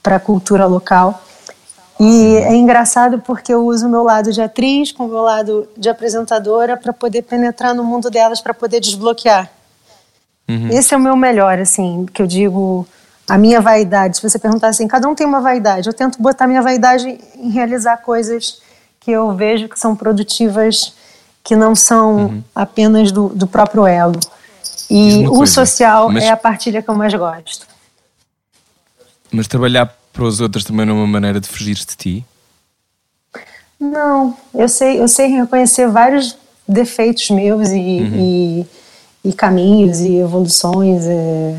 para 0.03 0.17
a 0.17 0.21
cultura 0.21 0.67
local. 0.67 1.23
E 2.03 2.37
é 2.37 2.55
engraçado 2.55 3.19
porque 3.19 3.53
eu 3.53 3.67
uso 3.67 3.87
o 3.87 3.91
meu 3.91 4.03
lado 4.03 4.33
de 4.33 4.41
atriz 4.41 4.91
com 4.91 5.05
o 5.05 5.09
meu 5.09 5.21
lado 5.21 5.69
de 5.77 5.87
apresentadora 5.87 6.75
para 6.75 6.95
poder 6.95 7.21
penetrar 7.21 7.75
no 7.75 7.85
mundo 7.85 8.09
delas, 8.09 8.41
para 8.41 8.55
poder 8.55 8.81
desbloquear. 8.81 9.51
Uhum. 10.49 10.69
Esse 10.71 10.95
é 10.95 10.97
o 10.97 11.01
meu 11.01 11.15
melhor, 11.15 11.59
assim, 11.59 12.07
que 12.07 12.23
eu 12.23 12.27
digo, 12.27 12.89
a 13.29 13.37
minha 13.37 13.61
vaidade. 13.61 14.17
Se 14.17 14.23
você 14.23 14.39
perguntar 14.39 14.69
assim, 14.69 14.89
cada 14.89 15.07
um 15.07 15.15
tem 15.15 15.27
uma 15.27 15.43
vaidade. 15.43 15.89
Eu 15.89 15.93
tento 15.93 16.21
botar 16.23 16.47
minha 16.47 16.63
vaidade 16.63 17.19
em 17.37 17.51
realizar 17.51 17.99
coisas 17.99 18.63
que 18.99 19.11
eu 19.11 19.35
vejo 19.35 19.69
que 19.69 19.79
são 19.79 19.95
produtivas, 19.95 20.95
que 21.45 21.55
não 21.55 21.75
são 21.75 22.17
uhum. 22.17 22.43
apenas 22.55 23.13
do, 23.13 23.29
do 23.29 23.47
próprio 23.47 23.87
elo. 23.87 24.19
E 24.89 25.27
o 25.27 25.33
coisa, 25.33 25.53
social 25.53 26.09
mas... 26.09 26.25
é 26.25 26.31
a 26.31 26.37
partilha 26.37 26.81
que 26.81 26.89
eu 26.89 26.95
mais 26.95 27.13
gosto. 27.13 27.67
Mas 29.31 29.47
trabalhar 29.47 30.00
para 30.13 30.25
os 30.25 30.41
outros 30.41 30.65
também 30.65 30.87
não 30.87 30.95
é 30.95 30.99
uma 30.99 31.07
maneira 31.07 31.41
de 31.41 31.49
fugir 31.49 31.75
de 31.75 31.97
ti? 31.97 32.27
Não, 33.79 34.37
eu 34.55 34.69
sei, 34.69 35.01
eu 35.01 35.09
sei 35.09 35.29
reconhecer 35.29 35.89
vários 35.89 36.37
defeitos 36.69 37.31
meus 37.31 37.71
e, 37.71 37.75
uhum. 37.75 38.17
e, 38.19 38.67
e, 39.25 39.33
caminhos 39.33 40.01
e 40.01 40.17
evoluções. 40.17 41.05
É... 41.07 41.57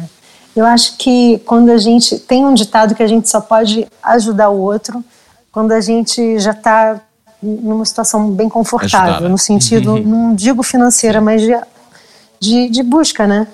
Eu 0.55 0.65
acho 0.65 0.97
que 0.97 1.39
quando 1.45 1.71
a 1.71 1.77
gente 1.77 2.19
tem 2.19 2.45
um 2.45 2.53
ditado 2.53 2.93
que 2.93 3.01
a 3.01 3.07
gente 3.07 3.27
só 3.27 3.41
pode 3.41 3.87
ajudar 4.03 4.49
o 4.49 4.59
outro 4.59 5.03
quando 5.51 5.71
a 5.71 5.81
gente 5.81 6.39
já 6.39 6.51
está 6.51 7.01
numa 7.41 7.83
situação 7.85 8.29
bem 8.29 8.47
confortável, 8.47 9.13
Ajudada. 9.13 9.29
no 9.29 9.37
sentido, 9.37 9.93
uhum. 9.93 10.03
não 10.03 10.35
digo 10.35 10.61
financeira, 10.61 11.19
mas 11.19 11.41
de, 11.41 11.59
de, 12.39 12.69
de 12.69 12.83
busca, 12.83 13.25
né? 13.25 13.47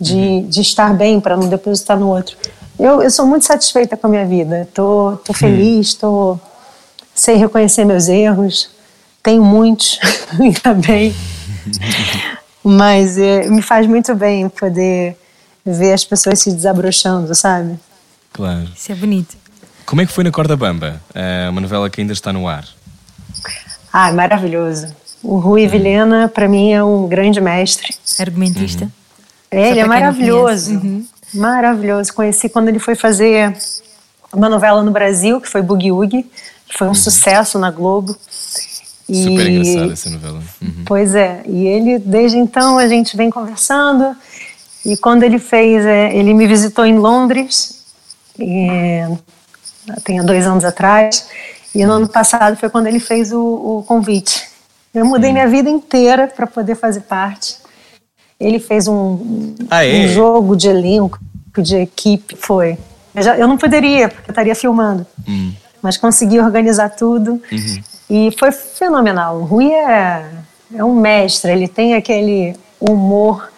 De, 0.00 0.14
uhum. 0.14 0.46
de 0.48 0.60
estar 0.60 0.94
bem 0.94 1.20
para 1.20 1.36
não 1.36 1.48
depositar 1.48 1.98
no 1.98 2.08
outro. 2.08 2.36
Eu, 2.82 3.00
eu 3.00 3.10
sou 3.12 3.24
muito 3.24 3.44
satisfeita 3.44 3.96
com 3.96 4.08
a 4.08 4.10
minha 4.10 4.26
vida. 4.26 4.68
Tô, 4.74 5.16
tô 5.24 5.32
feliz, 5.32 5.94
tô 5.94 6.36
sei 7.14 7.36
reconhecer 7.36 7.84
meus 7.84 8.08
erros. 8.08 8.70
Tenho 9.22 9.44
muitos, 9.44 10.00
ainda 10.36 10.74
bem. 10.74 11.14
Mas 12.64 13.16
é, 13.18 13.46
me 13.48 13.62
faz 13.62 13.86
muito 13.86 14.12
bem 14.16 14.48
poder 14.48 15.16
ver 15.64 15.92
as 15.92 16.04
pessoas 16.04 16.40
se 16.40 16.50
desabrochando, 16.50 17.32
sabe? 17.36 17.78
Claro. 18.32 18.68
Isso 18.76 18.90
é 18.90 18.96
bonito. 18.96 19.36
Como 19.86 20.02
é 20.02 20.06
que 20.06 20.12
foi 20.12 20.24
na 20.24 20.32
Corda 20.32 20.56
Bamba? 20.56 21.00
É 21.14 21.48
uma 21.48 21.60
novela 21.60 21.88
que 21.88 22.00
ainda 22.00 22.12
está 22.12 22.32
no 22.32 22.48
ar. 22.48 22.66
Ah, 23.92 24.12
maravilhoso. 24.12 24.88
O 25.22 25.38
Rui 25.38 25.66
uhum. 25.66 25.70
Vilhena, 25.70 26.28
para 26.28 26.48
mim, 26.48 26.72
é 26.72 26.82
um 26.82 27.06
grande 27.06 27.40
mestre. 27.40 27.94
Argumentista. 28.18 28.86
Uhum. 28.86 28.90
É, 29.52 29.70
ele 29.70 29.80
é 29.80 29.86
maravilhoso. 29.86 30.72
Uhum. 30.72 31.06
Maravilhoso. 31.34 32.12
Conheci 32.12 32.48
quando 32.48 32.68
ele 32.68 32.78
foi 32.78 32.94
fazer 32.94 33.56
uma 34.32 34.48
novela 34.48 34.82
no 34.82 34.90
Brasil, 34.90 35.40
que 35.40 35.48
foi 35.48 35.62
Boogie 35.62 35.92
Woogie, 35.92 36.30
que 36.66 36.76
foi 36.76 36.86
um 36.86 36.90
uhum. 36.90 36.94
sucesso 36.94 37.58
na 37.58 37.70
Globo. 37.70 38.16
E, 39.08 39.24
Super 39.24 39.48
engraçada 39.48 39.92
essa 39.92 40.10
novela. 40.10 40.42
Uhum. 40.60 40.84
Pois 40.86 41.14
é. 41.14 41.42
E 41.46 41.66
ele, 41.66 41.98
desde 41.98 42.38
então, 42.38 42.78
a 42.78 42.88
gente 42.88 43.16
vem 43.16 43.30
conversando. 43.30 44.16
E 44.84 44.96
quando 44.96 45.22
ele 45.22 45.38
fez, 45.38 45.84
é, 45.84 46.14
ele 46.14 46.34
me 46.34 46.46
visitou 46.46 46.84
em 46.84 46.98
Londres, 46.98 47.82
e, 48.38 49.00
tem 50.04 50.24
dois 50.24 50.46
anos 50.46 50.64
atrás. 50.64 51.28
E 51.74 51.84
no 51.84 51.92
ano 51.92 52.08
passado 52.08 52.56
foi 52.56 52.68
quando 52.68 52.86
ele 52.86 53.00
fez 53.00 53.32
o, 53.32 53.40
o 53.40 53.84
convite. 53.86 54.48
Eu 54.94 55.06
mudei 55.06 55.30
hum. 55.30 55.34
minha 55.34 55.48
vida 55.48 55.70
inteira 55.70 56.28
para 56.28 56.46
poder 56.46 56.74
fazer 56.74 57.02
parte. 57.02 57.56
Ele 58.42 58.58
fez 58.58 58.88
um, 58.88 59.54
ah, 59.70 59.84
é? 59.84 60.04
um 60.04 60.08
jogo 60.08 60.56
de 60.56 60.68
elenco, 60.68 61.18
de 61.58 61.76
equipe, 61.76 62.36
foi. 62.36 62.76
Eu, 63.14 63.22
já, 63.22 63.36
eu 63.36 63.46
não 63.46 63.56
poderia, 63.56 64.08
porque 64.08 64.30
eu 64.30 64.32
estaria 64.32 64.54
filmando. 64.54 65.06
Hum. 65.28 65.52
Mas 65.80 65.96
consegui 65.96 66.40
organizar 66.40 66.90
tudo. 66.90 67.40
Uhum. 67.50 67.82
E 68.10 68.34
foi 68.38 68.50
fenomenal. 68.52 69.38
O 69.38 69.44
Rui 69.44 69.70
é, 69.70 70.30
é 70.74 70.84
um 70.84 70.94
mestre, 70.94 71.52
ele 71.52 71.68
tem 71.68 71.94
aquele 71.94 72.56
humor 72.80 73.50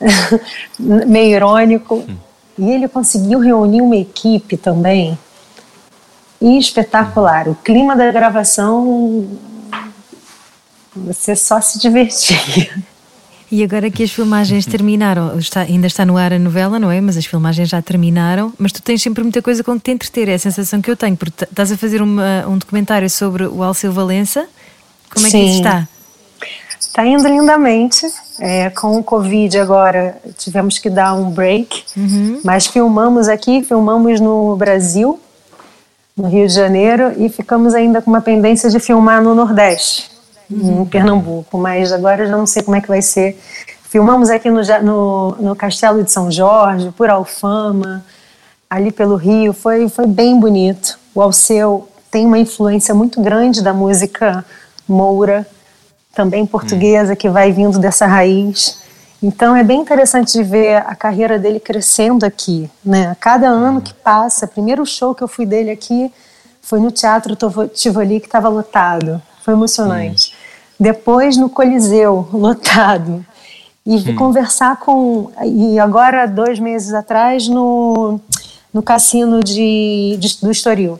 meio 0.78 1.36
irônico. 1.36 1.96
Hum. 1.96 2.16
E 2.58 2.70
ele 2.70 2.88
conseguiu 2.88 3.38
reunir 3.38 3.80
uma 3.80 3.96
equipe 3.96 4.56
também 4.56 5.18
e 6.40 6.58
espetacular. 6.58 7.48
O 7.48 7.54
clima 7.54 7.94
da 7.94 8.10
gravação, 8.10 9.28
você 10.94 11.36
só 11.36 11.60
se 11.60 11.78
divertia. 11.78 12.38
E 13.50 13.64
agora 13.64 13.90
que 13.90 14.02
as 14.02 14.10
filmagens 14.10 14.64
terminaram, 14.66 15.38
está, 15.38 15.62
ainda 15.62 15.86
está 15.86 16.04
no 16.04 16.16
ar 16.16 16.32
a 16.32 16.38
novela, 16.38 16.78
não 16.78 16.90
é? 16.90 17.00
Mas 17.00 17.16
as 17.16 17.26
filmagens 17.26 17.68
já 17.68 17.82
terminaram, 17.82 18.52
mas 18.58 18.72
tu 18.72 18.80
tens 18.80 19.02
sempre 19.02 19.22
muita 19.22 19.42
coisa 19.42 19.64
com 19.64 19.74
que 19.74 19.84
te 19.84 19.90
entreter, 19.90 20.28
é 20.28 20.34
a 20.34 20.38
sensação 20.38 20.80
que 20.80 20.90
eu 20.90 20.96
tenho, 20.96 21.16
porque 21.16 21.44
estás 21.44 21.72
a 21.72 21.76
fazer 21.76 22.00
uma, 22.00 22.46
um 22.46 22.56
documentário 22.56 23.10
sobre 23.10 23.44
o 23.46 23.62
Alceu 23.62 23.92
Valença. 23.92 24.46
Como 25.12 25.26
é 25.26 25.30
Sim. 25.30 25.38
que 25.38 25.44
isso 25.46 25.56
está? 25.56 25.88
Está 26.78 27.06
indo 27.06 27.26
lindamente. 27.26 28.06
É, 28.42 28.70
com 28.70 28.96
o 28.96 29.04
Covid 29.04 29.58
agora 29.58 30.16
tivemos 30.38 30.78
que 30.78 30.88
dar 30.88 31.12
um 31.12 31.30
break, 31.30 31.84
uhum. 31.94 32.40
mas 32.42 32.66
filmamos 32.66 33.28
aqui, 33.28 33.62
filmamos 33.62 34.18
no 34.18 34.56
Brasil, 34.56 35.20
no 36.16 36.26
Rio 36.26 36.46
de 36.46 36.54
Janeiro, 36.54 37.12
e 37.18 37.28
ficamos 37.28 37.74
ainda 37.74 38.00
com 38.00 38.10
uma 38.10 38.22
pendência 38.22 38.70
de 38.70 38.80
filmar 38.80 39.22
no 39.22 39.34
Nordeste. 39.34 40.09
Em 40.50 40.84
Pernambuco, 40.84 41.56
mas 41.58 41.92
agora 41.92 42.26
já 42.26 42.36
não 42.36 42.46
sei 42.46 42.62
como 42.62 42.76
é 42.76 42.80
que 42.80 42.88
vai 42.88 43.02
ser. 43.02 43.38
Filmamos 43.88 44.30
aqui 44.30 44.50
no, 44.50 44.60
no, 44.82 45.36
no 45.40 45.56
Castelo 45.56 46.02
de 46.02 46.10
São 46.10 46.30
Jorge, 46.30 46.90
por 46.96 47.08
Alfama, 47.08 48.04
ali 48.68 48.92
pelo 48.92 49.16
Rio, 49.16 49.52
foi, 49.52 49.88
foi 49.88 50.06
bem 50.06 50.38
bonito. 50.38 50.98
O 51.14 51.20
Alceu 51.20 51.88
tem 52.10 52.26
uma 52.26 52.38
influência 52.38 52.94
muito 52.94 53.20
grande 53.20 53.62
da 53.62 53.72
música 53.72 54.44
moura, 54.88 55.46
também 56.14 56.44
portuguesa, 56.44 57.14
que 57.14 57.28
vai 57.28 57.52
vindo 57.52 57.78
dessa 57.78 58.06
raiz. 58.06 58.80
Então 59.22 59.54
é 59.54 59.62
bem 59.62 59.80
interessante 59.80 60.32
de 60.32 60.42
ver 60.42 60.76
a 60.76 60.94
carreira 60.94 61.38
dele 61.38 61.60
crescendo 61.60 62.24
aqui, 62.24 62.70
né? 62.84 63.16
Cada 63.20 63.48
ano 63.48 63.80
que 63.80 63.92
passa, 63.92 64.46
primeiro 64.46 64.84
show 64.86 65.14
que 65.14 65.22
eu 65.22 65.28
fui 65.28 65.44
dele 65.44 65.70
aqui 65.70 66.12
foi 66.62 66.80
no 66.80 66.90
Teatro 66.90 67.36
Tivoli 67.68 68.20
que 68.20 68.26
estava 68.26 68.48
lotado, 68.48 69.20
foi 69.42 69.54
emocionante. 69.54 70.34
Depois 70.80 71.36
no 71.36 71.50
Coliseu, 71.50 72.26
lotado. 72.32 73.24
E 73.84 73.96
hum. 73.96 74.14
conversar 74.16 74.78
com 74.80 75.30
e 75.44 75.78
agora 75.78 76.26
dois 76.26 76.58
meses 76.58 76.92
atrás 76.94 77.46
no 77.46 78.18
no 78.72 78.82
cassino 78.82 79.40
de, 79.40 80.16
de 80.18 80.40
do 80.40 80.50
Estoril 80.50 80.98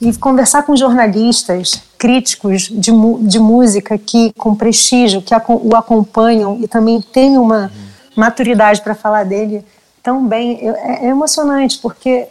e 0.00 0.16
conversar 0.16 0.62
com 0.62 0.76
jornalistas 0.76 1.82
críticos 1.98 2.62
de, 2.62 2.92
de 3.20 3.38
música 3.38 3.98
que 3.98 4.32
com 4.38 4.54
prestígio, 4.54 5.20
que 5.20 5.34
o 5.34 5.74
acompanham 5.74 6.58
e 6.60 6.68
também 6.68 7.00
têm 7.00 7.36
uma 7.36 7.70
maturidade 8.14 8.80
para 8.80 8.94
falar 8.94 9.24
dele 9.24 9.64
tão 10.02 10.26
bem, 10.26 10.60
é, 10.62 11.06
é 11.06 11.08
emocionante, 11.08 11.78
porque 11.78 12.28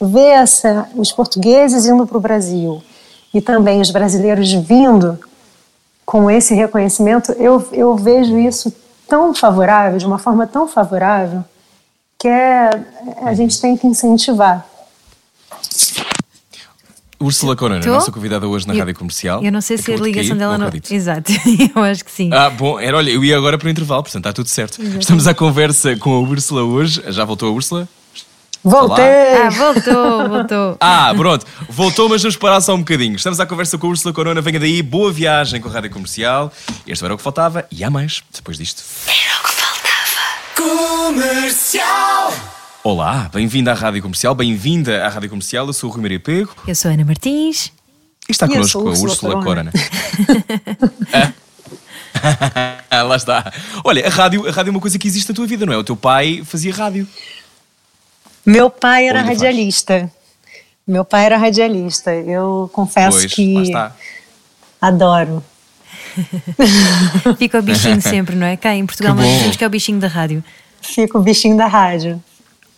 ver 0.00 0.28
essa, 0.28 0.88
os 0.94 1.12
portugueses 1.12 1.84
indo 1.84 2.06
para 2.06 2.16
o 2.16 2.20
Brasil 2.20 2.82
e 3.32 3.40
também 3.40 3.80
os 3.80 3.90
brasileiros 3.90 4.50
vindo 4.52 5.18
com 6.06 6.30
esse 6.30 6.54
reconhecimento, 6.54 7.32
eu, 7.32 7.68
eu 7.72 7.96
vejo 7.96 8.38
isso 8.38 8.72
tão 9.08 9.34
favorável, 9.34 9.98
de 9.98 10.06
uma 10.06 10.18
forma 10.18 10.46
tão 10.46 10.68
favorável, 10.68 11.44
que 12.16 12.28
é, 12.28 12.70
a 13.22 13.34
gente 13.34 13.60
tem 13.60 13.76
que 13.76 13.88
incentivar. 13.88 14.64
Úrsula 17.18 17.56
Corona, 17.56 17.80
Tô? 17.80 17.90
nossa 17.90 18.12
convidada 18.12 18.46
hoje 18.46 18.68
na 18.68 18.74
eu, 18.74 18.78
Rádio 18.78 18.94
Comercial. 18.94 19.42
Eu 19.42 19.50
não 19.50 19.60
sei 19.60 19.78
se 19.78 19.92
a 19.92 19.96
ligação 19.96 20.36
dela 20.36 20.56
não. 20.56 20.70
Exato, 20.90 21.32
eu 21.74 21.82
acho 21.82 22.04
que 22.04 22.10
sim. 22.10 22.30
Ah, 22.32 22.50
bom, 22.50 22.78
era, 22.78 22.96
olha, 22.96 23.10
eu 23.10 23.24
ia 23.24 23.36
agora 23.36 23.58
para 23.58 23.66
o 23.66 23.70
intervalo, 23.70 24.02
portanto 24.02 24.22
está 24.22 24.32
tudo 24.32 24.48
certo. 24.48 24.74
Exatamente. 24.74 25.02
Estamos 25.02 25.26
à 25.26 25.34
conversa 25.34 25.96
com 25.96 26.14
a 26.14 26.20
Úrsula 26.20 26.62
hoje. 26.62 27.02
Já 27.08 27.24
voltou 27.24 27.48
a 27.48 27.52
Úrsula? 27.52 27.88
Voltei! 28.66 29.04
Ah, 29.04 29.48
voltou, 29.48 30.28
voltou. 30.28 30.76
ah, 30.82 31.14
pronto, 31.16 31.46
voltou, 31.68 32.08
mas 32.08 32.20
vamos 32.20 32.36
parar 32.36 32.60
só 32.60 32.74
um 32.74 32.78
bocadinho. 32.78 33.14
Estamos 33.14 33.38
à 33.38 33.46
conversa 33.46 33.78
com 33.78 33.86
a 33.86 33.90
Úrsula 33.90 34.12
Corona. 34.12 34.40
Venha 34.40 34.58
daí, 34.58 34.82
boa 34.82 35.12
viagem 35.12 35.60
com 35.60 35.68
a 35.68 35.72
Rádio 35.72 35.88
Comercial. 35.88 36.52
Este 36.84 37.04
era 37.04 37.14
o 37.14 37.16
que 37.16 37.22
faltava 37.22 37.64
e 37.70 37.84
há 37.84 37.90
mais 37.90 38.24
depois 38.34 38.58
disto. 38.58 38.82
Era 39.06 39.38
o 39.38 39.44
que 39.44 39.52
faltava. 39.52 41.12
Comercial! 41.14 42.32
Olá, 42.82 43.30
bem-vinda 43.32 43.70
à 43.70 43.74
Rádio 43.74 44.02
Comercial, 44.02 44.34
bem-vinda 44.34 45.06
à 45.06 45.10
Rádio 45.10 45.30
Comercial. 45.30 45.64
Eu 45.68 45.72
sou 45.72 45.88
o 45.88 45.92
Rui 45.92 46.02
Maria 46.02 46.18
Pego. 46.18 46.50
Eu 46.66 46.74
sou 46.74 46.90
a 46.90 46.94
Ana 46.94 47.04
Martins. 47.04 47.72
E 48.28 48.32
está 48.32 48.48
connosco 48.48 48.80
a 48.80 48.90
Úrsula 48.90 49.44
Corona. 49.44 49.70
ah, 52.90 53.02
lá 53.02 53.16
está. 53.16 53.52
Olha, 53.84 54.06
a 54.06 54.10
rádio, 54.10 54.46
a 54.48 54.50
rádio 54.50 54.70
é 54.70 54.72
uma 54.72 54.80
coisa 54.80 54.98
que 54.98 55.06
existe 55.06 55.28
na 55.28 55.34
tua 55.34 55.46
vida, 55.46 55.64
não 55.66 55.72
é? 55.72 55.76
O 55.76 55.84
teu 55.84 55.96
pai 55.96 56.42
fazia 56.44 56.74
rádio. 56.74 57.06
Meu 58.46 58.70
pai 58.70 59.08
era 59.08 59.22
radialista. 59.22 60.00
Faz? 60.00 60.10
Meu 60.86 61.04
pai 61.04 61.26
era 61.26 61.36
radialista. 61.36 62.14
Eu 62.14 62.70
confesso 62.72 63.18
pois, 63.18 63.34
que 63.34 63.72
adoro. 64.80 65.42
Fica 67.36 67.58
o 67.58 67.62
bichinho 67.62 68.00
sempre, 68.02 68.36
não 68.36 68.46
é? 68.46 68.56
Cá 68.56 68.74
em 68.74 68.86
Portugal 68.86 69.14
nós 69.14 69.26
dizemos 69.26 69.56
que 69.56 69.64
é 69.64 69.66
o 69.66 69.70
bichinho 69.70 69.98
da 69.98 70.06
rádio. 70.06 70.44
Fica 70.80 71.18
o 71.18 71.22
bichinho 71.22 71.56
da 71.56 71.66
rádio. 71.66 72.22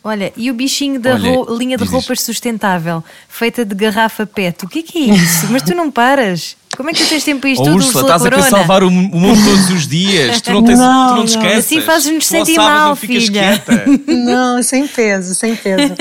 Olha, 0.02 0.32
e 0.36 0.50
o 0.50 0.54
bichinho 0.54 1.00
da 1.00 1.14
Olha, 1.14 1.44
linha 1.58 1.76
de 1.76 1.84
roupas 1.84 2.20
sustentável, 2.22 3.02
feita 3.28 3.64
de 3.64 3.74
garrafa 3.74 4.24
PET, 4.26 4.64
o 4.64 4.68
que 4.68 4.78
é 4.78 4.82
que 4.82 4.98
é 5.10 5.14
isso? 5.14 5.46
Mas 5.50 5.62
tu 5.62 5.74
não 5.74 5.90
paras. 5.90 6.56
Como 6.76 6.88
é 6.88 6.92
que 6.92 7.02
tu 7.02 7.08
tens 7.08 7.24
tempo 7.24 7.40
para 7.40 7.50
isto 7.50 7.62
Oh, 7.62 7.64
tudo, 7.64 7.76
Úrsula, 7.76 8.02
estás 8.04 8.22
a 8.22 8.24
querer 8.30 8.36
Corona? 8.42 8.56
salvar 8.58 8.82
o 8.84 8.90
mu- 8.90 9.10
o 9.12 9.18
mundo 9.20 9.44
todos 9.44 9.70
os 9.70 9.88
dias. 9.88 10.40
Tu 10.40 10.52
não, 10.52 10.62
tens, 10.62 10.78
Não, 10.78 10.86
tu 10.86 11.10
não 11.10 11.16
não. 11.16 11.24
descansas. 11.24 11.58
Assim 11.58 11.80
fazes-nos 11.80 12.26
sentir 12.26 12.56
mal, 12.56 12.94
filha. 12.94 13.62
Não, 14.06 14.62
sem 14.62 14.86
peso, 14.86 15.34
sem 15.34 15.56
peso. 15.56 15.94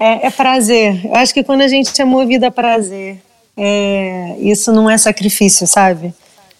É, 0.00 0.26
é 0.26 0.30
prazer. 0.30 1.04
Eu 1.06 1.14
acho 1.14 1.32
que 1.32 1.44
quando 1.44 1.60
a 1.60 1.68
gente 1.68 1.92
é 2.00 2.04
movido 2.04 2.44
a 2.46 2.50
prazer, 2.50 3.18
é, 3.56 4.36
isso 4.40 4.72
não 4.72 4.90
é 4.90 4.98
sacrifício, 4.98 5.66
sabe? 5.68 6.12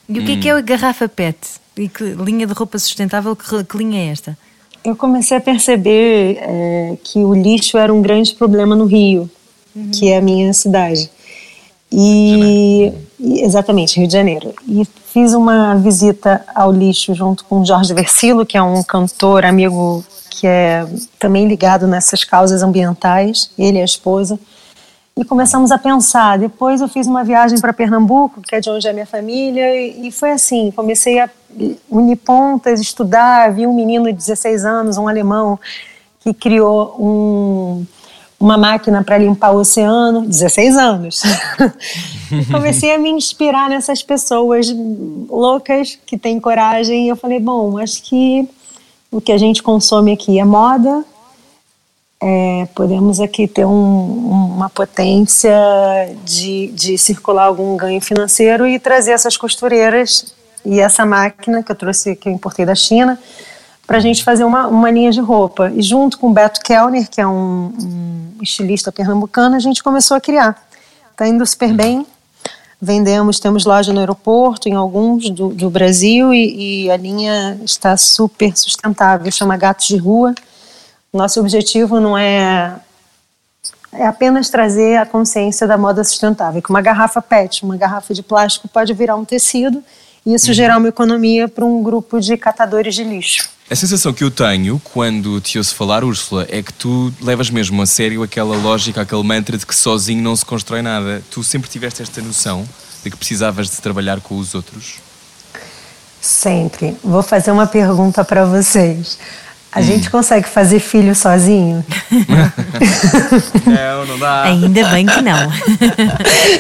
E 0.09 0.21
o 0.21 0.25
que 0.25 0.33
é 0.33 0.37
que 0.37 0.49
é 0.49 0.53
a 0.53 0.61
garrafa 0.61 1.09
PET? 1.09 1.37
E 1.77 1.89
que 1.89 2.05
linha 2.05 2.47
de 2.47 2.53
roupa 2.53 2.79
sustentável, 2.79 3.35
que, 3.35 3.65
que 3.65 3.77
linha 3.77 4.09
é 4.09 4.13
esta? 4.13 4.39
Eu 4.85 4.95
comecei 4.95 5.37
a 5.37 5.41
perceber 5.41 6.39
é, 6.41 6.97
que 7.03 7.19
o 7.21 7.33
lixo 7.33 7.79
era 7.79 7.93
um 7.93 8.03
grande 8.03 8.35
problema 8.35 8.77
no 8.77 8.85
Rio, 8.85 9.31
que 9.93 10.11
é 10.11 10.19
a 10.19 10.21
minha 10.21 10.53
cidade. 10.53 11.11
E, 11.91 12.93
e- 13.19 13.41
exatamente, 13.43 13.99
Rio 13.99 14.07
de 14.07 14.13
Janeiro. 14.13 14.53
E 14.69 14.85
fiz 15.13 15.33
uma 15.33 15.77
visita 15.77 16.45
ao 16.55 16.73
lixo 16.73 17.15
junto 17.15 17.45
com 17.45 17.61
o 17.61 17.65
Jorge 17.65 17.95
Versilo, 17.95 18.45
que 18.45 18.57
é 18.57 18.63
um 18.63 18.83
cantor 18.83 19.45
amigo 19.45 20.05
que 20.31 20.47
é 20.47 20.85
também 21.19 21.47
ligado 21.47 21.87
nessas 21.87 22.25
causas 22.25 22.63
ambientais, 22.63 23.51
ele 23.57 23.79
e 23.79 23.83
a 23.83 23.85
esposa. 23.85 24.39
E 25.17 25.25
começamos 25.25 25.71
a 25.71 25.79
pensar. 25.79 26.39
Depois 26.39 26.81
eu 26.81 26.89
fiz 26.89 27.07
uma 27.07 27.23
viagem 27.23 27.61
para 27.61 27.73
Pernambuco, 27.73 28.43
que 28.43 28.57
é 28.57 28.61
de 28.61 28.69
onde 28.69 28.89
é 28.89 28.93
minha 28.93 29.07
família, 29.07 29.75
e, 29.77 30.11
foi 30.11 30.33
assim: 30.33 30.73
comecei 30.73 31.21
a 31.21 31.31
unir 31.89 32.17
pontas, 32.17 32.81
estudar. 32.81 33.53
Vi 33.53 33.65
um 33.65 33.75
menino 33.75 34.07
de 34.07 34.13
16 34.13 34.65
anos, 34.65 34.99
um 34.99 35.07
alemão, 35.07 35.59
que 36.19 36.35
criou 36.35 36.97
um, 36.99 37.87
uma 38.41 38.59
máquina 38.59 39.05
para 39.05 39.17
limpar 39.17 39.53
o 39.53 39.59
oceano, 39.59 40.27
16 40.27 40.77
anos. 40.77 41.23
comecei 42.51 42.93
a 42.93 42.99
me 42.99 43.11
inspirar 43.11 43.71
nessas 43.71 44.03
pessoas 44.03 44.67
loucas 45.29 45.97
que 46.05 46.19
têm 46.19 46.41
coragem. 46.41 47.07
E 47.07 47.09
eu 47.09 47.15
falei: 47.15 47.39
bom, 47.39 47.79
acho 47.79 48.03
que 48.03 48.49
o 49.13 49.21
que 49.21 49.31
a 49.31 49.39
gente 49.39 49.63
consome 49.63 50.13
aqui 50.13 50.41
é 50.41 50.45
moda, 50.45 51.05
é, 52.27 52.67
podemos 52.75 53.21
aqui 53.21 53.47
ter 53.47 53.67
um- 53.67 54.31
uma 54.57 54.71
potência 54.71 55.55
de, 56.25 56.69
de 56.69 56.97
circular 56.97 57.45
algum 57.45 57.77
ganho 57.77 58.01
financeiro 58.01 58.67
e 58.67 58.79
trazer 58.79 59.11
essas 59.13 59.37
costureiras 59.37 60.35
e 60.65 60.81
essa 60.81 61.05
máquina 61.05 61.63
que 61.63 61.71
eu 61.71 61.77
trouxe, 61.77 62.17
que 62.17 62.27
eu 62.27 62.33
importei 62.33 62.65
da 62.65 62.75
China, 62.75 63.19
para 63.87 63.99
a 63.99 64.01
gente 64.01 64.25
fazer 64.25 64.45
uma, 64.45 64.67
uma 64.69 64.91
linha 64.91 65.11
de 65.13 65.21
roupa. 65.21 65.71
E 65.75 65.83
junto 65.83 66.19
com 66.19 66.31
o 66.31 66.33
Beto 66.33 66.61
Kellner, 66.63 67.11
que 67.11 67.21
é 67.21 67.27
um, 67.27 67.75
um 67.79 68.43
estilista 68.43 68.91
pernambucano, 68.91 69.57
a 69.57 69.59
gente 69.59 69.83
começou 69.83 70.17
a 70.17 70.21
criar. 70.21 70.57
Está 71.11 71.29
indo 71.29 71.45
super 71.45 71.75
bem. 71.75 72.07
Vendemos, 72.81 73.39
temos 73.39 73.67
loja 73.67 73.93
no 73.93 74.01
aeroporto, 74.01 74.67
em 74.67 74.75
alguns 74.75 75.29
do, 75.29 75.49
do 75.49 75.69
Brasil, 75.69 76.33
e, 76.33 76.85
e 76.85 76.91
a 76.91 76.97
linha 76.97 77.59
está 77.63 77.99
super 77.99 78.57
sustentável. 78.57 79.31
Chama 79.31 79.59
Gatos 79.59 79.87
de 79.87 79.99
Rua. 79.99 80.35
Nosso 81.15 81.39
objetivo 81.39 82.01
não 82.01 82.19
é 82.19 82.75
é 83.93 84.07
apenas 84.07 84.51
trazer 84.51 84.97
a 84.97 85.07
consciência 85.07 85.69
da 85.69 85.79
moda 85.79 86.03
sustentável, 86.03 86.61
que 86.61 86.69
uma 86.69 86.83
garrafa 86.83 87.23
PET, 87.23 87.65
uma 87.65 87.77
garrafa 87.77 88.13
de 88.13 88.25
plástico 88.25 88.67
pode 88.67 88.93
virar 88.93 89.15
um 89.15 89.25
tecido 89.25 89.83
e 90.27 90.35
isso 90.35 90.53
gerar 90.53 90.79
uma 90.79 90.89
economia 90.89 91.47
para 91.47 91.65
um 91.65 91.81
grupo 91.81 92.21
de 92.21 92.37
catadores 92.37 92.95
de 92.95 93.05
lixo. 93.05 93.49
A 93.71 93.77
sensação 93.77 94.13
que 94.13 94.25
eu 94.25 94.31
tenho 94.31 94.81
quando 94.93 95.41
te 95.41 95.59
ouço 95.59 95.75
falar, 95.77 96.03
Úrsula, 96.03 96.47
é 96.51 96.61
que 96.61 96.73
tu 96.73 97.15
levas 97.21 97.51
mesmo 97.51 97.81
a 97.81 97.87
sério 97.87 98.23
aquela 98.23 98.57
lógica, 98.57 99.03
aquele 99.03 99.23
mantra 99.23 99.57
de 99.57 99.65
que 99.65 99.75
sozinho 99.75 100.23
não 100.23 100.35
se 100.35 100.45
constrói 100.45 100.83
nada. 100.83 101.23
Tu 101.31 101.45
sempre 101.45 101.71
tiveste 101.71 102.03
esta 102.03 102.21
noção 102.21 102.69
de 103.05 103.11
que 103.11 103.17
precisavas 103.17 103.71
de 103.71 103.81
trabalhar 103.81 104.21
com 104.21 104.37
os 104.37 104.55
outros? 104.55 104.97
Sempre. 106.21 106.97
Vou 107.03 107.23
fazer 107.23 107.53
uma 107.53 107.67
pergunta 107.67 108.25
para 108.25 108.45
vocês. 108.45 109.19
A 109.75 109.83
gente 109.83 110.09
consegue 110.09 110.49
fazer 110.49 110.79
filho 110.79 111.15
sozinho? 111.17 111.85
Não, 113.67 114.07
não 114.07 114.19
dá. 114.19 114.45
Ainda 114.45 114.89
bem 114.89 115.05
que 115.05 115.21
não. 115.21 115.35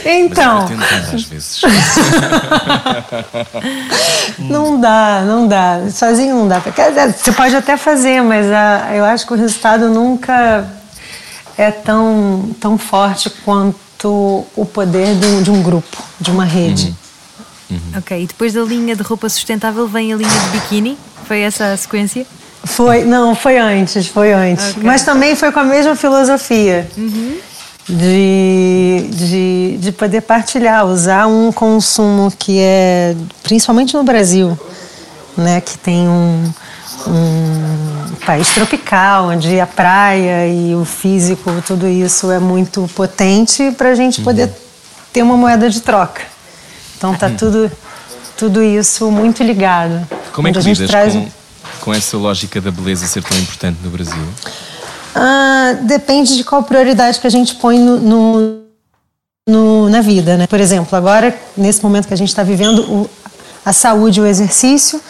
Então, 0.04 0.66
Tentando 0.66 1.14
às 1.14 1.22
vezes. 1.24 1.60
não 4.38 4.80
dá, 4.80 5.22
não 5.24 5.46
dá. 5.46 5.80
Sozinho 5.90 6.34
não 6.34 6.48
dá. 6.48 6.60
Você 6.60 7.32
pode 7.32 7.54
até 7.54 7.76
fazer, 7.76 8.22
mas 8.22 8.46
ah, 8.50 8.90
eu 8.92 9.04
acho 9.04 9.26
que 9.26 9.32
o 9.32 9.36
resultado 9.36 9.88
nunca 9.90 10.68
é 11.56 11.70
tão, 11.70 12.50
tão 12.60 12.76
forte 12.76 13.30
quanto 13.44 14.44
o 14.56 14.66
poder 14.66 15.14
de 15.14 15.26
um, 15.26 15.42
de 15.42 15.50
um 15.50 15.62
grupo, 15.62 16.02
de 16.20 16.30
uma 16.30 16.44
rede. 16.44 16.94
ok, 17.96 18.24
e 18.24 18.26
depois 18.26 18.52
da 18.52 18.62
linha 18.62 18.96
de 18.96 19.02
roupa 19.02 19.28
sustentável 19.28 19.86
vem 19.86 20.12
a 20.12 20.16
linha 20.16 20.28
de 20.28 20.48
biquíni? 20.48 20.98
Foi 21.26 21.40
essa 21.40 21.72
a 21.72 21.76
sequência? 21.76 22.26
Foi, 22.64 23.04
não, 23.04 23.34
foi 23.34 23.58
antes, 23.58 24.06
foi 24.06 24.32
antes. 24.32 24.70
Ok. 24.70 24.82
Mas 24.82 25.02
também 25.02 25.36
foi 25.36 25.52
com 25.52 25.60
a 25.60 25.64
mesma 25.64 25.94
filosofia. 25.94 26.88
De, 27.86 29.08
de, 29.10 29.76
de 29.78 29.92
poder 29.92 30.22
partilhar, 30.22 30.86
usar 30.86 31.26
um 31.26 31.52
consumo 31.52 32.32
que 32.38 32.58
é, 32.58 33.14
principalmente 33.42 33.94
no 33.94 34.02
Brasil, 34.02 34.58
né, 35.36 35.60
que 35.60 35.76
tem 35.76 36.08
um, 36.08 36.50
um 37.06 38.14
país 38.24 38.48
tropical, 38.54 39.28
onde 39.28 39.60
a 39.60 39.66
praia 39.66 40.48
e 40.48 40.74
o 40.74 40.86
físico, 40.86 41.50
tudo 41.66 41.86
isso 41.86 42.30
é 42.30 42.38
muito 42.38 42.88
potente 42.94 43.70
para 43.72 43.90
a 43.90 43.94
gente 43.94 44.22
poder 44.22 44.50
ter 45.12 45.22
uma 45.22 45.36
moeda 45.36 45.68
de 45.68 45.82
troca. 45.82 46.22
Então 46.96 47.14
tá 47.14 47.28
tudo, 47.28 47.70
tudo 48.36 48.62
isso 48.62 49.10
muito 49.10 49.42
ligado. 49.42 50.06
Como 50.32 50.48
é 50.48 50.52
que 50.52 50.58
a 50.58 50.62
gente 50.62 50.78
lidas 50.78 50.90
traz 50.90 51.12
com, 51.12 51.28
com 51.84 51.92
essa 51.92 52.16
lógica 52.16 52.60
da 52.60 52.70
beleza 52.70 53.06
ser 53.06 53.22
tão 53.22 53.36
importante 53.38 53.78
no 53.84 53.90
Brasil? 53.90 54.22
Ah, 55.14 55.74
depende 55.82 56.36
de 56.36 56.42
qual 56.44 56.62
prioridade 56.62 57.20
que 57.20 57.26
a 57.26 57.30
gente 57.30 57.54
põe 57.56 57.78
no, 57.78 57.98
no- 58.00 58.60
no- 59.48 59.88
na 59.90 60.00
vida, 60.00 60.36
né? 60.36 60.46
Por 60.46 60.58
exemplo, 60.60 60.96
agora, 60.96 61.36
nesse 61.56 61.82
momento 61.82 62.08
que 62.08 62.14
a 62.14 62.16
gente 62.16 62.28
está 62.28 62.42
vivendo, 62.42 62.80
o- 62.90 63.10
a 63.64 63.72
saúde 63.72 64.18
e 64.18 64.22
o 64.22 64.26
exercício 64.26 65.00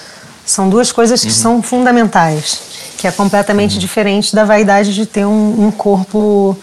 são 0.45 0.69
duas 0.69 0.93
coisas 0.93 1.23
que 1.25 1.33
são 1.33 1.63
fundamentais, 1.63 2.61
que 2.99 3.07
é 3.07 3.11
completamente 3.13 3.79
diferente 3.79 4.35
da 4.35 4.45
vaidade 4.45 4.95
de 4.95 5.07
ter 5.07 5.25
um, 5.25 5.67
um 5.67 5.71
corpo 5.71 6.57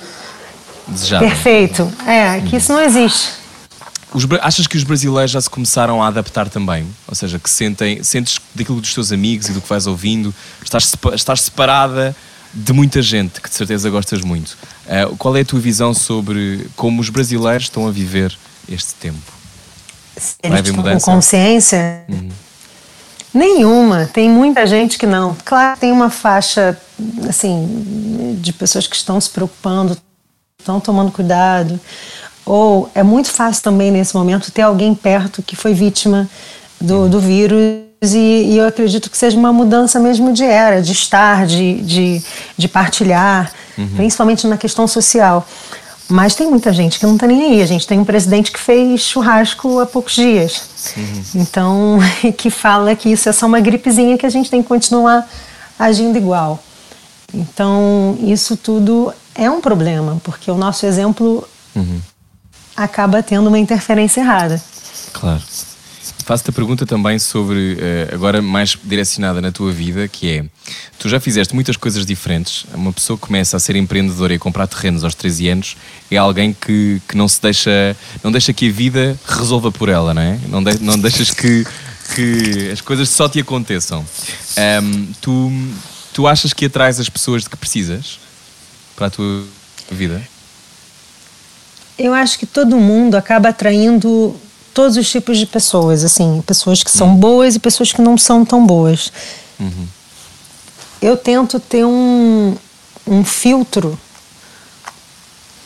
Desejável. 0.87 1.27
perfeito. 1.27 1.91
É, 2.05 2.41
que 2.41 2.57
isso 2.57 2.71
não 2.71 2.81
existe. 2.81 3.40
Os 4.13 4.27
achas 4.41 4.67
que 4.67 4.75
os 4.75 4.83
brasileiros 4.83 5.31
já 5.31 5.39
se 5.39 5.49
começaram 5.49 6.03
a 6.03 6.07
adaptar 6.07 6.49
também? 6.49 6.85
Ou 7.07 7.15
seja, 7.15 7.39
que 7.39 7.49
sentem, 7.49 8.03
sentes 8.03 8.39
daquilo 8.53 8.81
dos 8.81 8.93
teus 8.93 9.11
amigos 9.11 9.47
e 9.47 9.53
do 9.53 9.61
que 9.61 9.69
vais 9.69 9.87
ouvindo, 9.87 10.33
estás, 10.61 10.93
estás 11.13 11.41
separada 11.41 12.15
de 12.53 12.73
muita 12.73 13.01
gente 13.01 13.39
que 13.39 13.49
de 13.49 13.55
certeza 13.55 13.89
gostas 13.89 14.21
muito. 14.21 14.57
Ah, 14.87 15.09
qual 15.17 15.35
é 15.37 15.41
a 15.41 15.45
tua 15.45 15.59
visão 15.59 15.93
sobre 15.93 16.67
como 16.75 16.99
os 16.99 17.09
brasileiros 17.09 17.63
estão 17.63 17.87
a 17.87 17.91
viver 17.91 18.37
este 18.67 18.93
tempo? 18.95 19.31
Eles 20.43 20.59
estão 20.59 20.75
mudança? 20.75 21.05
com 21.05 21.13
consciência? 21.13 22.03
Nenhuma. 23.33 24.09
Tem 24.11 24.29
muita 24.29 24.67
gente 24.67 24.97
que 24.97 25.05
não. 25.05 25.35
Claro, 25.45 25.79
tem 25.79 25.91
uma 25.91 26.09
faixa 26.09 26.77
assim 27.29 28.37
de 28.41 28.51
pessoas 28.51 28.87
que 28.87 28.95
estão 28.95 29.19
se 29.21 29.29
preocupando, 29.29 29.97
estão 30.59 30.79
tomando 30.79 31.11
cuidado. 31.11 31.79
Ou 32.45 32.89
é 32.95 33.03
muito 33.03 33.29
fácil 33.29 33.63
também 33.63 33.91
nesse 33.91 34.15
momento 34.15 34.51
ter 34.51 34.63
alguém 34.63 34.93
perto 34.95 35.43
que 35.43 35.55
foi 35.55 35.73
vítima 35.73 36.29
do, 36.79 37.07
do 37.07 37.19
vírus 37.19 37.81
e, 38.01 38.53
e 38.53 38.57
eu 38.57 38.67
acredito 38.67 39.11
que 39.11 39.17
seja 39.17 39.37
uma 39.37 39.53
mudança 39.53 39.99
mesmo 39.99 40.33
de 40.33 40.43
era, 40.43 40.81
de 40.81 40.91
estar, 40.91 41.45
de, 41.45 41.81
de, 41.81 42.21
de 42.57 42.67
partilhar, 42.67 43.51
principalmente 43.95 44.47
na 44.47 44.57
questão 44.57 44.87
social. 44.87 45.47
Mas 46.09 46.35
tem 46.35 46.49
muita 46.49 46.73
gente 46.73 46.99
que 46.99 47.05
não 47.05 47.13
está 47.13 47.25
nem 47.25 47.53
aí. 47.53 47.61
A 47.61 47.65
gente 47.65 47.87
tem 47.87 47.99
um 47.99 48.03
presidente 48.03 48.51
que 48.51 48.59
fez 48.59 49.01
churrasco 49.01 49.79
há 49.79 49.85
poucos 49.85 50.13
dias. 50.13 50.93
Então, 51.33 51.99
que 52.37 52.49
fala 52.49 52.95
que 52.95 53.09
isso 53.09 53.29
é 53.29 53.31
só 53.31 53.45
uma 53.45 53.61
gripezinha 53.61 54.17
que 54.17 54.25
a 54.25 54.29
gente 54.29 54.49
tem 54.49 54.61
que 54.61 54.67
continuar 54.67 55.29
agindo 55.79 56.17
igual. 56.17 56.61
Então, 57.33 58.17
isso 58.21 58.57
tudo 58.57 59.13
é 59.33 59.49
um 59.49 59.61
problema, 59.61 60.19
porque 60.23 60.51
o 60.51 60.55
nosso 60.55 60.85
exemplo 60.85 61.47
acaba 62.75 63.21
tendo 63.23 63.47
uma 63.47 63.59
interferência 63.59 64.21
errada. 64.21 64.61
Claro. 65.13 65.41
Faço-te 66.25 66.49
a 66.51 66.53
pergunta 66.53 66.85
também 66.85 67.17
sobre, 67.19 67.77
eh, 67.79 68.09
agora 68.13 68.41
mais 68.41 68.77
direcionada 68.83 69.41
na 69.41 69.51
tua 69.51 69.71
vida, 69.71 70.07
que 70.07 70.29
é, 70.29 70.45
tu 70.99 71.09
já 71.09 71.19
fizeste 71.19 71.53
muitas 71.53 71.75
coisas 71.75 72.05
diferentes, 72.05 72.65
uma 72.73 72.93
pessoa 72.93 73.17
que 73.17 73.25
começa 73.25 73.57
a 73.57 73.59
ser 73.59 73.75
empreendedora 73.75 74.31
e 74.33 74.35
a 74.35 74.39
comprar 74.39 74.67
terrenos 74.67 75.03
aos 75.03 75.15
13 75.15 75.49
anos 75.49 75.77
é 76.09 76.17
alguém 76.17 76.53
que, 76.53 77.01
que 77.07 77.17
não 77.17 77.27
se 77.27 77.41
deixa, 77.41 77.97
não 78.23 78.31
deixa 78.31 78.53
que 78.53 78.69
a 78.69 78.71
vida 78.71 79.19
resolva 79.25 79.71
por 79.71 79.89
ela, 79.89 80.13
não 80.13 80.21
é? 80.21 80.39
Não, 80.47 80.63
de- 80.63 80.79
não 80.81 80.97
deixas 80.97 81.31
que, 81.31 81.65
que 82.15 82.69
as 82.71 82.81
coisas 82.81 83.09
só 83.09 83.27
te 83.27 83.39
aconteçam. 83.39 84.05
Ahm, 84.55 85.07
tu, 85.19 85.51
tu 86.13 86.27
achas 86.27 86.53
que 86.53 86.65
atrás 86.65 86.99
as 86.99 87.09
pessoas 87.09 87.43
de 87.43 87.49
que 87.49 87.57
precisas? 87.57 88.19
para 88.95 89.07
a 89.07 89.09
tua 89.09 89.43
vida? 89.89 90.21
Eu 92.01 92.13
acho 92.13 92.39
que 92.39 92.45
todo 92.45 92.77
mundo 92.77 93.15
acaba 93.15 93.49
atraindo 93.49 94.35
todos 94.73 94.97
os 94.97 95.09
tipos 95.09 95.37
de 95.37 95.45
pessoas, 95.45 96.03
assim, 96.03 96.41
pessoas 96.47 96.81
que 96.81 96.89
são 96.89 97.09
Hum. 97.09 97.15
boas 97.15 97.55
e 97.55 97.59
pessoas 97.59 97.91
que 97.91 98.01
não 98.01 98.17
são 98.17 98.43
tão 98.43 98.65
boas. 98.65 99.11
Uhum. 99.59 99.87
Eu 101.01 101.15
tento 101.15 101.59
ter 101.59 101.85
um, 101.85 102.55
um 103.05 103.23
filtro 103.23 103.99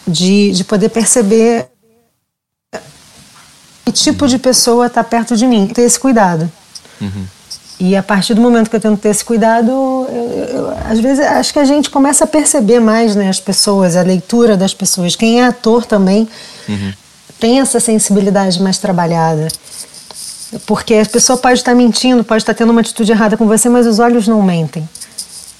de, 0.08 0.52
de 0.52 0.64
poder 0.64 0.90
perceber 0.90 1.68
que 3.86 3.92
tipo 3.92 4.28
de 4.28 4.38
pessoa 4.38 4.88
está 4.88 5.04
perto 5.04 5.38
de 5.38 5.46
mim, 5.46 5.68
ter 5.68 5.84
esse 5.84 6.00
cuidado. 6.00 6.52
Uhum. 7.00 7.26
E 7.80 7.96
a 7.96 8.02
partir 8.02 8.34
do 8.34 8.42
momento 8.42 8.70
que 8.70 8.76
eu 8.76 8.80
tento 8.80 8.98
ter 9.00 9.10
esse 9.10 9.24
cuidado, 9.26 9.70
eu- 9.70 10.50
eu- 10.54 10.74
às 10.90 11.00
vezes 11.00 11.20
acho 11.26 11.52
que 11.52 11.60
a 11.60 11.66
gente 11.66 11.90
começa 11.90 12.24
a 12.24 12.28
perceber 12.28 12.80
mais 12.80 13.16
né, 13.16 13.28
as 13.28 13.40
pessoas, 13.40 13.96
a 13.98 14.02
leitura 14.02 14.56
das 14.56 14.74
pessoas. 14.74 15.16
Quem 15.16 15.42
é 15.42 15.46
ator 15.46 15.86
também 15.86 16.28
tem 17.40 17.60
essa 17.60 17.80
sensibilidade 17.82 18.62
mais 18.62 18.78
trabalhada. 18.78 19.50
Porque 20.66 20.94
a 20.94 21.06
pessoa 21.06 21.38
pode 21.38 21.60
estar 21.60 21.76
mentindo, 21.76 22.24
pode 22.24 22.44
estar 22.44 22.54
tendo 22.54 22.70
uma 22.70 22.80
atitude 22.80 23.12
errada 23.12 23.36
com 23.36 23.46
você, 23.46 23.68
mas 23.68 23.86
os 23.86 24.00
olhos 24.00 24.26
não 24.28 24.42
mentem. 24.42 24.88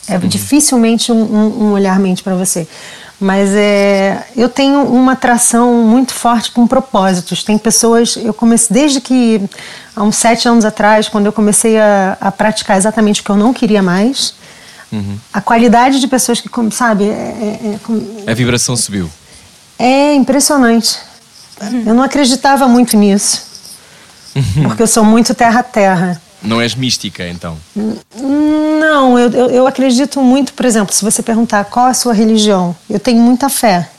É 0.08 0.18
dificilmente 0.20 1.12
um, 1.12 1.16
um- 1.22 1.64
um 1.66 1.72
olhar 1.74 2.00
mente 2.00 2.24
para 2.24 2.36
você. 2.36 2.66
Mas 3.20 3.50
é, 3.54 4.26
eu 4.36 4.50
tenho 4.50 4.82
uma 4.82 5.14
atração 5.14 5.74
muito 5.86 6.14
forte 6.14 6.52
com 6.52 6.68
propósitos. 6.68 7.44
Tem 7.44 7.58
pessoas, 7.58 8.18
eu 8.18 8.34
comecei 8.34 8.74
desde 8.74 9.00
que 9.00 9.42
há 9.96 10.04
uns 10.04 10.18
sete 10.18 10.48
anos 10.50 10.66
atrás, 10.66 11.08
quando 11.08 11.26
eu 11.26 11.32
comecei 11.32 11.80
a, 11.80 12.18
a 12.20 12.32
praticar 12.32 12.78
exatamente 12.78 13.22
o 13.22 13.24
que 13.24 13.30
eu 13.30 13.38
não 13.38 13.54
queria 13.54 13.82
mais, 13.82 14.34
a 15.34 15.42
qualidade 15.42 16.00
de 16.00 16.08
pessoas 16.08 16.40
que, 16.40 16.48
como, 16.48 16.72
sabe, 16.72 17.04
é, 17.06 17.08
é- 17.08 17.80
é- 18.28 18.32
A 18.32 18.34
vibração 18.34 18.76
subiu. 18.78 19.10
é 19.78 20.14
impressionante. 20.16 20.98
Eu 21.86 21.94
não 21.94 22.04
acreditava 22.04 22.68
muito 22.68 22.96
nisso, 22.98 23.46
porque 24.64 24.84
eu 24.84 24.88
sou 24.88 25.04
muito 25.06 25.34
terra 25.34 25.62
a 25.62 25.64
terra. 25.64 26.22
Não 26.46 26.62
és 26.62 26.76
mística, 26.76 27.28
então. 27.28 27.58
Não, 27.76 29.18
eu, 29.18 29.30
eu, 29.32 29.50
eu 29.50 29.68
acredito 29.68 30.22
muito, 30.22 30.54
por 30.54 30.66
exemplo, 30.66 30.94
se 30.94 31.04
você 31.04 31.24
perguntar 31.24 31.66
qual 31.66 31.88
a 31.88 31.94
sua 31.94 32.14
religião, 32.14 32.76
eu 32.90 33.00
tenho 33.00 33.22
muita 33.22 33.50
fé. 33.50 33.90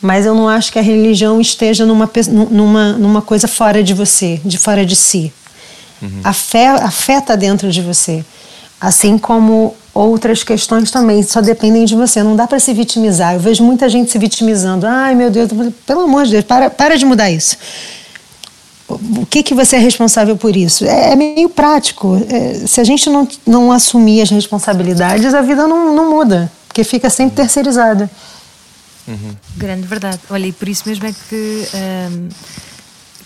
Mas 0.00 0.26
eu 0.26 0.34
não 0.34 0.48
acho 0.48 0.72
que 0.72 0.78
a 0.78 0.82
religião 0.82 1.40
esteja 1.40 1.86
numa, 1.86 2.10
numa, 2.50 2.92
numa 2.94 3.22
coisa 3.22 3.46
fora 3.46 3.82
de 3.82 3.94
você, 3.94 4.40
de 4.44 4.58
fora 4.58 4.84
de 4.84 4.96
si. 4.96 5.32
A 6.24 6.32
fé 6.32 6.66
a 6.66 6.90
fé 6.90 7.18
está 7.18 7.36
dentro 7.36 7.70
de 7.70 7.80
você. 7.80 8.24
Assim 8.80 9.16
como 9.16 9.76
outras 9.94 10.42
questões 10.42 10.90
também, 10.90 11.22
só 11.22 11.40
dependem 11.40 11.84
de 11.84 11.94
você. 11.94 12.20
Não 12.22 12.34
dá 12.34 12.48
para 12.48 12.58
se 12.58 12.72
vitimizar. 12.74 13.34
Eu 13.34 13.40
vejo 13.40 13.62
muita 13.62 13.88
gente 13.88 14.10
se 14.10 14.18
vitimizando. 14.18 14.84
Ai, 14.84 15.14
meu 15.14 15.30
Deus, 15.30 15.48
pelo 15.86 16.00
amor 16.00 16.24
de 16.24 16.32
Deus, 16.32 16.44
para, 16.44 16.68
para 16.68 16.96
de 16.98 17.04
mudar 17.04 17.30
isso 17.30 17.56
o 18.94 19.26
que, 19.26 19.42
que 19.42 19.54
você 19.54 19.76
é 19.76 19.78
responsável 19.78 20.36
por 20.36 20.56
isso? 20.56 20.84
É, 20.84 21.12
é 21.12 21.16
meio 21.16 21.48
prático. 21.48 22.16
É, 22.28 22.66
se 22.66 22.80
a 22.80 22.84
gente 22.84 23.08
não, 23.08 23.26
não 23.46 23.72
assumir 23.72 24.22
as 24.22 24.30
responsabilidades, 24.30 25.34
a 25.34 25.42
vida 25.42 25.66
não, 25.66 25.94
não 25.94 26.10
muda, 26.10 26.50
porque 26.68 26.84
fica 26.84 27.08
sempre 27.10 27.36
terceirizada. 27.36 28.10
Grande 29.56 29.86
verdade. 29.86 30.20
Olha, 30.30 30.46
e 30.46 30.52
por 30.52 30.68
isso 30.68 30.84
mesmo 30.86 31.06
é 31.06 31.12
que 31.12 31.68
ahm, 31.74 32.28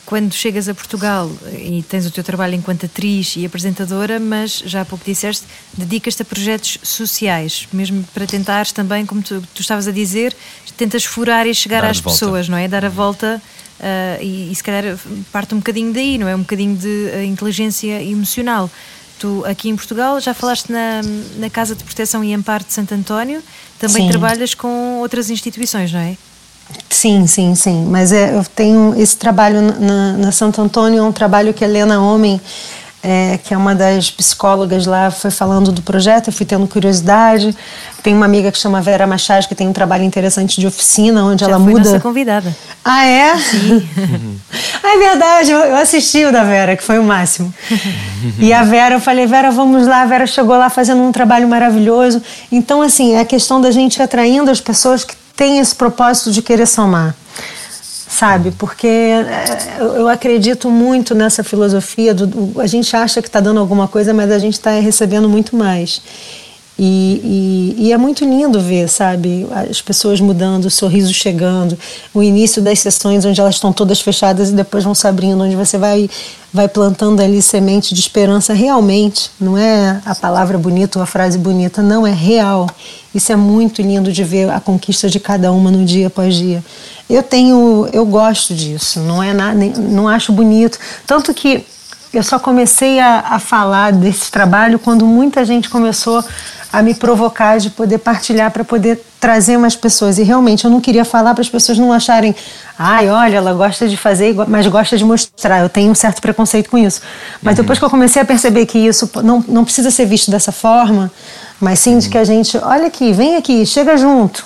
quando 0.07 0.33
chegas 0.33 0.69
a 0.69 0.75
Portugal 0.75 1.31
e 1.53 1.85
tens 1.89 2.07
o 2.07 2.11
teu 2.11 2.25
trabalho 2.25 2.55
enquanto 2.55 2.87
atriz 2.87 3.35
e 3.37 3.45
apresentadora, 3.45 4.19
mas 4.19 4.63
já 4.65 4.81
há 4.83 4.85
pouco 4.85 5.05
disseste, 5.05 5.45
dedicas-te 5.77 6.23
a 6.23 6.25
projetos 6.25 6.79
sociais, 6.83 7.69
mesmo 7.73 8.05
para 8.15 8.25
tentares 8.27 8.73
também, 8.73 9.05
como 9.05 9.21
tu, 9.21 9.43
tu 9.55 9.61
estavas 9.61 9.87
a 9.87 9.93
dizer, 9.93 10.35
tentas 10.77 11.05
furar 11.05 11.47
e 11.47 11.55
chegar 11.55 11.83
Dar 11.83 11.89
a 11.89 11.91
às 11.91 11.99
volta. 11.99 12.19
pessoas, 12.19 12.49
não 12.49 12.57
é? 12.57 12.69
Dar 12.69 12.85
a 12.85 12.89
volta 12.89 13.43
ah, 13.81 14.19
e, 14.21 14.51
e 14.51 14.55
se 14.55 14.63
calhar 14.63 14.97
parte 15.33 15.55
um 15.55 15.59
bocadinho 15.59 15.93
daí, 15.93 16.19
não 16.19 16.29
é? 16.29 16.35
Um 16.35 16.41
bocadinho 16.41 16.77
de 16.77 17.11
ah, 17.15 17.25
inteligência 17.25 18.03
emocional. 18.03 18.71
Tu 19.19 19.45
aqui 19.47 19.69
em 19.71 19.77
Portugal 19.77 20.21
já 20.21 20.35
falaste 20.35 20.71
na, 20.71 21.01
na 21.39 21.49
Casa 21.49 21.75
de 21.75 21.83
Proteção 21.83 22.23
e 22.23 22.35
Amparo 22.35 22.65
de 22.65 22.73
Santo 22.73 22.93
António, 22.95 23.43
também 23.79 24.05
Sim. 24.05 24.09
trabalhas 24.11 24.53
com 24.55 24.99
outras 25.01 25.31
instituições, 25.31 25.91
não 25.93 26.01
é? 26.01 26.17
Sim, 26.91 27.27
sim, 27.27 27.55
sim. 27.55 27.87
Mas 27.89 28.11
é, 28.13 28.37
eu 28.37 28.45
tenho 28.45 28.95
esse 29.01 29.17
trabalho 29.17 29.63
na- 29.63 29.79
na, 29.79 30.13
na 30.19 30.33
Santo 30.33 30.61
Antônio, 30.61 30.99
é 30.99 31.03
um 31.03 31.13
trabalho 31.13 31.55
que 31.55 31.65
a 31.65 31.69
Helena 31.69 32.01
Homem, 32.01 32.41
é, 33.09 33.39
que 33.39 33.55
é 33.55 33.57
uma 33.57 33.73
das 33.73 34.11
psicólogas 34.11 34.85
lá, 34.85 35.13
foi 35.13 35.31
falando 35.31 35.71
do 35.71 35.81
projeto, 35.81 36.27
eu 36.27 36.33
fui 36.33 36.45
tendo 36.45 36.67
curiosidade. 36.67 37.57
Tem 38.03 38.13
uma 38.13 38.27
amiga 38.27 38.51
que 38.51 38.59
chama 38.59 38.81
Vera 38.81 39.07
Machado, 39.07 39.47
que 39.47 39.55
tem 39.55 39.69
um 39.69 39.73
trabalho 39.73 40.03
interessante 40.03 40.61
de 40.61 40.67
oficina, 40.67 41.25
onde 41.25 41.45
Já 41.45 41.51
ela 41.51 41.61
foi 41.61 41.73
muda. 41.73 41.85
nossa 41.85 42.01
convidada. 42.01 42.57
Ah, 42.85 43.07
é? 43.07 43.39
Sim. 43.39 43.89
ah, 44.83 44.89
é 44.93 44.99
verdade, 44.99 45.53
eu, 45.53 45.59
eu 45.61 45.77
assisti 45.77 46.25
o 46.25 46.33
da 46.33 46.43
Vera, 46.43 46.77
que 46.77 46.83
foi 46.83 46.99
o 46.99 47.05
máximo. 47.05 47.55
e 48.41 48.53
a 48.53 48.65
Vera, 48.65 48.97
eu 48.97 49.01
falei, 49.01 49.25
Vera, 49.25 49.53
vamos 49.53 49.87
lá. 49.87 50.03
A 50.03 50.07
Vera 50.07 50.27
chegou 50.27 50.57
lá 50.59 50.69
fazendo 50.69 51.01
um 51.01 51.13
trabalho 51.13 51.47
maravilhoso. 51.47 52.21
Então, 52.51 52.83
assim, 52.83 53.15
é 53.15 53.21
a 53.21 53.25
questão 53.25 53.61
da 53.61 53.71
gente 53.71 54.03
atraindo 54.03 54.51
as 54.51 54.61
pessoas 54.61 55.05
que 55.05 55.15
têm 55.37 55.61
esse 55.61 55.77
propósito 55.77 56.33
de 56.33 56.43
querer 56.43 56.67
somar. 56.67 57.15
Sabe? 58.17 58.51
Porque 58.53 58.87
é, 58.87 59.45
eu 59.79 60.09
acredito 60.09 60.71
muito 60.71 61.15
nessa 61.15 61.45
filosofia. 61.45 62.15
Do- 62.15 62.59
a 62.59 62.67
gente 62.67 62.97
acha 62.97 63.21
que 63.21 63.29
está 63.29 63.41
dando 63.41 63.61
alguma 63.61 63.87
coisa, 63.87 64.15
mas 64.15 64.31
a 64.31 64.39
gente 64.39 64.55
está 64.55 64.71
recebendo 64.71 65.29
muito 65.29 65.55
mais. 65.55 66.01
E, 66.79 67.75
e- 67.79 67.87
e 67.87 67.93
é 67.93 67.97
muito 67.97 68.23
lindo 68.25 68.61
ver, 68.61 68.87
sabe, 68.89 69.47
as 69.71 69.81
pessoas 69.81 70.21
mudando, 70.21 70.67
o 70.67 70.71
sorriso 70.71 71.13
chegando, 71.13 71.79
o 72.13 72.23
início 72.23 72.61
das 72.61 72.81
sessões 72.81 73.25
onde 73.25 73.41
elas 73.41 73.55
estão 73.55 73.73
todas 73.73 74.01
fechadas 74.01 74.51
e 74.51 74.53
depois 74.53 74.85
vão 74.85 74.95
se 74.95 75.07
abrindo, 75.09 75.43
onde 75.43 75.57
você 75.57 75.79
vai, 75.79 76.11
vai 76.53 76.69
plantando 76.69 77.23
ali 77.23 77.41
semente 77.41 77.95
de 77.95 78.01
esperança 78.01 78.53
realmente. 78.53 79.31
Não 79.41 79.57
é 79.57 80.03
a 80.05 80.15
palavra 80.15 80.59
bonita 80.59 80.99
ou 80.99 81.03
a 81.03 81.07
frase 81.07 81.39
bonita, 81.39 81.81
não, 81.83 82.07
é 82.07 82.13
real. 82.13 82.69
Isso 83.15 83.33
é 83.33 83.37
muito 83.37 83.81
lindo 83.81 84.13
de 84.13 84.23
ver 84.23 84.51
a 84.51 84.61
conquista 84.61 85.09
de 85.09 85.19
cada 85.19 85.51
uma 85.53 85.71
no 85.71 85.83
dia 85.83 86.09
após 86.09 86.35
dia. 86.35 86.63
Eu 87.09 87.23
tenho, 87.23 87.89
eu 87.91 88.05
gosto 88.05 88.53
disso, 88.55 89.01
não 89.01 89.23
é 89.23 89.33
nada, 89.33 89.59
não 89.79 90.07
acho 90.09 90.31
bonito. 90.31 90.79
Tanto 91.07 91.33
que 91.33 91.65
eu 92.17 92.23
só 92.23 92.39
comecei 92.39 92.99
a, 92.99 93.21
a 93.31 93.39
falar 93.39 93.93
desse 93.93 94.31
trabalho 94.31 94.79
quando 94.79 95.07
muita 95.07 95.45
gente 95.45 95.69
começou 95.69 96.25
a 96.73 96.83
me 96.83 96.95
provocar 96.95 97.59
de 97.59 97.71
poder 97.71 97.99
partilhar 97.99 98.51
para 98.51 98.65
poder 98.65 99.03
trazer 99.19 99.57
mais 99.57 99.75
pessoas. 99.75 100.19
E 100.19 100.23
realmente 100.23 100.65
eu 100.65 100.71
não 100.71 100.81
queria 100.81 101.05
falar 101.05 101.33
para 101.33 101.41
as 101.41 101.49
pessoas 101.49 101.79
não 101.79 101.93
acharem, 101.93 102.35
ai, 102.79 103.09
olha, 103.09 103.37
ela 103.37 103.53
gosta 103.55 103.89
de 103.89 103.97
fazer, 103.97 104.35
mas 104.47 104.67
gosta 104.67 104.97
de 104.99 105.05
mostrar. 105.05 105.61
Eu 105.61 105.69
tenho 105.69 105.91
um 105.91 105.95
certo 105.95 106.21
preconceito 106.21 106.69
com 106.69 106.77
isso. 106.77 107.01
Mas 107.43 107.57
depois 107.57 107.79
que 107.79 107.85
eu 107.85 107.91
comecei 107.91 108.21
a 108.21 108.25
perceber 108.25 108.67
que 108.67 108.79
isso 108.79 109.11
não, 109.23 109.43
não 109.49 109.65
precisa 109.65 109.91
ser 109.91 110.07
visto 110.07 110.31
dessa 110.31 110.53
forma, 110.53 111.11
mas 111.61 111.79
sim 111.79 111.99
de 111.99 112.09
que 112.09 112.19
a 112.19 112.25
gente, 112.25 112.59
olha 112.59 112.87
aqui, 112.89 113.13
vem 113.13 113.37
aqui, 113.37 113.65
chega 113.65 113.97
junto. 113.97 114.45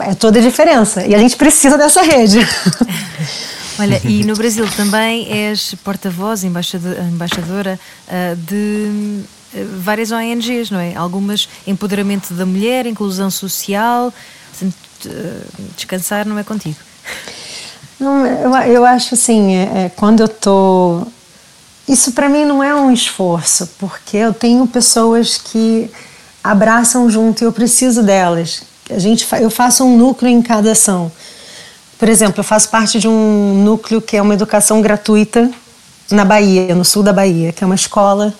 É 0.00 0.14
toda 0.14 0.38
a 0.38 0.42
diferença. 0.42 1.06
E 1.06 1.14
a 1.14 1.18
gente 1.18 1.36
precisa 1.36 1.78
dessa 1.78 2.02
rede. 2.02 2.40
Olha, 3.78 4.00
e 4.04 4.24
no 4.24 4.34
Brasil 4.34 4.66
também 4.76 5.30
és 5.30 5.74
porta-voz, 5.84 6.44
embaixado- 6.44 6.98
embaixadora 7.12 7.78
ah, 8.08 8.34
de 8.36 9.20
ah, 9.54 9.58
várias 9.78 10.10
ONGs, 10.10 10.70
não 10.70 10.80
é? 10.80 10.94
Algumas 10.94 11.48
empoderamento 11.66 12.32
da 12.34 12.46
mulher, 12.46 12.86
inclusão 12.86 13.30
social. 13.30 14.12
Ah, 14.62 15.42
descansar 15.76 16.26
não 16.26 16.38
é 16.38 16.42
contigo. 16.42 16.76
Não, 17.98 18.26
eu, 18.26 18.54
eu 18.72 18.84
acho 18.84 19.14
assim, 19.14 19.56
é, 19.56 19.84
é, 19.84 19.88
quando 19.94 20.20
eu 20.20 20.28
tô. 20.28 21.06
Isso 21.88 22.12
para 22.12 22.28
mim 22.28 22.44
não 22.44 22.62
é 22.62 22.74
um 22.74 22.90
esforço, 22.90 23.68
porque 23.78 24.16
eu 24.16 24.34
tenho 24.34 24.66
pessoas 24.66 25.38
que 25.38 25.90
abraçam 26.42 27.08
junto 27.08 27.42
e 27.42 27.44
eu 27.44 27.52
preciso 27.52 28.02
delas. 28.02 28.62
A 28.90 28.98
gente, 28.98 29.26
eu 29.40 29.50
faço 29.50 29.84
um 29.84 29.96
núcleo 29.96 30.30
em 30.30 30.42
cada 30.42 30.72
ação. 30.72 31.10
Por 31.98 32.08
exemplo, 32.08 32.40
eu 32.40 32.44
faço 32.44 32.68
parte 32.68 32.98
de 32.98 33.08
um 33.08 33.62
núcleo 33.64 34.00
que 34.00 34.16
é 34.16 34.22
uma 34.22 34.34
educação 34.34 34.82
gratuita 34.82 35.50
na 36.10 36.24
Bahia, 36.24 36.74
no 36.74 36.84
sul 36.84 37.02
da 37.02 37.12
Bahia, 37.12 37.52
que 37.52 37.64
é 37.64 37.66
uma 37.66 37.74
escola 37.74 38.34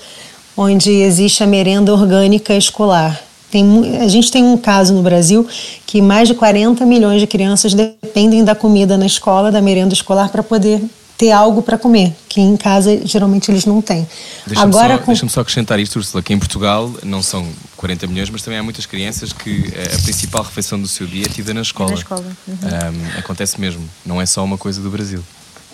onde 0.56 0.90
existe 0.90 1.42
a 1.42 1.46
merenda 1.46 1.92
orgânica 1.92 2.54
escolar. 2.54 3.20
Tem, 3.50 3.98
a 4.00 4.08
gente 4.08 4.30
tem 4.30 4.44
um 4.44 4.56
caso 4.56 4.92
no 4.92 5.02
Brasil 5.02 5.46
que 5.86 6.02
mais 6.02 6.28
de 6.28 6.34
40 6.34 6.84
milhões 6.84 7.20
de 7.20 7.26
crianças 7.26 7.74
dependem 7.74 8.44
da 8.44 8.54
comida 8.54 8.98
na 8.98 9.06
escola, 9.06 9.52
da 9.52 9.62
merenda 9.62 9.94
escolar, 9.94 10.30
para 10.30 10.42
poder 10.42 10.82
ter 11.16 11.32
algo 11.32 11.62
para 11.62 11.78
comer, 11.78 12.14
que 12.28 12.40
em 12.40 12.56
casa 12.56 13.00
geralmente 13.04 13.50
eles 13.50 13.64
não 13.64 13.80
têm. 13.80 14.06
Deixa-me 14.46 14.70
Agora, 14.70 14.94
só, 14.94 14.98
com- 15.00 15.06
deixa-me 15.06 15.30
só 15.30 15.40
acrescentar 15.40 15.80
isto, 15.80 15.96
Úrsula, 15.96 16.22
que 16.22 16.32
em 16.32 16.38
Portugal 16.38 16.90
não 17.02 17.22
são 17.22 17.46
40 17.76 18.06
milhões, 18.06 18.28
mas 18.30 18.42
também 18.42 18.58
há 18.58 18.62
muitas 18.62 18.86
crianças 18.86 19.32
que 19.32 19.72
eh, 19.74 19.94
a 19.94 20.02
principal 20.02 20.42
refeição 20.42 20.80
do 20.80 20.86
seu 20.88 21.06
dia 21.06 21.24
é 21.26 21.28
tida 21.28 21.54
na 21.54 21.62
escola. 21.62 21.90
Na 21.90 21.96
escola, 21.96 22.24
uhum. 22.46 22.56
Ahm, 22.62 23.18
acontece 23.18 23.60
mesmo, 23.60 23.82
não 24.04 24.20
é 24.20 24.26
só 24.26 24.44
uma 24.44 24.58
coisa 24.58 24.80
do 24.80 24.90
Brasil. 24.90 25.22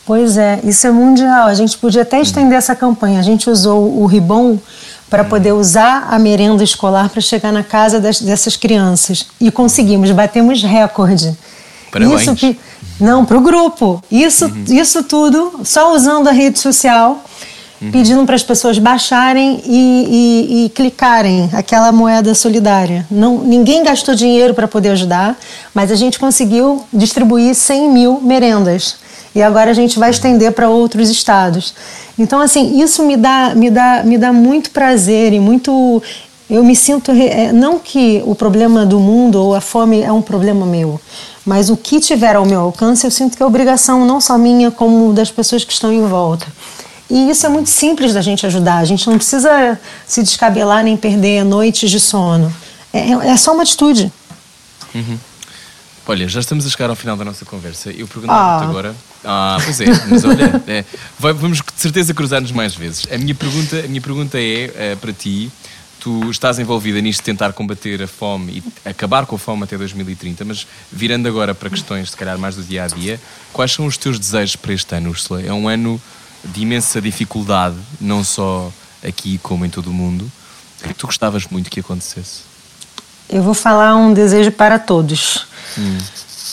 Pois 0.05 0.36
é, 0.36 0.61
isso 0.64 0.86
é 0.86 0.90
mundial. 0.90 1.47
A 1.47 1.55
gente 1.55 1.78
podia 1.78 2.03
até 2.03 2.20
estender 2.20 2.59
essa 2.59 2.74
campanha. 2.74 3.20
A 3.20 3.22
gente 3.22 3.49
usou 3.49 4.01
o 4.03 4.07
Ribon 4.07 4.59
para 5.09 5.22
poder 5.22 5.53
usar 5.53 6.09
a 6.11 6.18
merenda 6.18 6.64
escolar 6.64 7.09
para 7.09 7.20
chegar 7.20 7.53
na 7.53 7.62
casa 7.62 8.01
das, 8.01 8.20
dessas 8.20 8.57
crianças. 8.57 9.26
E 9.40 9.51
conseguimos, 9.51 10.11
batemos 10.11 10.62
recorde. 10.62 11.36
Parabéns. 11.93 12.22
Isso 12.22 12.34
que, 12.34 12.59
não, 12.99 13.24
para 13.24 13.38
o 13.38 13.40
grupo. 13.40 14.03
Isso, 14.11 14.47
isso 14.68 15.05
tudo 15.05 15.61
só 15.62 15.95
usando 15.95 16.26
a 16.28 16.32
rede 16.32 16.59
social, 16.59 17.22
pedindo 17.93 18.24
para 18.24 18.36
as 18.36 18.43
pessoas 18.45 18.78
baixarem 18.78 19.61
e, 19.66 19.74
e- 20.61 20.64
e 20.64 20.68
clicarem 20.70 21.51
aquela 21.53 21.90
moeda 21.93 22.32
solidária. 22.34 23.05
Não, 23.11 23.38
ninguém 23.38 23.82
gastou 23.82 24.14
dinheiro 24.14 24.55
para 24.55 24.68
poder 24.68 24.90
ajudar, 24.90 25.36
mas 25.74 25.90
a 25.90 25.97
gente 25.97 26.18
conseguiu 26.18 26.84
distribuir 26.93 27.55
100 27.55 27.90
mil 27.90 28.20
merendas. 28.20 28.97
E 29.34 29.43
agora 29.43 29.70
a 29.70 29.74
gente 29.74 29.99
vai 29.99 30.11
estender 30.11 30.53
para 30.53 30.68
outros 30.68 31.09
estados. 31.11 31.74
Então, 32.18 32.38
assim, 32.40 32.80
isso 32.82 33.03
me 33.05 33.16
dá, 33.16 33.53
me 33.57 33.70
dá, 33.70 34.03
me 34.05 34.16
dá 34.18 34.32
muito 34.32 34.70
prazer 34.70 35.32
e 35.32 35.40
muito. 35.40 36.01
Eu 36.55 36.62
me 36.62 36.76
sinto. 36.76 37.12
re- 37.12 37.28
é, 37.28 37.53
Não 37.53 37.78
que 37.78 38.22
o 38.26 38.34
problema 38.34 38.84
do 38.84 39.00
mundo 39.00 39.36
ou 39.42 39.55
a 39.55 39.61
fome 39.61 40.03
é 40.03 40.12
um 40.12 40.20
problema 40.20 40.66
meu, 40.66 41.00
mas 41.46 41.70
o 41.70 41.76
que 41.76 41.98
tiver 41.98 42.36
ao 42.36 42.44
meu 42.44 42.61
alcance, 42.61 43.07
eu 43.07 43.11
sinto 43.11 43.36
que 43.36 43.42
é 43.42 43.46
obrigação 43.46 44.05
não 44.05 44.20
só 44.20 44.36
minha, 44.36 44.70
como 44.70 45.12
das 45.14 45.30
pessoas 45.30 45.64
que 45.64 45.72
estão 45.72 45.90
em 45.92 46.07
volta. 46.07 46.46
E 47.09 47.30
isso 47.30 47.46
é 47.46 47.48
muito 47.48 47.70
simples 47.70 48.12
da 48.14 48.20
gente 48.22 48.44
ajudar. 48.46 48.78
A 48.78 48.84
gente 48.84 49.09
não 49.09 49.16
precisa 49.16 49.78
se 50.07 50.22
descabelar 50.22 50.84
nem 50.84 50.96
perder 50.96 51.44
noites 51.44 51.90
de 51.90 51.98
sono. 52.00 52.53
É, 52.92 53.11
é 53.12 53.36
só 53.36 53.53
uma 53.55 53.62
atitude. 53.62 54.12
Olha, 56.07 56.28
já 56.28 56.40
estamos 56.40 56.66
a 56.66 56.70
chegar 56.70 56.90
ao 56.90 56.96
final 56.96 57.16
da 57.16 57.24
nossa 57.24 57.44
conversa. 57.44 57.90
Eu 57.90 58.07
perguntava-te 58.09 58.64
Ah. 58.64 58.68
agora. 58.68 58.94
Ah, 59.24 59.59
pois 59.64 59.80
é, 59.80 59.84
mas 60.11 60.24
olha, 60.24 60.62
é, 60.66 60.84
vamos 61.18 61.59
de 61.59 61.64
certeza 61.80 62.12
cruzar-nos 62.12 62.50
mais 62.50 62.74
vezes. 62.74 63.07
A 63.11 63.16
minha 63.16 63.34
pergunta, 63.34 63.78
a 63.78 63.82
minha 63.88 64.00
pergunta 64.00 64.36
é 64.38 64.70
eh, 64.74 64.96
para 65.00 65.12
ti: 65.12 65.48
tu 66.03 66.28
estás 66.32 66.59
envolvida 66.59 67.00
nisto 67.00 67.20
de 67.20 67.26
tentar 67.26 67.53
combater 67.53 68.03
a 68.03 68.09
fome 68.09 68.61
e 68.84 68.88
acabar 68.88 69.24
com 69.24 69.36
a 69.36 69.38
fome 69.38 69.62
até 69.62 69.78
2030, 69.78 70.44
mas 70.44 70.66
virando 70.90 71.28
agora 71.28 71.55
para 71.55 71.70
questões, 71.70 72.11
se 72.11 72.16
calhar, 72.16 72.36
mais 72.36 72.57
do 72.57 72.62
dia 72.64 72.82
a 72.82 72.88
dia, 72.88 73.20
quais 73.53 73.70
são 73.70 73.86
os 73.86 73.96
teus 73.96 74.18
desejos 74.18 74.57
para 74.57 74.72
este 74.72 74.92
ano, 74.96 75.11
Úrsula? 75.11 75.40
É 75.40 75.53
um 75.53 75.68
ano 75.68 76.03
de 76.44 76.62
imensa 76.62 77.00
dificuldade, 77.00 77.76
não 78.00 78.24
só 78.24 78.72
aqui 79.07 79.38
como 79.38 79.64
em 79.64 79.70
todo 79.70 79.90
o 79.90 79.92
mundo. 79.92 80.24
O 80.24 80.82
que 80.82 80.88
é 80.90 80.92
que 80.92 80.98
tu 80.98 81.07
gostavas 81.07 81.46
muito 81.46 81.70
que 81.70 81.78
acontecesse? 81.78 82.40
Eu 83.28 83.44
vou 83.44 83.55
falar 83.55 83.94
um 83.94 84.12
desejo 84.12 84.50
para 84.50 84.80
todos. 84.80 85.46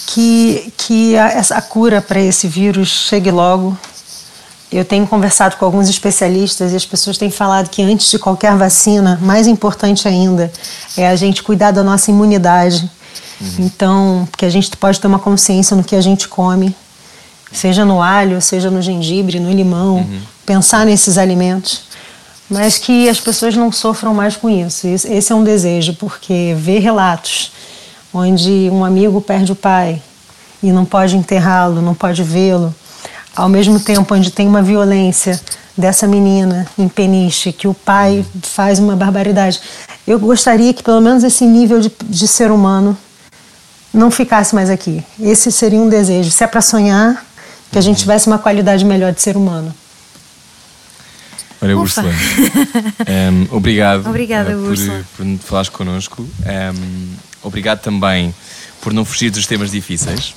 Que, 0.06 0.72
que 0.78 1.18
a, 1.18 1.40
a 1.40 1.62
cura 1.62 2.02
para 2.02 2.22
esse 2.22 2.48
vírus 2.48 2.88
chegue 2.88 3.32
logo. 3.32 3.76
Eu 4.72 4.86
tenho 4.86 5.08
conversado 5.08 5.58
com 5.58 5.66
alguns 5.66 5.90
especialistas 5.90 6.72
e 6.72 6.76
as 6.76 6.86
pessoas 6.86 7.18
têm 7.18 7.32
falado 7.32 7.70
que 7.70 7.82
antes 7.82 8.12
de 8.12 8.20
qualquer 8.20 8.56
vacina, 8.56 9.18
mais 9.22 9.48
importante 9.48 10.08
ainda, 10.08 10.52
é 10.96 11.08
a 11.08 11.16
gente 11.16 11.42
cuidar 11.42 11.72
da 11.72 11.84
nossa 11.84 12.12
imunidade. 12.12 12.90
Então, 13.58 14.28
porque 14.30 14.46
a 14.46 14.50
gente 14.50 14.76
pode 14.78 15.00
ter 15.00 15.08
uma 15.08 15.18
consciência 15.18 15.76
no 15.76 15.84
que 15.84 15.96
a 15.96 16.02
gente 16.02 16.28
come, 16.28 16.76
seja 17.52 17.86
no 17.86 18.02
alho, 18.02 18.42
seja 18.42 18.70
no 18.70 18.82
gengibre, 18.82 19.40
no 19.40 19.52
limão, 19.52 20.06
pensar 20.46 20.86
nesses 20.86 21.18
alimentos 21.18 21.90
mas 22.50 22.80
que 22.80 23.08
as 23.08 23.20
pessoas 23.20 23.56
não 23.56 23.72
sofram 23.72 24.14
mais 24.14 24.36
com 24.36 24.50
isso. 24.50 24.88
Esse 24.88 25.08
esse 25.14 25.32
é 25.32 25.36
um 25.36 25.44
desejo, 25.44 25.94
porque 25.94 26.56
ver 26.58 26.80
relatos 26.80 27.52
onde 28.12 28.70
um 28.72 28.84
amigo 28.84 29.22
perde 29.22 29.52
o 29.52 29.56
pai 29.56 30.02
e 30.64 30.72
não 30.72 30.84
pode 30.84 31.16
enterrá-lo, 31.16 31.82
não 31.82 31.94
pode 31.94 32.24
vê-lo, 32.24 32.74
ao 33.40 33.48
mesmo 33.48 33.80
tempo 33.80 34.14
onde 34.14 34.32
tem 34.32 34.46
uma 34.46 34.62
violência 34.62 35.40
dessa 35.78 36.06
menina 36.06 36.68
em 36.78 36.90
Peniche, 36.90 37.54
que 37.54 37.70
o 37.70 37.74
pai 37.74 38.26
faz 38.44 38.80
uma 38.80 38.98
barbaridade. 38.98 39.62
Eu 40.06 40.20
gostaria 40.20 40.74
que 40.74 40.84
pelo 40.84 41.00
menos 41.00 41.24
esse 41.24 41.46
nível 41.46 41.80
de, 41.80 41.90
de 42.04 42.28
ser 42.28 42.52
humano 42.52 42.98
não 43.94 44.12
ficasse 44.12 44.54
mais 44.54 44.70
aqui. 44.70 45.02
Esse 45.18 45.54
seria 45.54 45.80
um 45.80 45.88
desejo. 45.88 46.30
Se 46.30 46.44
é 46.44 46.48
para 46.48 46.62
sonhar, 46.62 47.26
que 47.72 47.78
a 47.78 47.82
gente 47.82 48.00
tivesse 48.00 48.28
uma 48.28 48.38
qualidade 48.38 48.84
melhor 48.84 49.14
de 49.14 49.22
ser 49.22 49.38
humano. 49.38 49.74
Olha, 51.62 51.78
Ufa. 51.78 52.02
Úrsula, 52.02 52.14
ehm, 53.06 53.48
obrigado 53.56 54.08
Obrigada, 54.08 54.52
eh, 54.52 54.56
por, 54.56 54.72
Úrsula. 54.72 55.06
por 55.16 55.26
falares 55.46 55.70
connosco. 55.70 56.28
Ehm, 56.46 57.14
obrigado 57.42 57.80
também 57.80 58.36
por 58.82 58.92
não 58.92 59.06
fugir 59.06 59.30
dos 59.30 59.48
temas 59.48 59.72
difíceis. 59.72 60.36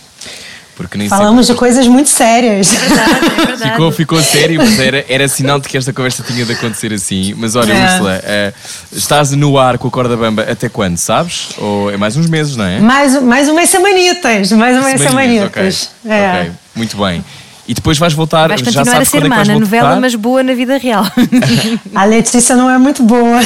Porque 0.77 0.97
nem 0.97 1.09
Falamos 1.09 1.43
de 1.43 1.47
sempre 1.49 1.59
coisas 1.61 1.87
muito 1.87 2.09
sérias. 2.09 2.73
É 2.75 2.79
verdade. 3.47 3.71
ficou, 3.73 3.93
ficou 3.93 4.23
sério, 4.23 4.59
mas 4.59 4.79
era, 4.81 5.05
era 5.09 5.29
sinal 5.29 5.61
de 5.61 5.69
que 5.69 5.77
esta 5.77 5.93
conversa 5.93 6.23
tinha 6.23 6.45
de 6.47 6.53
acontecer 6.53 6.93
assim. 6.93 7.35
Mas 7.37 7.55
olha, 7.55 7.73
É. 7.73 7.85
Úrsula, 7.93 8.21
eh, 8.25 8.53
estás 8.91 9.31
no 9.33 9.59
ar 9.59 9.77
com 9.79 9.89
a 9.89 9.91
corda 9.91 10.17
bamba 10.17 10.43
até 10.51 10.69
quando, 10.69 10.97
sabes? 10.97 11.51
Ou 11.59 11.91
é 11.91 11.97
mais 11.97 12.17
uns 12.17 12.27
meses, 12.27 12.57
não 12.57 12.65
é? 12.65 12.79
mais, 12.81 13.21
mais 13.23 13.49
umas 13.49 13.69
semanitas, 13.69 14.51
mais 14.53 14.77
umas 14.77 14.99
Semaninhas, 15.01 15.51
semanitas. 15.53 15.91
ok. 16.05 16.13
É. 16.13 16.41
Ok, 16.41 16.53
muito 16.75 16.97
bem. 16.97 17.23
E 17.67 17.75
depois 17.75 17.97
vais 17.97 18.13
voltar, 18.13 18.49
Vais 18.49 18.61
já 18.61 18.67
continuar 18.67 18.89
a 18.89 18.95
sabes 18.97 19.09
ser 19.09 19.19
quando 19.19 19.23
é 19.23 19.25
que 19.27 19.29
má 19.31 19.37
vais 19.37 19.49
na 19.49 19.55
voltar? 19.55 19.67
novela, 19.77 20.01
mas 20.01 20.15
boa 20.17 20.43
na 20.43 20.53
vida 20.53 20.79
real. 20.79 21.07
A 21.95 22.05
Letícia 22.05 22.57
não 22.57 22.69
é 22.69 22.77
muito 22.77 23.05
boa. 23.05 23.39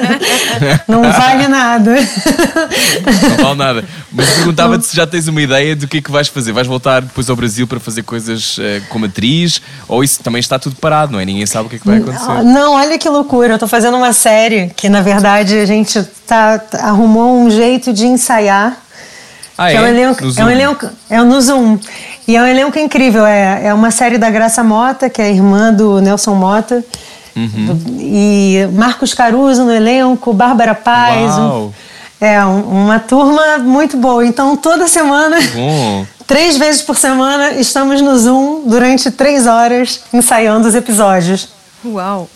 não 0.88 1.02
vale 1.12 1.46
nada. 1.48 1.94
Não 3.38 3.44
vale 3.44 3.58
nada. 3.58 3.84
Mas 4.12 4.28
perguntava-te 4.30 4.86
se 4.86 4.96
já 4.96 5.06
tens 5.06 5.28
uma 5.28 5.42
ideia 5.42 5.76
do 5.76 5.86
que 5.86 5.98
é 5.98 6.00
que 6.00 6.10
vais 6.10 6.28
fazer. 6.28 6.52
Vais 6.52 6.66
voltar 6.66 7.02
depois 7.02 7.28
ao 7.28 7.36
Brasil 7.36 7.66
para 7.66 7.78
fazer 7.78 8.02
coisas 8.02 8.56
eh, 8.58 8.80
como 8.88 9.04
atriz? 9.04 9.60
Ou 9.86 10.02
isso 10.02 10.22
também 10.22 10.40
está 10.40 10.58
tudo 10.58 10.76
parado, 10.76 11.12
não 11.12 11.20
é? 11.20 11.24
Ninguém 11.26 11.44
sabe 11.46 11.66
o 11.66 11.68
que 11.70 11.76
é 11.76 11.78
que 11.78 11.86
vai 11.86 11.98
acontecer. 11.98 12.42
Não, 12.44 12.74
olha 12.74 12.98
que 12.98 13.08
loucura. 13.08 13.54
Eu 13.54 13.58
tô 13.58 13.68
fazendo 13.68 13.96
uma 13.96 14.12
série 14.12 14.70
que, 14.74 14.88
na 14.88 15.02
verdade, 15.02 15.54
a 15.58 15.66
gente 15.66 16.02
tá, 16.26 16.58
tá- 16.58 16.78
arrumou 16.88 17.38
um 17.44 17.50
jeito 17.50 17.92
de 17.92 18.06
ensaiar. 18.06 18.76
Ah, 19.58 19.68
que 19.70 19.76
é? 19.76 19.80
um 19.82 19.86
elenco, 19.86 20.22
No 20.24 20.28
é 20.28 20.30
um 20.30 20.32
Zoom. 20.32 20.50
elenco, 20.50 20.90
é 21.10 21.22
no 21.22 21.40
Zoom. 21.42 21.78
E 22.30 22.36
é 22.36 22.42
um 22.42 22.46
elenco 22.46 22.78
incrível. 22.78 23.26
É, 23.26 23.66
é 23.66 23.74
uma 23.74 23.90
série 23.90 24.16
da 24.16 24.30
Graça 24.30 24.62
Mota, 24.62 25.10
que 25.10 25.20
é 25.20 25.24
a 25.24 25.30
irmã 25.30 25.72
do 25.74 26.00
Nelson 26.00 26.34
Mota. 26.36 26.84
Uhum. 27.34 27.96
E 27.98 28.68
Marcos 28.72 29.12
Caruso 29.14 29.64
no 29.64 29.72
elenco, 29.72 30.32
Bárbara 30.32 30.72
Paz. 30.74 31.36
um- 31.36 31.40
Uau. 31.48 31.74
é 32.20 32.44
um- 32.44 32.84
uma 32.84 33.00
turma 33.00 33.58
muito 33.58 33.96
boa. 33.96 34.24
Então, 34.24 34.56
toda 34.56 34.86
semana, 34.86 35.38
Bom. 35.52 36.06
três 36.24 36.56
vezes 36.56 36.82
por 36.82 36.96
semana, 36.96 37.50
estamos 37.54 38.00
no 38.00 38.16
Zoom 38.16 38.62
durante 38.66 39.10
três 39.10 39.48
horas 39.48 40.00
ensaiando 40.12 40.68
os 40.68 40.74
episódios. 40.76 41.48
Uau! 41.84 42.28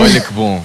Olha 0.00 0.20
que 0.22 0.32
bom. 0.32 0.62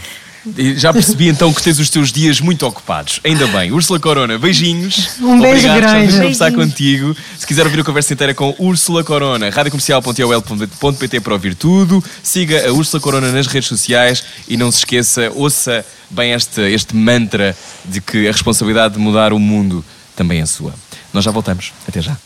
Já 0.76 0.94
percebi 0.94 1.28
então 1.30 1.54
que 1.54 1.62
tens 1.62 1.80
os 1.80 1.90
teus 1.90 2.12
dias 2.12 2.40
muito 2.40 2.66
ocupados. 2.66 3.20
Ainda 3.24 3.48
bem. 3.48 3.72
Úrsula 3.72 4.00
Corona, 4.00 4.38
beijinhos. 4.38 5.20
Um 5.20 5.40
beijo 5.40 5.68
Obrigado 5.68 5.78
grande. 5.78 6.12
por 6.12 6.18
conversar 6.22 6.52
contigo. 6.52 7.16
Se 7.38 7.46
quiser 7.48 7.66
ouvir 7.66 7.80
a 7.80 7.84
conversa 7.84 8.14
inteira 8.14 8.34
com 8.34 8.56
Úrsula 8.60 9.04
Corona, 9.04 9.50
radiocomercial.ol.pt 9.50 11.20
para 11.20 11.34
ouvir 11.34 11.56
tudo. 11.56 12.04
Siga 12.22 12.68
a 12.68 12.74
Úrsula 12.74 13.02
Corona 13.02 13.32
nas 13.32 13.48
redes 13.48 13.68
sociais 13.68 14.24
e 14.48 14.58
não 14.58 14.72
se 14.72 14.80
esqueça, 14.80 15.32
ouça 15.36 15.86
bem 16.10 16.32
este, 16.34 16.62
este 16.62 16.96
mantra 16.96 17.56
de 17.86 18.02
que 18.02 18.28
a 18.28 18.32
responsabilidade 18.32 18.96
de 18.96 19.00
mudar 19.00 19.34
o 19.34 19.40
mundo 19.40 19.84
também 20.16 20.42
é 20.42 20.46
sua. 20.46 20.74
Nós 21.14 21.24
já 21.24 21.32
voltamos. 21.32 21.74
Até 21.88 22.02
já. 22.02 22.18